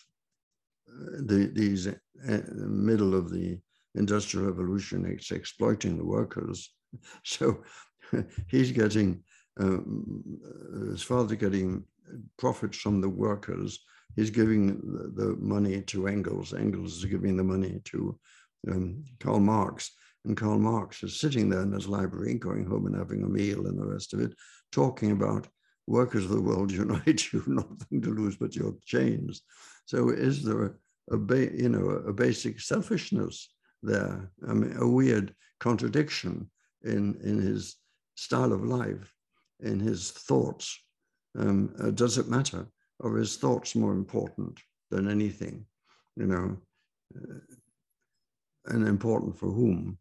uh, 0.89 1.21
the 1.25 1.51
these 1.53 1.87
uh, 1.87 1.93
middle 2.55 3.15
of 3.15 3.29
the 3.29 3.59
industrial 3.95 4.47
revolution 4.47 5.05
it's 5.05 5.31
exploiting 5.31 5.97
the 5.97 6.05
workers 6.05 6.73
so 7.23 7.61
he's 8.47 8.71
getting 8.71 9.21
um, 9.59 10.23
his 10.91 11.01
father 11.01 11.35
getting 11.35 11.83
profits 12.37 12.77
from 12.77 13.01
the 13.01 13.09
workers 13.09 13.79
he's 14.15 14.29
giving 14.29 14.77
the, 15.15 15.35
money 15.39 15.81
to 15.81 16.07
engels. 16.07 16.53
Engels 16.53 16.97
is 16.97 17.05
giving 17.05 17.37
the 17.37 17.43
money 17.43 17.81
to 17.85 18.19
um, 18.69 19.03
karl 19.19 19.39
marx. 19.39 19.91
And 20.25 20.37
karl 20.37 20.59
marx 20.59 21.01
is 21.03 21.19
sitting 21.19 21.49
there 21.49 21.61
in 21.61 21.71
his 21.71 21.87
library 21.87 22.35
going 22.35 22.65
home 22.65 22.85
and 22.85 22.95
having 22.95 23.23
a 23.23 23.27
meal 23.27 23.67
and 23.67 23.79
the 23.79 23.85
rest 23.85 24.13
of 24.13 24.19
it 24.19 24.33
talking 24.71 25.11
about 25.11 25.47
workers 25.87 26.25
of 26.25 26.31
the 26.31 26.41
world 26.41 26.71
unite 26.71 27.33
you 27.33 27.43
nothing 27.47 28.01
to 28.01 28.09
lose 28.09 28.37
but 28.37 28.55
your 28.55 28.75
chains. 28.85 29.41
So 29.85 30.09
is 30.09 30.43
there 30.43 30.63
a, 30.65 30.71
a 31.11 31.17
ba- 31.17 31.57
you 31.57 31.69
know 31.69 31.89
a 31.89 32.13
basic 32.13 32.59
selfishness 32.59 33.49
there. 33.83 34.29
I 34.47 34.53
mean, 34.53 34.75
a 34.77 34.87
weird 34.87 35.33
contradiction 35.59 36.49
in, 36.83 37.19
in 37.23 37.41
his 37.41 37.77
style 38.15 38.53
of 38.53 38.63
life, 38.63 39.11
in 39.61 39.79
his 39.79 40.11
thoughts. 40.11 40.79
Um, 41.37 41.73
uh, 41.81 41.91
does 41.91 42.17
it 42.17 42.27
matter? 42.27 42.67
Are 43.03 43.15
his 43.15 43.37
thoughts 43.37 43.75
more 43.75 43.93
important 43.93 44.59
than 44.89 45.09
anything? 45.09 45.65
You 46.15 46.27
know, 46.27 46.57
uh, 47.15 47.39
and 48.67 48.87
important 48.87 49.37
for 49.37 49.51
whom? 49.51 49.97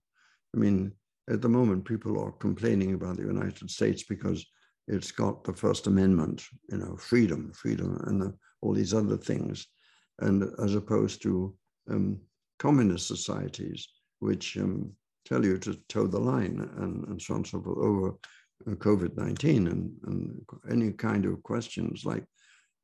I 0.55 0.59
mean, 0.59 0.93
at 1.29 1.41
the 1.41 1.49
moment, 1.49 1.85
people 1.85 2.21
are 2.21 2.33
complaining 2.33 2.95
about 2.95 3.17
the 3.17 3.23
United 3.23 3.71
States 3.71 4.03
because 4.03 4.45
it's 4.89 5.13
got 5.13 5.45
the 5.45 5.53
First 5.53 5.87
Amendment, 5.87 6.45
you 6.69 6.79
know, 6.79 6.97
freedom, 6.97 7.53
freedom, 7.55 8.01
and 8.07 8.21
the, 8.21 8.35
all 8.61 8.73
these 8.73 8.93
other 8.93 9.17
things, 9.17 9.67
and 10.19 10.51
as 10.63 10.75
opposed 10.75 11.23
to 11.23 11.55
um, 11.89 12.21
communist 12.59 13.07
societies, 13.07 13.89
which 14.19 14.57
um, 14.59 14.93
tell 15.25 15.45
you 15.45 15.59
to 15.59 15.75
toe 15.89 16.07
the 16.07 16.19
line 16.19 16.69
and, 16.79 17.07
and 17.09 17.23
so 17.23 17.35
on 17.35 17.39
and 17.39 17.47
so 17.47 17.63
forth 17.63 17.79
over 17.79 18.15
COVID 18.67 19.17
19 19.17 19.67
and, 19.69 19.93
and 20.07 20.43
any 20.71 20.93
kind 20.93 21.25
of 21.25 21.43
questions 21.43 22.05
like 22.05 22.25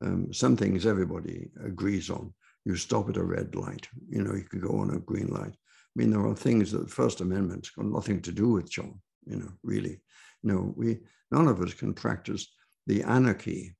um, 0.01 0.31
some 0.33 0.55
things 0.55 0.85
everybody 0.85 1.49
agrees 1.63 2.09
on. 2.09 2.33
You 2.65 2.75
stop 2.75 3.09
at 3.09 3.17
a 3.17 3.23
red 3.23 3.55
light, 3.55 3.87
you 4.09 4.23
know, 4.23 4.33
you 4.33 4.43
could 4.43 4.61
go 4.61 4.79
on 4.79 4.93
a 4.93 4.99
green 4.99 5.27
light. 5.27 5.53
I 5.53 5.93
mean, 5.95 6.11
there 6.11 6.25
are 6.25 6.35
things 6.35 6.71
that 6.71 6.83
the 6.83 6.93
First 6.93 7.21
Amendment's 7.21 7.69
got 7.69 7.85
nothing 7.85 8.21
to 8.21 8.31
do 8.31 8.49
with, 8.49 8.69
John, 8.69 8.99
you 9.25 9.37
know, 9.37 9.51
really. 9.63 10.01
No, 10.43 10.73
we 10.75 10.99
none 11.31 11.47
of 11.47 11.61
us 11.61 11.73
can 11.73 11.93
practice 11.93 12.47
the 12.85 13.03
anarchy 13.03 13.75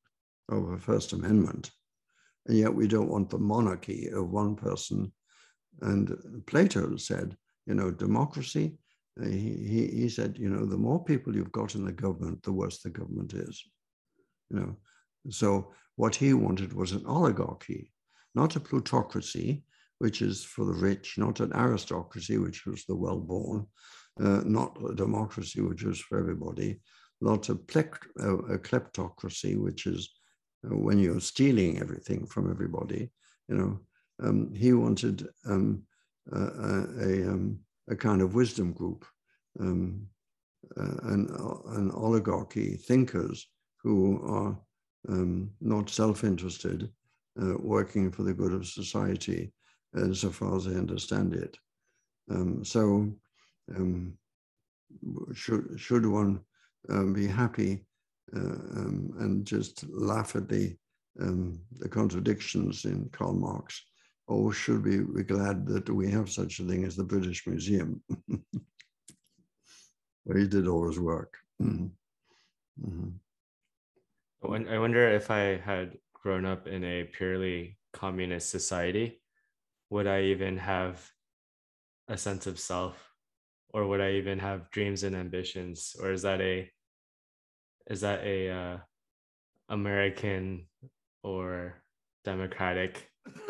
of 0.50 0.70
a 0.70 0.78
First 0.78 1.14
Amendment, 1.14 1.72
and 2.48 2.58
yet 2.58 2.74
we 2.74 2.88
don't 2.88 3.10
want 3.10 3.30
the 3.30 3.38
monarchy 3.38 4.10
of 4.10 4.32
one 4.32 4.56
person. 4.56 5.12
And 5.82 6.44
Plato 6.48 6.96
said, 6.96 7.38
you 7.68 7.76
know, 7.76 7.92
democracy. 7.92 8.78
He, 9.24 9.88
he, 9.88 10.10
said, 10.10 10.38
you 10.38 10.50
know, 10.50 10.66
the 10.66 10.78
more 10.78 11.04
people 11.04 11.36
you've 11.36 11.52
got 11.52 11.76
in 11.76 11.86
the 11.86 11.92
government, 11.92 12.44
the 12.44 12.52
worse 12.52 12.80
the 12.82 12.90
government 12.90 13.34
is. 13.34 13.64
You 14.50 14.60
know, 14.60 14.78
so 15.30 15.74
what 15.96 16.16
he 16.16 16.34
wanted 16.34 16.74
was 16.74 16.92
an 16.92 17.06
oligarchy, 17.06 17.92
not 18.36 18.56
a 18.56 18.60
plutocracy, 18.60 19.64
which 20.00 20.22
is 20.22 20.44
for 20.44 20.66
the 20.66 20.74
rich, 20.74 21.18
not 21.18 21.40
an 21.40 21.52
aristocracy, 21.54 22.38
which 22.38 22.66
was 22.66 22.86
the 22.86 22.96
well-born, 22.96 23.66
uh, 24.20 24.42
not 24.46 24.78
a 24.88 24.94
democracy, 24.94 25.62
which 25.62 25.84
was 25.84 26.00
for 26.00 26.20
everybody, 26.20 26.80
not 27.20 27.50
a, 27.50 27.56
plect- 27.56 28.08
a 28.20 28.60
kleptocracy, 28.60 29.58
which 29.58 29.88
is 29.88 30.10
uh, 30.66 30.76
when 30.76 31.00
you're 31.00 31.20
stealing 31.20 31.80
everything 31.80 32.26
from 32.28 32.52
everybody. 32.52 33.10
You 33.48 33.56
know, 33.56 33.80
um, 34.24 34.54
he 34.54 34.74
wanted 34.74 35.28
um, 35.46 35.84
a, 36.32 36.40
a, 36.40 37.28
um, 37.30 37.60
a, 37.90 37.96
kind 37.96 38.22
of 38.22 38.36
wisdom 38.36 38.74
group, 38.74 39.06
um, 39.60 40.08
uh, 40.78 40.98
an, 41.04 41.28
an 41.68 41.92
oligarchy 41.92 42.76
thinkers 42.76 43.48
who 43.84 44.22
are 44.28 44.58
um, 45.10 45.50
not 45.62 45.90
self-interested, 45.90 46.90
uh, 47.42 47.54
working 47.60 48.12
for 48.12 48.24
the 48.24 48.34
good 48.34 48.54
of 48.54 48.68
society, 48.68 49.52
as 49.96 50.24
far 50.24 50.56
as 50.56 50.68
I 50.68 50.72
understand 50.72 51.34
it. 51.34 51.58
Um, 52.30 52.64
so, 52.66 53.10
um, 53.76 54.18
should 55.34 55.80
should 55.80 56.06
one 56.06 56.40
um, 56.90 57.14
be 57.14 57.28
happy 57.28 57.86
uh, 58.36 58.40
um, 58.40 59.14
and 59.20 59.46
just 59.46 59.88
laugh 59.90 60.36
at 60.36 60.48
the 60.50 60.76
the 61.80 61.90
contradictions 61.90 62.86
in 62.86 63.10
Karl 63.12 63.34
Marx, 63.34 63.84
or 64.28 64.52
should 64.54 64.84
we 64.84 65.00
be 65.00 65.24
glad 65.24 65.66
that 65.68 65.90
we 65.90 66.12
have 66.12 66.30
such 66.30 66.60
a 66.60 66.64
thing 66.64 66.84
as 66.84 66.96
the 66.96 67.04
British 67.04 67.48
Museum, 67.48 68.02
where 70.24 70.38
he 70.38 70.48
did 70.48 70.68
all 70.68 70.88
his 70.88 71.00
work? 71.00 71.38
Mm 71.62 71.92
-hmm. 72.80 73.14
I 74.44 74.78
wonder 74.78 75.10
if 75.10 75.30
I 75.32 75.58
had 75.58 75.98
grown 76.14 76.46
up 76.46 76.68
in 76.68 76.84
a 76.84 77.04
purely 77.06 77.78
communist 77.94 78.50
society, 78.50 79.22
would 79.90 80.08
I 80.08 80.22
even 80.34 80.58
have 80.58 81.12
a 82.08 82.18
sense 82.18 82.48
of 82.48 82.60
self 82.60 83.14
or 83.74 83.88
would 83.88 84.02
I 84.02 84.12
even 84.14 84.40
have 84.40 84.70
dreams 84.72 85.04
and 85.04 85.16
ambitions 85.16 85.96
or 86.00 86.12
is 86.12 86.22
that 86.22 86.42
a 86.42 86.70
is 87.90 88.02
that 88.02 88.24
a 88.24 88.50
uh, 88.50 88.78
American 89.70 90.68
or 91.24 91.82
democratic 92.26 93.10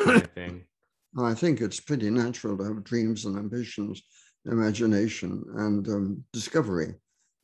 I 1.18 1.34
think 1.34 1.60
it's 1.60 1.80
pretty 1.80 2.10
natural 2.10 2.56
to 2.58 2.64
have 2.64 2.84
dreams 2.84 3.24
and 3.24 3.36
ambitions, 3.36 4.02
imagination 4.44 5.44
and 5.56 5.88
um, 5.88 6.24
discovery 6.32 6.94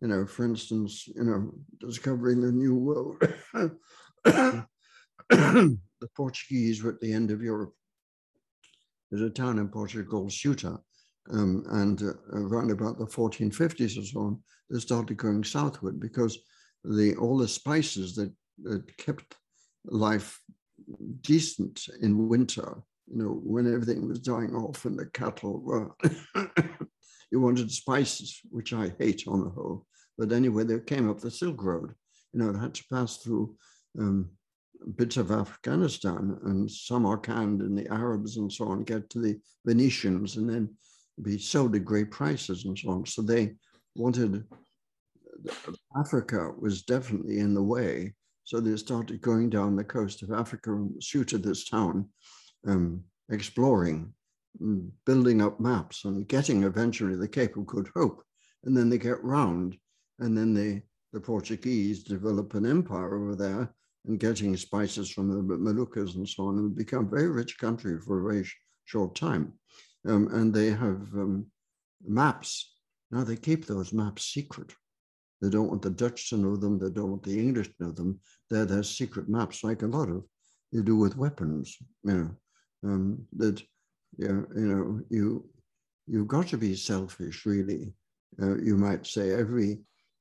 you 0.04 0.08
know, 0.08 0.26
for 0.26 0.44
instance, 0.44 1.08
you 1.08 1.24
know, 1.24 1.50
discovering 1.80 2.42
the 2.42 2.52
new 2.52 2.76
world. 2.76 3.16
the 4.24 4.66
Portuguese 6.14 6.82
were 6.82 6.90
at 6.90 7.00
the 7.00 7.10
end 7.10 7.30
of 7.30 7.40
Europe. 7.40 7.72
There's 9.10 9.22
a 9.22 9.30
town 9.30 9.58
in 9.58 9.68
Portugal 9.68 10.04
called 10.04 10.30
Ceuta, 10.30 10.78
um, 11.30 11.64
and 11.70 12.02
uh, 12.02 12.12
around 12.32 12.70
about 12.70 12.98
the 12.98 13.06
1450s 13.06 13.98
or 13.98 14.04
so 14.04 14.20
on, 14.20 14.42
they 14.68 14.78
started 14.78 15.16
going 15.16 15.42
southward 15.42 15.98
because 15.98 16.38
the 16.84 17.16
all 17.16 17.38
the 17.38 17.48
spices 17.48 18.14
that, 18.16 18.30
that 18.62 18.96
kept 18.98 19.36
life 19.86 20.38
decent 21.20 21.86
in 22.00 22.28
winter, 22.28 22.82
you 23.06 23.18
know, 23.18 23.40
when 23.42 23.72
everything 23.72 24.08
was 24.08 24.18
dying 24.18 24.54
off 24.54 24.84
and 24.84 24.98
the 24.98 25.06
cattle 25.06 25.60
were, 25.60 25.90
you 27.30 27.40
wanted 27.40 27.70
spices, 27.70 28.40
which 28.50 28.72
I 28.72 28.92
hate 28.98 29.24
on 29.26 29.44
the 29.44 29.50
whole. 29.50 29.86
But 30.16 30.32
anyway, 30.32 30.64
they 30.64 30.78
came 30.80 31.10
up 31.10 31.20
the 31.20 31.30
Silk 31.30 31.62
Road. 31.62 31.94
You 32.32 32.40
know, 32.40 32.52
they 32.52 32.58
had 32.58 32.74
to 32.74 32.84
pass 32.90 33.18
through 33.18 33.56
um, 33.98 34.30
bits 34.96 35.16
of 35.16 35.30
Afghanistan 35.30 36.38
and 36.44 36.70
Samarkand 36.70 37.62
and 37.62 37.76
the 37.76 37.90
Arabs 37.92 38.36
and 38.36 38.52
so 38.52 38.66
on, 38.66 38.84
get 38.84 39.08
to 39.10 39.20
the 39.20 39.38
Venetians 39.66 40.36
and 40.36 40.48
then 40.48 40.68
be 41.22 41.38
sold 41.38 41.74
at 41.76 41.84
great 41.84 42.10
prices 42.10 42.64
and 42.64 42.78
so 42.78 42.90
on. 42.90 43.06
So 43.06 43.22
they 43.22 43.54
wanted, 43.94 44.44
Africa 45.96 46.52
was 46.58 46.82
definitely 46.82 47.38
in 47.38 47.54
the 47.54 47.62
way. 47.62 48.14
So 48.44 48.60
they 48.60 48.76
started 48.76 49.22
going 49.22 49.50
down 49.50 49.74
the 49.74 49.84
coast 49.84 50.22
of 50.22 50.30
Africa 50.30 50.72
and 50.72 50.90
Ceuta 51.00 51.38
this 51.38 51.68
town, 51.68 52.08
um, 52.66 53.02
exploring, 53.30 54.12
mm, 54.60 54.90
building 55.06 55.40
up 55.40 55.60
maps 55.60 56.04
and 56.04 56.28
getting 56.28 56.62
eventually 56.62 57.16
the 57.16 57.28
Cape 57.28 57.56
of 57.56 57.66
Good 57.66 57.88
Hope. 57.96 58.22
And 58.64 58.76
then 58.76 58.90
they 58.90 58.98
get 58.98 59.24
round 59.24 59.76
and 60.18 60.36
then 60.36 60.52
the, 60.52 60.82
the 61.12 61.20
Portuguese 61.20 62.04
develop 62.04 62.54
an 62.54 62.66
empire 62.66 63.16
over 63.16 63.34
there 63.34 63.74
and 64.06 64.20
getting 64.20 64.56
spices 64.56 65.10
from 65.10 65.28
the 65.28 65.56
Moluccas 65.56 66.16
and 66.16 66.28
so 66.28 66.48
on 66.48 66.58
and 66.58 66.76
become 66.76 67.06
a 67.06 67.10
very 67.16 67.28
rich 67.28 67.56
country 67.58 67.98
for 67.98 68.20
a 68.20 68.32
very 68.32 68.44
sh 68.44 68.54
short 68.84 69.14
time. 69.14 69.54
Um, 70.06 70.28
and 70.34 70.52
they 70.52 70.68
have 70.68 71.08
um, 71.14 71.46
maps. 72.06 72.74
Now 73.10 73.24
they 73.24 73.36
keep 73.36 73.64
those 73.64 73.94
maps 73.94 74.24
secret. 74.24 74.74
They 75.40 75.50
don't 75.50 75.68
want 75.68 75.82
the 75.82 75.90
Dutch 75.90 76.30
to 76.30 76.36
know 76.36 76.56
them. 76.56 76.78
They 76.78 76.90
don't 76.90 77.10
want 77.10 77.22
the 77.22 77.38
English 77.38 77.68
to 77.68 77.84
know 77.84 77.92
them. 77.92 78.20
They're 78.50 78.64
their 78.64 78.82
secret 78.82 79.28
maps, 79.28 79.64
like 79.64 79.82
a 79.82 79.86
lot 79.86 80.08
of 80.08 80.24
you 80.70 80.82
do 80.82 80.96
with 80.96 81.16
weapons. 81.16 81.76
You 82.04 82.14
know 82.14 82.30
um, 82.90 83.26
that 83.36 83.62
you 84.16 84.46
know 84.54 85.00
you 85.10 85.44
you've 86.06 86.28
got 86.28 86.48
to 86.48 86.58
be 86.58 86.74
selfish, 86.76 87.46
really. 87.46 87.92
Uh, 88.40 88.56
you 88.56 88.76
might 88.76 89.06
say 89.06 89.32
every 89.32 89.80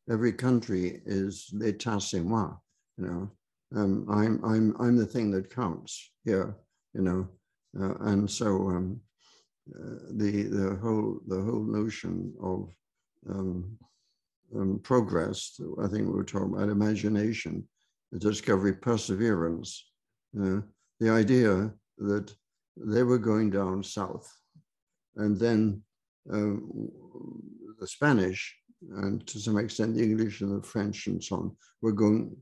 every 0.10 0.34
country 0.34 1.02
is 1.06 1.50
l'état 1.54 2.02
c'est 2.02 2.24
moi, 2.24 2.54
you 2.98 3.06
know. 3.06 3.32
Um, 3.76 4.06
I'm, 4.10 4.44
I'm, 4.46 4.76
I'm 4.80 4.98
the 4.98 5.06
thing 5.06 5.32
that 5.32 5.54
counts 5.54 6.12
here, 6.26 6.56
you 6.94 7.02
know. 7.02 7.28
Uh, 7.80 7.96
and 8.02 8.30
so 8.30 8.70
um, 8.70 9.00
uh, 9.74 9.96
the, 10.12 10.44
the, 10.44 10.78
whole, 10.82 11.20
the 11.28 11.42
whole 11.42 11.64
notion 11.64 12.34
of 12.42 12.70
um, 14.56 14.80
progress, 14.84 15.60
I 15.82 15.88
think 15.88 16.08
we 16.08 16.14
were 16.14 16.24
talking 16.24 16.54
about 16.54 16.70
imagination, 16.70 17.68
the 18.12 18.20
discovery, 18.20 18.74
perseverance, 18.74 19.90
you 20.34 20.42
know, 20.42 20.64
the 21.00 21.10
idea 21.10 21.72
that 21.98 22.34
they 22.78 23.04
were 23.04 23.18
going 23.18 23.50
down 23.50 23.84
south 23.84 24.32
and 25.16 25.40
then 25.40 25.82
uh, 26.32 26.56
the 27.80 27.88
Spanish 27.88 28.56
and 28.98 29.26
to 29.28 29.40
some 29.40 29.58
extent 29.58 29.96
the 29.96 30.04
English 30.04 30.42
and 30.42 30.62
the 30.62 30.66
French 30.66 31.08
and 31.08 31.24
so 31.24 31.36
on, 31.38 31.56
were 31.82 31.92
going 31.92 32.36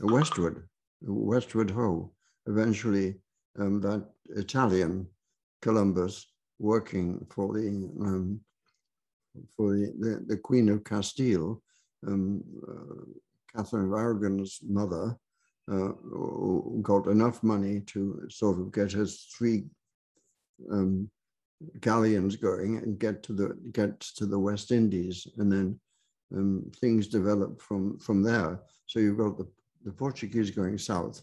westward, 0.00 0.68
westward 1.02 1.70
ho. 1.70 2.12
Eventually, 2.46 3.14
um, 3.58 3.80
that 3.80 4.06
Italian 4.30 5.06
Columbus 5.62 6.26
working 6.58 7.26
for 7.30 7.54
the 7.54 7.66
um, 7.68 8.40
for 9.56 9.72
the, 9.72 9.92
the, 9.98 10.24
the, 10.26 10.36
Queen 10.36 10.68
of 10.68 10.84
Castile, 10.84 11.62
um, 12.06 12.42
uh, 12.68 13.04
Catherine 13.56 13.86
of 13.86 13.92
Aragon's 13.92 14.60
mother, 14.62 15.16
uh, 15.70 15.88
got 16.82 17.06
enough 17.06 17.42
money 17.42 17.80
to 17.80 18.26
sort 18.28 18.58
of 18.58 18.72
get 18.72 18.92
his 18.92 19.26
three 19.36 19.64
um, 20.70 21.10
galleons 21.80 22.36
going 22.36 22.78
and 22.78 22.98
get 22.98 23.22
to 23.22 23.32
the 23.32 23.56
get 23.72 23.98
to 24.00 24.26
the 24.26 24.38
West 24.38 24.72
Indies, 24.72 25.26
and 25.38 25.50
then 25.50 25.80
um, 26.34 26.70
things 26.80 27.08
develop 27.08 27.60
from 27.62 27.98
from 27.98 28.22
there. 28.22 28.60
So 28.86 29.00
you've 29.00 29.18
got 29.18 29.38
the, 29.38 29.48
the 29.84 29.92
Portuguese 29.92 30.50
going 30.50 30.76
south, 30.78 31.22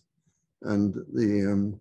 and 0.63 0.93
the, 1.13 1.51
um, 1.51 1.79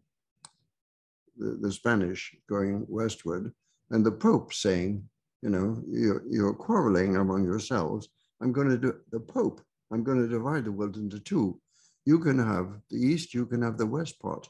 the 1.39 1.59
the 1.61 1.73
Spanish 1.73 2.35
going 2.49 2.85
westward, 2.89 3.53
and 3.91 4.05
the 4.05 4.13
Pope 4.13 4.53
saying, 4.53 5.03
you 5.43 5.51
know, 5.51 5.83
you're, 5.89 6.23
you're 6.29 6.55
quarreling 6.55 7.17
among 7.17 7.45
yourselves. 7.45 8.09
I'm 8.41 8.53
going 8.53 8.69
to 8.69 8.79
do 8.79 8.95
the 9.11 9.21
Pope. 9.21 9.61
I'm 9.93 10.05
going 10.05 10.21
to 10.21 10.29
divide 10.29 10.65
the 10.65 10.73
world 10.73 10.97
into 10.97 11.19
two. 11.19 11.61
You 12.05 12.19
can 12.19 12.39
have 12.39 12.79
the 12.91 12.99
east. 12.99 13.35
You 13.35 13.47
can 13.47 13.63
have 13.63 13.77
the 13.77 13.87
west 13.87 14.21
part. 14.21 14.49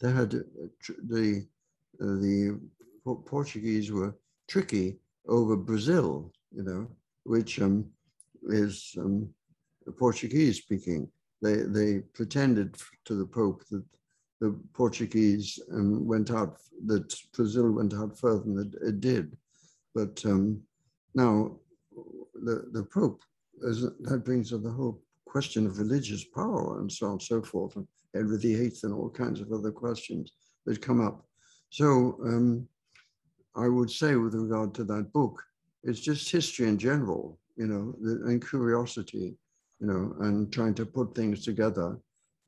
They 0.00 0.12
had 0.12 0.34
uh, 0.34 0.38
the 1.08 1.46
uh, 2.00 2.04
the 2.04 2.60
Portuguese 3.26 3.90
were 3.90 4.16
tricky 4.48 4.98
over 5.26 5.56
Brazil, 5.56 6.32
you 6.52 6.62
know, 6.62 6.88
which 7.24 7.60
um, 7.60 7.86
is 8.48 8.94
um, 8.98 9.28
Portuguese 9.98 10.58
speaking. 10.58 11.08
They, 11.42 11.56
they 11.56 12.00
pretended 12.14 12.76
to 13.04 13.14
the 13.14 13.26
Pope 13.26 13.64
that 13.70 13.84
the 14.40 14.58
Portuguese 14.74 15.58
um, 15.72 16.06
went 16.06 16.30
out, 16.30 16.60
that 16.86 17.14
Brazil 17.32 17.70
went 17.72 17.94
out 17.94 18.18
further 18.18 18.44
than 18.44 18.58
it, 18.58 18.88
it 18.88 19.00
did. 19.00 19.36
But 19.98 20.24
um, 20.26 20.62
now 21.16 21.56
the, 22.32 22.68
the 22.72 22.84
Pope, 22.84 23.24
is, 23.62 23.82
that 23.82 24.24
brings 24.24 24.52
up 24.52 24.62
the 24.62 24.70
whole 24.70 25.02
question 25.26 25.66
of 25.66 25.80
religious 25.80 26.24
power 26.24 26.78
and 26.78 26.90
so 26.90 27.06
on 27.06 27.12
and 27.12 27.22
so 27.22 27.42
forth, 27.42 27.74
and 27.74 27.88
Edward 28.14 28.42
VIII 28.42 28.72
and 28.84 28.94
all 28.94 29.10
kinds 29.10 29.40
of 29.40 29.50
other 29.50 29.72
questions 29.72 30.30
that 30.66 30.80
come 30.80 31.04
up. 31.04 31.26
So 31.70 32.16
um, 32.24 32.68
I 33.56 33.66
would 33.66 33.90
say 33.90 34.14
with 34.14 34.34
regard 34.34 34.72
to 34.74 34.84
that 34.84 35.12
book, 35.12 35.42
it's 35.82 35.98
just 35.98 36.30
history 36.30 36.68
in 36.68 36.78
general, 36.78 37.40
you 37.56 37.66
know, 37.66 37.92
and 38.28 38.48
curiosity, 38.48 39.36
you 39.80 39.86
know, 39.88 40.14
and 40.20 40.52
trying 40.52 40.74
to 40.74 40.86
put 40.86 41.12
things 41.12 41.44
together 41.44 41.98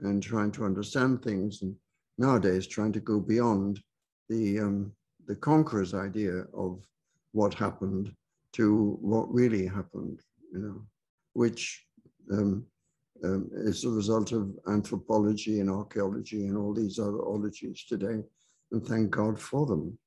and 0.02 0.22
trying 0.22 0.52
to 0.52 0.64
understand 0.64 1.20
things. 1.24 1.62
And 1.62 1.74
nowadays, 2.16 2.68
trying 2.68 2.92
to 2.92 3.00
go 3.00 3.18
beyond 3.18 3.82
the 4.28 4.60
um, 4.60 4.92
the 5.26 5.34
conqueror's 5.34 5.94
idea 5.94 6.44
of 6.54 6.86
what 7.32 7.54
happened 7.54 8.12
to 8.52 8.98
what 9.00 9.32
really 9.32 9.66
happened, 9.66 10.20
you 10.52 10.58
know, 10.58 10.82
which 11.34 11.84
um, 12.32 12.64
um, 13.24 13.50
is 13.52 13.82
the 13.82 13.90
result 13.90 14.32
of 14.32 14.50
anthropology 14.68 15.60
and 15.60 15.70
archaeology 15.70 16.46
and 16.46 16.56
all 16.56 16.74
these 16.74 16.98
other 16.98 17.22
ologies 17.22 17.84
today. 17.88 18.22
And 18.72 18.86
thank 18.86 19.10
God 19.10 19.38
for 19.38 19.66
them. 19.66 19.98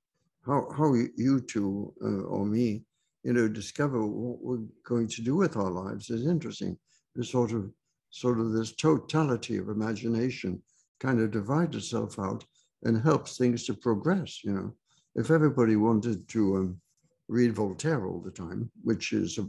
How, 0.45 0.67
how 0.75 0.93
you 0.93 1.39
two 1.39 1.93
uh, 2.03 2.23
or 2.23 2.45
me, 2.45 2.83
you 3.23 3.33
know, 3.33 3.47
discover 3.47 4.05
what 4.05 4.41
we're 4.41 4.65
going 4.85 5.07
to 5.07 5.21
do 5.21 5.35
with 5.35 5.55
our 5.55 5.71
lives 5.71 6.09
is 6.09 6.27
interesting. 6.27 6.77
The 7.15 7.23
sort 7.23 7.51
of, 7.51 7.71
sort 8.09 8.39
of 8.39 8.51
this 8.51 8.75
totality 8.75 9.57
of 9.57 9.69
imagination 9.69 10.61
kind 10.99 11.21
of 11.21 11.31
divides 11.31 11.75
itself 11.75 12.19
out 12.19 12.43
and 12.83 13.01
helps 13.01 13.37
things 13.37 13.65
to 13.65 13.73
progress, 13.73 14.43
you 14.43 14.51
know. 14.51 14.73
If 15.15 15.29
everybody 15.29 15.75
wanted 15.75 16.27
to 16.29 16.57
um, 16.57 16.81
read 17.27 17.55
Voltaire 17.55 18.05
all 18.05 18.19
the 18.19 18.31
time, 18.31 18.69
which 18.83 19.13
is 19.13 19.37
a, 19.37 19.47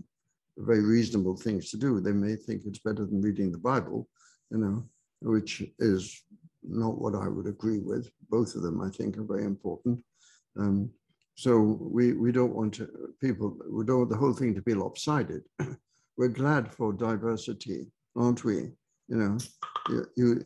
very 0.56 0.84
reasonable 0.84 1.36
thing 1.36 1.60
to 1.60 1.76
do. 1.76 1.98
They 1.98 2.12
may 2.12 2.36
think 2.36 2.62
it's 2.64 2.78
better 2.78 3.04
than 3.04 3.20
reading 3.20 3.50
the 3.50 3.58
Bible, 3.58 4.08
you 4.52 4.58
know, 4.58 4.84
which 5.20 5.64
is 5.80 6.22
not 6.62 7.00
what 7.00 7.16
I 7.16 7.26
would 7.26 7.48
agree 7.48 7.78
with. 7.78 8.08
Both 8.30 8.54
of 8.54 8.62
them, 8.62 8.80
I 8.80 8.88
think, 8.88 9.18
are 9.18 9.24
very 9.24 9.44
important. 9.44 10.00
Um, 10.56 10.90
so 11.34 11.58
we, 11.58 12.12
we 12.12 12.30
don't 12.30 12.54
want 12.54 12.74
to, 12.74 12.88
people, 13.20 13.58
we 13.68 13.84
don't 13.84 13.98
want 13.98 14.10
the 14.10 14.16
whole 14.16 14.32
thing 14.32 14.54
to 14.54 14.62
be 14.62 14.74
lopsided. 14.74 15.42
We're 16.16 16.28
glad 16.28 16.72
for 16.72 16.92
diversity, 16.92 17.88
aren't 18.14 18.44
we? 18.44 18.70
You 19.08 19.16
know, 19.16 19.38
you, 19.88 20.06
you, 20.16 20.44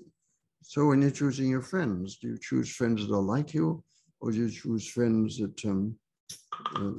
so 0.62 0.86
when 0.86 1.02
you're 1.02 1.10
choosing 1.10 1.50
your 1.50 1.62
friends, 1.62 2.16
do 2.16 2.28
you 2.28 2.38
choose 2.38 2.74
friends 2.74 3.06
that 3.06 3.14
are 3.14 3.20
like 3.20 3.52
you, 3.52 3.84
or 4.20 4.32
do 4.32 4.38
you 4.38 4.50
choose 4.50 4.88
friends 4.88 5.38
that 5.38 5.64
um, 5.66 5.94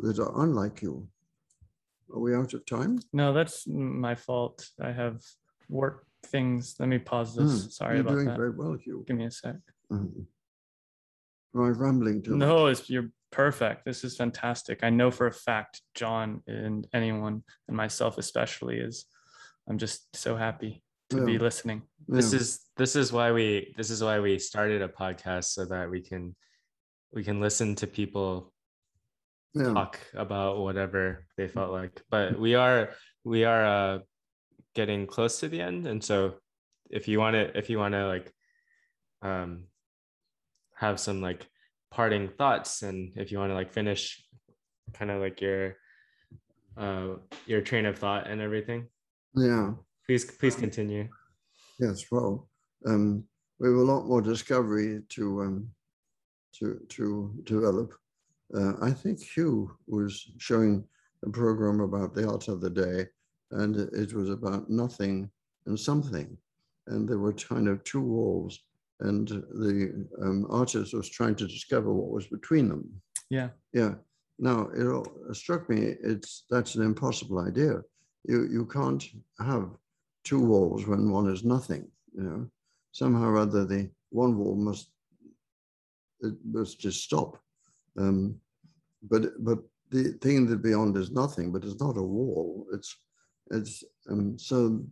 that 0.01 0.19
are 0.19 0.43
unlike 0.43 0.81
you. 0.81 1.07
Are 2.13 2.19
we 2.19 2.35
out 2.35 2.53
of 2.53 2.65
time? 2.65 2.99
No, 3.13 3.33
that's 3.33 3.67
my 3.67 4.15
fault. 4.15 4.67
I 4.81 4.91
have 4.91 5.21
work 5.69 6.05
things. 6.25 6.75
Let 6.79 6.89
me 6.89 6.97
pause 6.97 7.35
this. 7.35 7.65
Mm, 7.65 7.71
Sorry 7.71 7.99
about 7.99 8.09
that. 8.09 8.15
you're 8.15 8.25
doing 8.25 8.37
very 8.37 8.51
well, 8.51 8.73
Hugh. 8.73 9.03
Give 9.07 9.17
me 9.17 9.25
a 9.25 9.31
sec. 9.31 9.55
Mm. 9.91 10.25
Am 11.55 11.61
I 11.63 11.69
rambling 11.69 12.21
too 12.21 12.35
No, 12.35 12.67
it's 12.67 12.89
you're 12.89 13.09
perfect. 13.31 13.85
This 13.85 14.03
is 14.03 14.17
fantastic. 14.17 14.83
I 14.83 14.89
know 14.89 15.11
for 15.11 15.27
a 15.27 15.31
fact 15.31 15.81
John 15.95 16.41
and 16.47 16.87
anyone 16.93 17.43
and 17.67 17.77
myself 17.77 18.17
especially 18.17 18.77
is 18.79 19.05
I'm 19.67 19.77
just 19.77 20.15
so 20.15 20.35
happy 20.35 20.83
to 21.11 21.23
be 21.25 21.33
Yeah. 21.33 21.39
listening. 21.39 21.83
This 22.07 22.33
is 22.33 22.65
this 22.77 22.95
is 22.95 23.11
why 23.11 23.31
we 23.31 23.73
this 23.77 23.89
is 23.91 24.03
why 24.03 24.19
we 24.19 24.39
started 24.39 24.81
a 24.81 24.87
podcast 24.87 25.45
so 25.45 25.65
that 25.65 25.89
we 25.89 26.01
can 26.01 26.35
we 27.13 27.23
can 27.23 27.39
listen 27.39 27.75
to 27.75 27.87
people 27.87 28.53
Yeah. 29.53 29.73
talk 29.73 29.99
about 30.13 30.59
whatever 30.59 31.25
they 31.37 31.47
felt 31.47 31.71
like. 31.71 32.01
But 32.09 32.39
we 32.39 32.55
are 32.55 32.89
we 33.23 33.45
are 33.45 33.65
uh, 33.65 33.99
getting 34.75 35.07
close 35.07 35.39
to 35.39 35.49
the 35.49 35.61
end, 35.61 35.87
and 35.87 36.03
so 36.03 36.35
if 36.89 37.07
you 37.07 37.19
want 37.19 37.33
to 37.35 37.57
if 37.57 37.69
you 37.69 37.77
want 37.79 37.93
to 37.93 38.07
like 38.07 38.31
um, 39.21 39.65
have 40.75 40.99
some 40.99 41.21
like 41.21 41.47
parting 41.91 42.29
thoughts, 42.29 42.83
and 42.83 43.13
if 43.17 43.31
you 43.31 43.39
want 43.39 43.49
to 43.49 43.55
like 43.55 43.71
finish 43.71 44.23
kind 44.93 45.09
of 45.11 45.19
like 45.21 45.41
your 45.41 45.77
uh, 46.77 47.15
your 47.47 47.61
train 47.61 47.85
of 47.85 47.97
thought 47.97 48.27
and 48.27 48.41
everything, 48.41 48.87
Yeah. 49.35 49.73
please 50.05 50.25
please 50.25 50.55
continue. 50.55 51.09
Yes. 51.79 52.03
Well, 52.11 52.49
um, 52.85 53.23
we 53.59 53.67
have 53.69 53.77
a 53.77 53.81
lot 53.81 54.05
more 54.05 54.21
discovery 54.21 55.01
to 55.09 55.41
um, 55.41 55.69
to 56.59 56.79
to 56.89 57.33
develop. 57.43 57.93
Uh, 58.55 58.73
I 58.81 58.91
think 58.91 59.21
Hugh 59.21 59.71
was 59.87 60.31
showing 60.37 60.83
a 61.25 61.29
program 61.29 61.81
about 61.81 62.13
the 62.13 62.27
art 62.27 62.47
of 62.47 62.61
the 62.61 62.69
day, 62.69 63.07
and 63.51 63.75
it 63.75 64.13
was 64.13 64.29
about 64.29 64.69
nothing 64.69 65.29
and 65.65 65.79
something, 65.79 66.37
and 66.87 67.07
there 67.07 67.19
were 67.19 67.33
kind 67.33 67.67
of 67.67 67.83
two 67.83 68.01
walls, 68.01 68.59
and 69.01 69.27
the 69.27 70.07
um, 70.21 70.47
artist 70.49 70.93
was 70.93 71.09
trying 71.09 71.35
to 71.35 71.47
discover 71.47 71.93
what 71.93 72.11
was 72.11 72.27
between 72.27 72.69
them. 72.69 72.89
Yeah. 73.29 73.49
Yeah. 73.73 73.95
Now 74.39 74.69
it 74.75 74.87
all 74.87 75.05
struck 75.33 75.69
me. 75.69 75.95
It's 76.01 76.45
that's 76.49 76.75
an 76.75 76.83
impossible 76.83 77.39
idea. 77.39 77.81
You 78.25 78.47
you 78.49 78.65
can't 78.65 79.03
have 79.39 79.69
two 80.23 80.39
walls 80.39 80.87
when 80.87 81.11
one 81.11 81.29
is 81.29 81.43
nothing. 81.43 81.87
You 82.13 82.23
know, 82.23 82.49
somehow 82.91 83.25
or 83.25 83.37
other 83.37 83.65
the 83.65 83.89
one 84.09 84.37
wall 84.37 84.55
must 84.55 84.89
it 86.21 86.33
must 86.45 86.79
just 86.79 87.03
stop. 87.03 87.37
Um, 87.99 88.35
but 89.03 89.43
but 89.43 89.59
the 89.91 90.13
thing 90.21 90.45
that 90.47 90.61
beyond 90.61 90.97
is 90.97 91.11
nothing. 91.11 91.51
But 91.51 91.63
it's 91.63 91.79
not 91.79 91.97
a 91.97 92.03
wall. 92.03 92.65
It's 92.73 92.95
it's 93.51 93.83
um, 94.09 94.37
so 94.37 94.83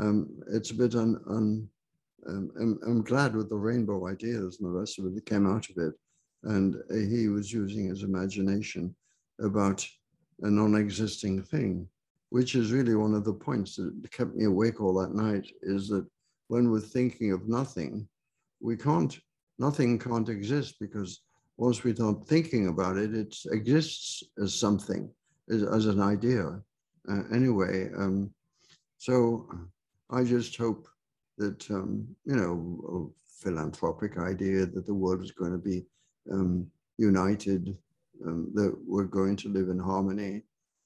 um, 0.00 0.28
it's 0.50 0.70
a 0.70 0.74
bit 0.74 0.94
un, 0.94 1.20
un 1.28 1.68
um, 2.26 2.50
I'm, 2.60 2.78
I'm 2.86 3.02
glad 3.02 3.34
with 3.34 3.48
the 3.48 3.56
rainbow 3.56 4.08
ideas 4.08 4.58
and 4.58 4.68
the 4.68 4.78
rest 4.78 4.98
of 4.98 5.06
it 5.06 5.14
that 5.14 5.26
came 5.26 5.46
out 5.46 5.68
of 5.70 5.76
it. 5.78 5.94
And 6.44 6.76
uh, 6.90 6.94
he 6.94 7.28
was 7.28 7.52
using 7.52 7.88
his 7.88 8.02
imagination 8.02 8.94
about 9.40 9.86
a 10.42 10.50
non-existing 10.50 11.42
thing, 11.42 11.88
which 12.30 12.54
is 12.54 12.72
really 12.72 12.94
one 12.94 13.14
of 13.14 13.24
the 13.24 13.32
points 13.32 13.76
that 13.76 13.92
kept 14.12 14.34
me 14.34 14.44
awake 14.44 14.80
all 14.80 14.94
that 14.94 15.14
night 15.14 15.50
is 15.62 15.88
that 15.88 16.06
when 16.48 16.70
we're 16.70 16.80
thinking 16.80 17.32
of 17.32 17.48
nothing, 17.48 18.08
we 18.60 18.76
can't, 18.76 19.18
nothing 19.58 19.98
can't 19.98 20.28
exist 20.28 20.76
because 20.80 21.22
once 21.58 21.82
we 21.82 21.92
start 21.92 22.26
thinking 22.26 22.68
about 22.68 22.96
it, 22.96 23.12
it 23.12 23.36
exists 23.50 24.22
as 24.42 24.54
something, 24.54 25.10
as, 25.50 25.64
as 25.64 25.86
an 25.86 26.00
idea. 26.00 26.62
Uh, 27.10 27.22
anyway, 27.34 27.90
um, 27.98 28.30
so 28.96 29.48
I 30.08 30.22
just 30.22 30.56
hope 30.56 30.86
that, 31.36 31.68
um, 31.70 32.06
you 32.24 32.36
know, 32.36 33.12
a 33.12 33.42
philanthropic 33.42 34.18
idea 34.18 34.66
that 34.66 34.86
the 34.86 34.94
world 34.94 35.22
is 35.22 35.32
going 35.32 35.50
to 35.50 35.58
be 35.58 35.84
um, 36.30 36.68
united, 36.96 37.76
um, 38.24 38.50
that 38.54 38.76
we're 38.86 39.04
going 39.04 39.34
to 39.36 39.48
live 39.48 39.68
in 39.68 39.80
harmony. 39.80 40.44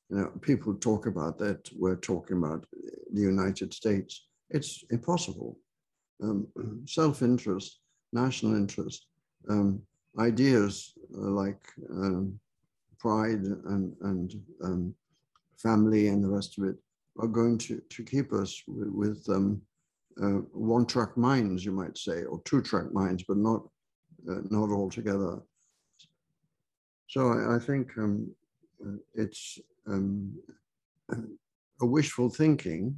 You 0.08 0.16
know, 0.16 0.32
people 0.40 0.74
talk 0.74 1.06
about 1.06 1.38
that. 1.38 1.68
We're 1.76 1.96
talking 1.96 2.38
about 2.38 2.66
the 3.12 3.20
United 3.20 3.74
States. 3.74 4.26
It's 4.48 4.84
impossible. 4.90 5.58
Um, 6.22 6.46
self-interest, 6.86 7.80
national 8.12 8.54
interest, 8.54 9.06
um, 9.50 9.82
ideas 10.18 10.94
uh, 11.16 11.30
like 11.30 11.62
um, 11.90 12.38
pride 12.98 13.42
and, 13.42 13.94
and 14.02 14.34
um, 14.62 14.94
family 15.56 16.08
and 16.08 16.22
the 16.22 16.28
rest 16.28 16.58
of 16.58 16.64
it 16.64 16.76
are 17.18 17.28
going 17.28 17.58
to, 17.58 17.82
to 17.90 18.02
keep 18.02 18.32
us 18.32 18.62
with, 18.66 18.88
with 18.88 19.28
um, 19.28 19.60
uh, 20.22 20.40
one-track 20.52 21.16
minds, 21.16 21.64
you 21.64 21.72
might 21.72 21.96
say, 21.96 22.24
or 22.24 22.40
two-track 22.44 22.92
minds, 22.92 23.24
but 23.26 23.36
not 23.36 23.62
uh, 24.30 24.40
not 24.50 24.70
altogether. 24.70 25.40
So 27.08 27.32
I, 27.32 27.56
I 27.56 27.58
think 27.58 27.90
um, 27.98 28.30
uh, 28.84 28.98
it's 29.14 29.58
um, 29.86 30.32
a 31.80 31.86
wishful 31.86 32.30
thinking 32.30 32.96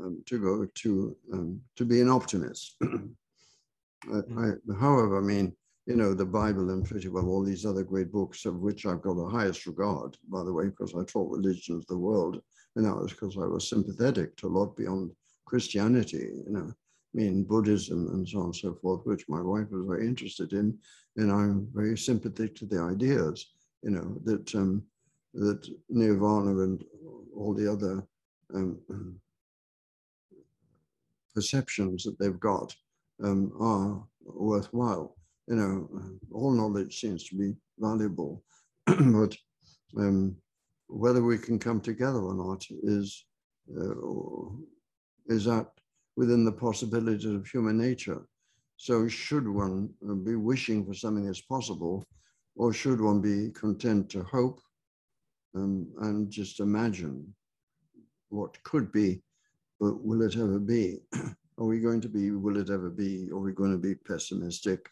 um, 0.00 0.22
to 0.26 0.38
go 0.38 0.66
to 0.66 1.16
to 1.76 1.84
be 1.84 2.00
an 2.00 2.08
optimist. 2.08 2.76
I, 2.82 2.86
I, 4.38 4.50
however, 4.78 5.18
I 5.18 5.22
mean, 5.22 5.56
you 5.86 5.96
know, 5.96 6.14
the 6.14 6.24
Bible 6.24 6.70
and 6.70 6.84
pretty 6.84 7.08
well 7.08 7.28
all 7.28 7.42
these 7.42 7.66
other 7.66 7.82
great 7.82 8.12
books 8.12 8.44
of 8.44 8.60
which 8.60 8.86
I've 8.86 9.02
got 9.02 9.16
the 9.16 9.26
highest 9.26 9.66
regard, 9.66 10.16
by 10.28 10.44
the 10.44 10.52
way, 10.52 10.66
because 10.66 10.94
I 10.94 11.02
taught 11.04 11.36
religion 11.36 11.76
of 11.76 11.86
the 11.86 11.98
world, 11.98 12.40
and 12.76 12.84
that 12.84 12.96
was 12.96 13.12
because 13.12 13.36
I 13.36 13.46
was 13.46 13.68
sympathetic 13.68 14.36
to 14.36 14.46
a 14.46 14.56
lot 14.56 14.76
beyond 14.76 15.10
Christianity, 15.44 16.30
you 16.46 16.52
know, 16.52 16.72
I 17.14 17.18
mean, 17.18 17.44
Buddhism 17.44 18.08
and 18.08 18.26
so 18.26 18.38
on 18.38 18.44
and 18.46 18.56
so 18.56 18.74
forth, 18.74 19.02
which 19.04 19.28
my 19.28 19.40
wife 19.40 19.66
was 19.70 19.84
very 19.86 20.06
interested 20.06 20.54
in. 20.54 20.78
And 21.16 21.30
I'm 21.30 21.68
very 21.74 21.98
sympathetic 21.98 22.54
to 22.56 22.66
the 22.66 22.80
ideas, 22.80 23.52
you 23.82 23.90
know, 23.90 24.18
that 24.24 24.54
um, 24.54 24.82
that 25.34 25.68
nirvana 25.90 26.62
and 26.62 26.84
all 27.36 27.52
the 27.54 27.70
other 27.70 28.02
um, 28.54 29.20
perceptions 31.34 32.04
that 32.04 32.18
they've 32.18 32.40
got 32.40 32.74
um, 33.22 33.52
are 33.60 34.02
worthwhile. 34.24 35.16
You 35.52 35.58
know, 35.58 35.86
all 36.32 36.50
knowledge 36.50 36.98
seems 36.98 37.28
to 37.28 37.36
be 37.36 37.52
valuable, 37.78 38.42
but 38.86 39.36
um, 39.98 40.34
whether 40.86 41.22
we 41.22 41.36
can 41.36 41.58
come 41.58 41.78
together 41.78 42.20
or 42.20 42.32
not 42.32 42.64
is 42.82 43.26
uh, 43.78 43.92
is 45.26 45.44
that 45.44 45.66
within 46.16 46.46
the 46.46 46.52
possibilities 46.52 47.26
of 47.26 47.46
human 47.46 47.76
nature. 47.76 48.22
So 48.78 49.06
should 49.08 49.46
one 49.46 49.90
be 50.24 50.36
wishing 50.36 50.86
for 50.86 50.94
something 50.94 51.26
that's 51.26 51.42
possible, 51.42 52.02
or 52.56 52.72
should 52.72 53.02
one 53.02 53.20
be 53.20 53.50
content 53.50 54.08
to 54.12 54.22
hope 54.22 54.58
um, 55.54 55.86
and 56.00 56.30
just 56.30 56.60
imagine 56.60 57.34
what 58.30 58.56
could 58.62 58.90
be, 58.90 59.20
but 59.78 60.02
will 60.02 60.22
it 60.22 60.34
ever 60.34 60.58
be? 60.58 61.00
are 61.58 61.66
we 61.66 61.78
going 61.80 62.00
to 62.00 62.08
be, 62.08 62.30
will 62.30 62.56
it 62.56 62.70
ever 62.70 62.88
be? 62.88 63.28
Are 63.30 63.38
we 63.38 63.52
going 63.52 63.72
to 63.72 63.76
be 63.88 63.94
pessimistic? 63.94 64.88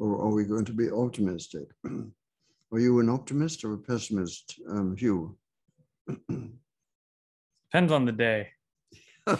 Or 0.00 0.18
are 0.22 0.30
we 0.30 0.44
going 0.44 0.64
to 0.64 0.72
be 0.72 0.90
optimistic? 0.90 1.68
are 1.84 2.78
you 2.78 3.00
an 3.00 3.10
optimist 3.10 3.64
or 3.64 3.74
a 3.74 3.78
pessimist, 3.78 4.58
um, 4.70 4.96
Hugh? 4.96 5.36
Depends 7.70 7.92
on 7.92 8.06
the 8.06 8.12
day. 8.12 8.48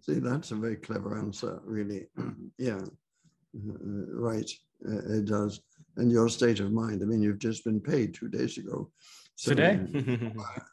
See, 0.00 0.18
that's 0.18 0.50
a 0.50 0.56
very 0.56 0.76
clever 0.76 1.16
answer, 1.16 1.60
really. 1.64 2.08
yeah, 2.58 2.80
uh, 2.80 4.06
right. 4.12 4.50
Uh, 4.84 4.98
it 5.18 5.26
does. 5.26 5.60
And 5.96 6.10
your 6.10 6.28
state 6.28 6.58
of 6.58 6.72
mind, 6.72 7.02
I 7.02 7.06
mean, 7.06 7.22
you've 7.22 7.38
just 7.38 7.64
been 7.64 7.80
paid 7.80 8.12
two 8.12 8.28
days 8.28 8.58
ago. 8.58 8.90
So 9.36 9.54
Today? 9.54 9.78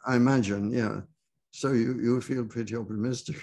I 0.05 0.15
imagine, 0.15 0.71
yeah. 0.71 1.01
So 1.51 1.71
you, 1.71 1.99
you 1.99 2.21
feel 2.21 2.45
pretty 2.45 2.75
optimistic. 2.75 3.37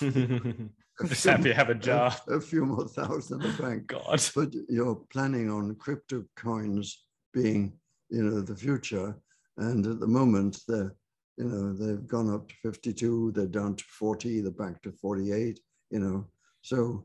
just 0.00 1.24
happy 1.24 1.44
to 1.44 1.54
have 1.54 1.70
a 1.70 1.74
job. 1.90 2.14
A, 2.28 2.34
a, 2.34 2.40
few 2.40 2.64
more 2.64 2.88
thousand 2.88 3.42
in 3.42 3.50
the 3.50 3.62
bank. 3.62 3.86
God. 3.88 4.22
But 4.34 4.54
you're 4.68 5.00
planning 5.12 5.50
on 5.50 5.74
crypto 5.76 6.24
coins 6.36 7.04
being, 7.32 7.74
you 8.08 8.22
know, 8.22 8.40
the 8.40 8.56
future. 8.56 9.16
And 9.58 9.86
at 9.86 10.00
the 10.00 10.06
moment, 10.06 10.60
they're 10.66 10.94
you 11.38 11.44
know, 11.44 11.72
they've 11.72 12.06
gone 12.06 12.34
up 12.34 12.48
to 12.48 12.54
52, 12.64 13.32
they're 13.32 13.46
down 13.46 13.76
to 13.76 13.84
40, 13.84 14.40
they're 14.40 14.50
back 14.50 14.82
to 14.82 14.90
48, 14.90 15.60
you 15.90 16.00
know. 16.00 16.26
So 16.62 17.04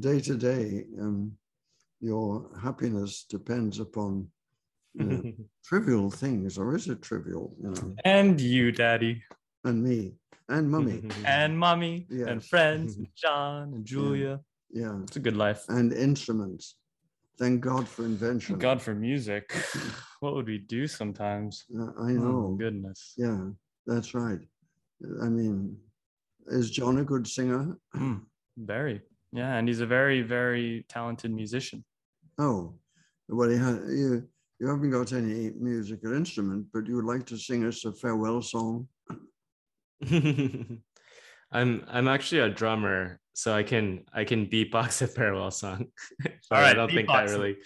day 0.00 0.18
to 0.20 0.34
day, 0.34 0.84
um, 0.98 1.32
your 2.00 2.48
happiness 2.62 3.26
depends 3.28 3.78
upon 3.78 4.28
you 4.94 5.04
know, 5.04 5.32
trivial 5.64 6.10
things, 6.10 6.56
or 6.56 6.74
is 6.74 6.88
it 6.88 7.02
trivial? 7.02 7.54
You 7.62 7.70
know? 7.70 7.94
And 8.06 8.40
you, 8.40 8.72
Daddy. 8.72 9.22
And 9.66 9.82
me, 9.82 10.12
and 10.48 10.70
Mummy. 10.70 11.02
and 11.24 11.58
Mommy, 11.58 12.06
yes. 12.08 12.28
and 12.28 12.44
friends, 12.44 12.96
and 12.98 13.08
John, 13.16 13.74
and 13.74 13.84
Julia. 13.84 14.38
Yeah. 14.70 14.82
yeah. 14.82 15.02
It's 15.02 15.16
a 15.16 15.20
good 15.20 15.36
life. 15.36 15.64
And 15.68 15.92
instruments. 15.92 16.76
Thank 17.36 17.62
God 17.62 17.88
for 17.88 18.04
invention. 18.04 18.54
Thank 18.54 18.62
God 18.62 18.80
for 18.80 18.94
music. 18.94 19.52
what 20.20 20.34
would 20.34 20.46
we 20.46 20.58
do 20.58 20.86
sometimes? 20.86 21.64
Uh, 21.76 21.90
I 22.00 22.12
know. 22.12 22.50
Oh, 22.50 22.56
goodness. 22.56 23.14
Yeah. 23.16 23.48
That's 23.88 24.14
right. 24.14 24.38
I 25.20 25.28
mean, 25.28 25.76
is 26.46 26.70
John 26.70 26.98
a 26.98 27.04
good 27.04 27.26
singer? 27.26 27.76
Mm, 27.96 28.22
very. 28.56 29.02
Yeah, 29.32 29.56
and 29.56 29.66
he's 29.66 29.80
a 29.80 29.86
very, 29.86 30.22
very 30.22 30.86
talented 30.88 31.32
musician. 31.32 31.84
Oh, 32.38 32.74
well, 33.28 33.50
he 33.50 33.58
had, 33.58 33.82
you, 33.88 34.28
you 34.60 34.68
haven't 34.68 34.90
got 34.90 35.12
any 35.12 35.50
musical 35.58 36.14
instrument, 36.14 36.66
but 36.72 36.86
you 36.86 36.94
would 36.94 37.04
like 37.04 37.26
to 37.26 37.36
sing 37.36 37.66
us 37.66 37.84
a 37.84 37.92
farewell 37.92 38.40
song? 38.40 38.86
I'm 41.52 41.84
I'm 41.88 42.08
actually 42.08 42.40
a 42.40 42.50
drummer, 42.50 43.20
so 43.34 43.54
I 43.54 43.62
can 43.62 44.04
I 44.12 44.24
can 44.24 44.46
beatbox 44.46 45.02
a 45.02 45.06
farewell 45.06 45.50
song. 45.50 45.86
All 46.50 46.60
right, 46.60 46.70
I 46.70 46.74
don't 46.74 46.90
think 46.90 47.08
that 47.08 47.30
really 47.30 47.56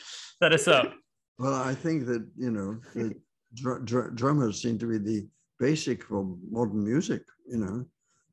set 0.41 0.53
us 0.53 0.69
up. 0.69 0.93
Well, 1.39 1.55
I 1.55 1.75
think 1.75 2.07
that 2.07 2.27
you 2.37 2.51
know 2.51 2.79
the 2.95 3.15
dr- 3.55 3.85
dr- 3.85 4.15
drummers 4.15 4.63
seem 4.63 4.79
to 4.79 4.87
be 4.87 4.99
the 4.99 5.27
basic 5.59 6.05
for 6.05 6.37
modern 6.51 6.85
music, 6.85 7.23
you 7.47 7.59
know. 7.59 7.85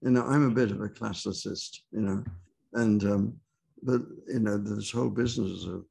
You 0.02 0.12
know, 0.12 0.24
I'm 0.24 0.52
a 0.52 0.54
bit 0.54 0.72
of 0.72 0.82
a 0.82 0.90
classicist, 0.90 1.80
you 1.92 2.02
know, 2.02 2.24
and 2.74 3.04
um, 3.04 3.34
but 3.82 4.02
you 4.28 4.40
know, 4.40 4.58
this 4.58 4.92
whole 4.92 5.10
business 5.10 5.66
of 5.66 5.86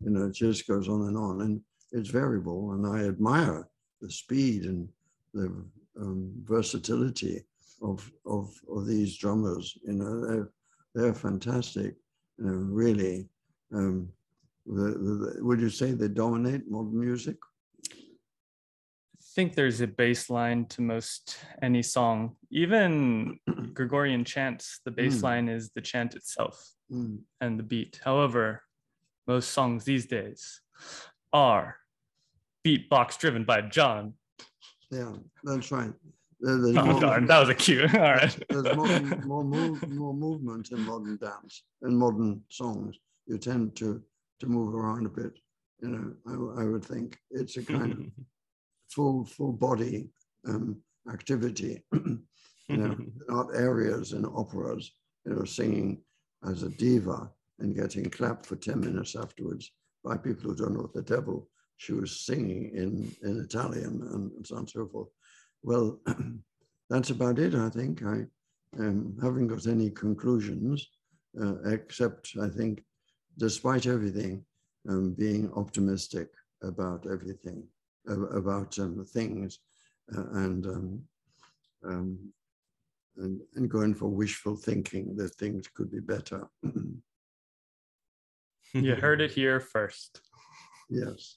you 0.00 0.10
know, 0.10 0.26
it 0.26 0.34
just 0.34 0.66
goes 0.66 0.88
on 0.88 1.08
and 1.08 1.16
on, 1.16 1.40
and 1.42 1.60
it's 1.92 2.08
variable, 2.08 2.72
and 2.72 2.86
I 2.86 3.06
admire 3.06 3.68
the 4.00 4.10
speed 4.10 4.64
and 4.64 4.88
the 5.34 5.46
um, 6.00 6.32
versatility 6.44 7.44
of, 7.82 8.10
of 8.26 8.52
of 8.70 8.86
these 8.86 9.16
drummers. 9.16 9.78
You 9.82 9.94
know, 9.94 10.26
they're 10.26 10.50
they're 10.94 11.14
fantastic. 11.14 11.94
You 12.38 12.44
know, 12.44 12.52
really. 12.52 13.28
Um, 13.72 14.08
the, 14.66 14.82
the, 15.36 15.44
would 15.44 15.60
you 15.60 15.70
say 15.70 15.92
they 15.92 16.08
dominate 16.08 16.70
modern 16.70 17.00
music? 17.00 17.36
I 17.90 19.40
think 19.40 19.54
there's 19.54 19.80
a 19.80 19.86
bass 19.86 20.28
line 20.28 20.66
to 20.66 20.82
most 20.82 21.38
any 21.62 21.82
song. 21.82 22.36
Even 22.50 23.38
Gregorian 23.72 24.24
chants, 24.24 24.80
the 24.84 24.90
bass 24.90 25.18
mm. 25.18 25.22
line 25.22 25.48
is 25.48 25.70
the 25.70 25.80
chant 25.80 26.16
itself 26.16 26.62
mm. 26.92 27.18
and 27.40 27.58
the 27.58 27.62
beat. 27.62 28.00
However, 28.04 28.62
most 29.26 29.50
songs 29.52 29.84
these 29.84 30.06
days 30.06 30.60
are 31.32 31.76
beatbox 32.64 33.18
driven 33.18 33.44
by 33.44 33.62
John. 33.62 34.14
Yeah, 34.90 35.12
that's 35.44 35.70
right. 35.70 35.92
There's 36.40 36.76
oh, 36.76 36.84
more, 36.84 37.00
darn, 37.00 37.26
that 37.26 37.40
was 37.40 37.48
a 37.48 37.54
cue. 37.54 37.88
All 37.94 38.00
right. 38.00 38.38
there's 38.48 38.76
more, 38.76 39.00
more, 39.24 39.44
move, 39.44 39.88
more 39.90 40.14
movement 40.14 40.70
in 40.70 40.80
modern 40.82 41.16
dance 41.16 41.64
and 41.82 41.98
modern 41.98 42.42
songs. 42.48 42.96
You 43.26 43.38
tend 43.38 43.74
to 43.76 44.02
to 44.40 44.46
move 44.46 44.74
around 44.74 45.06
a 45.06 45.08
bit. 45.08 45.32
You 45.82 45.88
know, 45.88 46.14
I, 46.26 46.62
I 46.62 46.64
would 46.64 46.84
think 46.84 47.18
it's 47.30 47.56
a 47.56 47.64
kind 47.64 47.92
of 47.92 48.24
full 48.88 49.24
full 49.24 49.52
body 49.52 50.08
um, 50.46 50.76
activity. 51.12 51.82
you 51.92 52.20
know, 52.68 52.96
not 53.28 53.54
areas 53.54 54.12
in 54.12 54.24
operas. 54.24 54.92
You 55.26 55.34
know, 55.34 55.44
singing 55.44 56.00
as 56.48 56.62
a 56.62 56.68
diva 56.68 57.28
and 57.58 57.74
getting 57.74 58.08
clapped 58.10 58.46
for 58.46 58.56
ten 58.56 58.80
minutes 58.80 59.16
afterwards 59.16 59.72
by 60.04 60.16
people 60.16 60.50
who 60.50 60.56
don't 60.56 60.74
know 60.74 60.88
the 60.94 61.02
devil 61.02 61.48
she 61.78 61.92
was 61.92 62.20
singing 62.20 62.70
in 62.74 63.16
in 63.22 63.40
Italian 63.40 64.02
and 64.12 64.46
so 64.46 64.56
on 64.56 64.60
and 64.60 64.70
so 64.70 64.86
forth. 64.86 65.08
Well, 65.62 66.00
that's 66.90 67.10
about 67.10 67.38
it. 67.38 67.54
I 67.54 67.70
think 67.70 68.04
I 68.04 68.26
um, 68.78 69.16
haven't 69.22 69.48
got 69.48 69.66
any 69.66 69.90
conclusions 69.90 70.86
uh, 71.40 71.62
except 71.64 72.36
I 72.40 72.48
think, 72.48 72.84
despite 73.38 73.86
everything, 73.86 74.44
um, 74.88 75.14
being 75.14 75.50
optimistic 75.54 76.28
about 76.62 77.06
everything 77.10 77.66
about 78.06 78.78
um, 78.78 79.04
things 79.04 79.58
uh, 80.16 80.24
and, 80.32 80.66
um, 80.66 81.02
um, 81.84 82.32
and, 83.18 83.40
and 83.54 83.68
going 83.68 83.94
for 83.94 84.08
wishful 84.08 84.56
thinking 84.56 85.14
that 85.16 85.34
things 85.34 85.68
could 85.68 85.90
be 85.90 86.00
better. 86.00 86.48
you 88.72 88.94
heard 88.94 89.20
it 89.20 89.30
here 89.32 89.60
first. 89.60 90.22
Yes. 90.88 91.36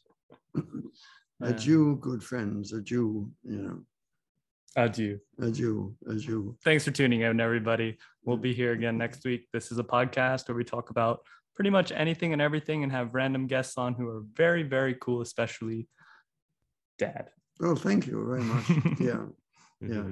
adieu, 1.42 1.98
good 2.02 2.24
friends. 2.24 2.74
Adieu, 2.74 3.32
you 3.44 3.58
know. 3.58 3.80
Adieu. 4.78 5.20
Adieu. 5.42 5.96
Adieu. 6.08 6.58
Thanks 6.64 6.86
for 6.86 6.92
tuning 6.92 7.22
in, 7.22 7.40
everybody. 7.40 7.98
We'll 8.24 8.38
be 8.38 8.54
here 8.54 8.72
again 8.72 8.98
next 8.98 9.26
week. 9.26 9.48
This 9.52 9.72
is 9.72 9.80
a 9.80 9.84
podcast 9.84 10.48
where 10.48 10.56
we 10.56 10.64
talk 10.64 10.92
about 10.92 11.20
pretty 11.56 11.70
much 11.70 11.92
anything 11.92 12.34
and 12.34 12.42
everything 12.42 12.84
and 12.84 12.92
have 12.92 13.14
random 13.14 13.48
guests 13.48 13.78
on 13.78 13.94
who 13.94 14.08
are 14.08 14.24
very, 14.34 14.64
very 14.64 14.96
cool, 15.02 15.22
especially 15.22 15.88
dad. 16.98 17.30
Oh, 17.62 17.76
thank 17.76 18.08
you 18.08 18.26
very 18.26 18.42
much. 18.42 18.70
yeah. 19.00 19.26
Yeah. 19.82 20.04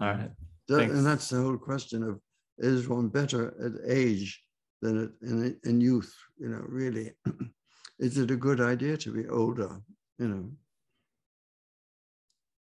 All 0.00 0.14
right. 0.14 0.30
That, 0.68 0.82
and 0.82 1.04
that's 1.04 1.28
the 1.28 1.40
whole 1.40 1.56
question 1.56 2.02
of 2.02 2.20
is 2.58 2.88
one 2.88 3.08
better 3.08 3.54
at 3.64 3.90
age 3.90 4.40
than 4.82 5.04
at, 5.04 5.28
in, 5.28 5.58
in 5.64 5.80
youth? 5.80 6.14
You 6.38 6.48
know, 6.50 6.62
really, 6.66 7.12
is 8.00 8.18
it 8.18 8.30
a 8.30 8.36
good 8.36 8.60
idea 8.60 8.96
to 8.96 9.12
be 9.12 9.28
older? 9.28 9.80
You 10.18 10.28
know, 10.28 10.50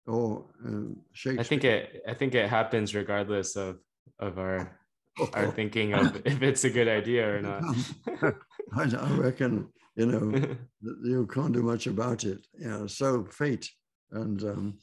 or 0.05 0.45
um, 0.65 0.97
Shakespeare? 1.13 1.41
I 1.41 1.43
think 1.43 1.63
it. 1.63 2.03
I 2.07 2.13
think 2.13 2.35
it 2.35 2.49
happens 2.49 2.93
regardless 2.93 3.55
of 3.55 3.79
of 4.19 4.37
our 4.37 4.79
oh. 5.19 5.29
our 5.33 5.51
thinking 5.51 5.93
of 5.93 6.21
if 6.25 6.41
it's 6.43 6.63
a 6.63 6.69
good 6.69 6.87
idea 6.87 7.35
or 7.35 7.41
not. 7.41 7.63
I, 8.75 8.83
I 8.83 9.11
reckon 9.13 9.69
you 9.95 10.05
know, 10.07 10.57
you 11.03 11.27
can't 11.27 11.53
do 11.53 11.61
much 11.61 11.87
about 11.87 12.23
it. 12.23 12.45
Yeah, 12.59 12.87
so 12.87 13.25
fate 13.25 13.69
and 14.11 14.43
um, 14.43 14.77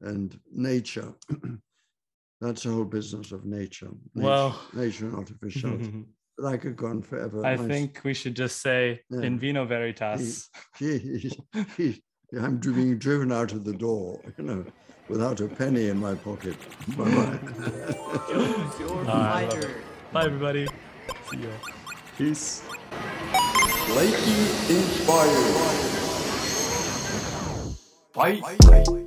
and 0.00 0.38
nature. 0.52 1.12
That's 2.40 2.64
the 2.64 2.70
whole 2.70 2.84
business 2.84 3.32
of 3.32 3.46
nature. 3.46 3.90
nature 4.14 4.26
well, 4.26 4.60
nature 4.74 5.06
and 5.06 5.16
artificiality. 5.16 6.04
but 6.36 6.46
I 6.46 6.56
could 6.56 6.76
go 6.76 6.86
on 6.86 7.02
forever. 7.02 7.44
I 7.44 7.56
think 7.56 8.00
we 8.04 8.14
should 8.14 8.36
just 8.36 8.60
say 8.60 9.00
yeah. 9.10 9.22
in 9.22 9.38
vino 9.38 9.64
veritas. 9.64 10.50
He, 10.78 10.98
he, 10.98 11.32
he, 11.76 12.02
I'm 12.38 12.58
being 12.58 12.98
driven 12.98 13.32
out 13.32 13.52
of 13.52 13.64
the 13.64 13.72
door, 13.72 14.20
you 14.36 14.44
know, 14.44 14.64
without 15.08 15.40
a 15.40 15.48
penny 15.48 15.88
in 15.88 15.98
my 15.98 16.14
pocket. 16.14 16.56
Bye-bye. 16.96 17.38
Choose 18.28 18.80
your 18.80 19.08
I 19.08 19.44
love. 19.44 19.66
Bye, 20.12 20.24
everybody. 20.24 20.66
See 21.30 21.38
you. 21.38 21.50
Peace. 22.18 22.62
Lightning 23.88 24.46
inspired. 24.68 25.76
Fight. 28.12 29.05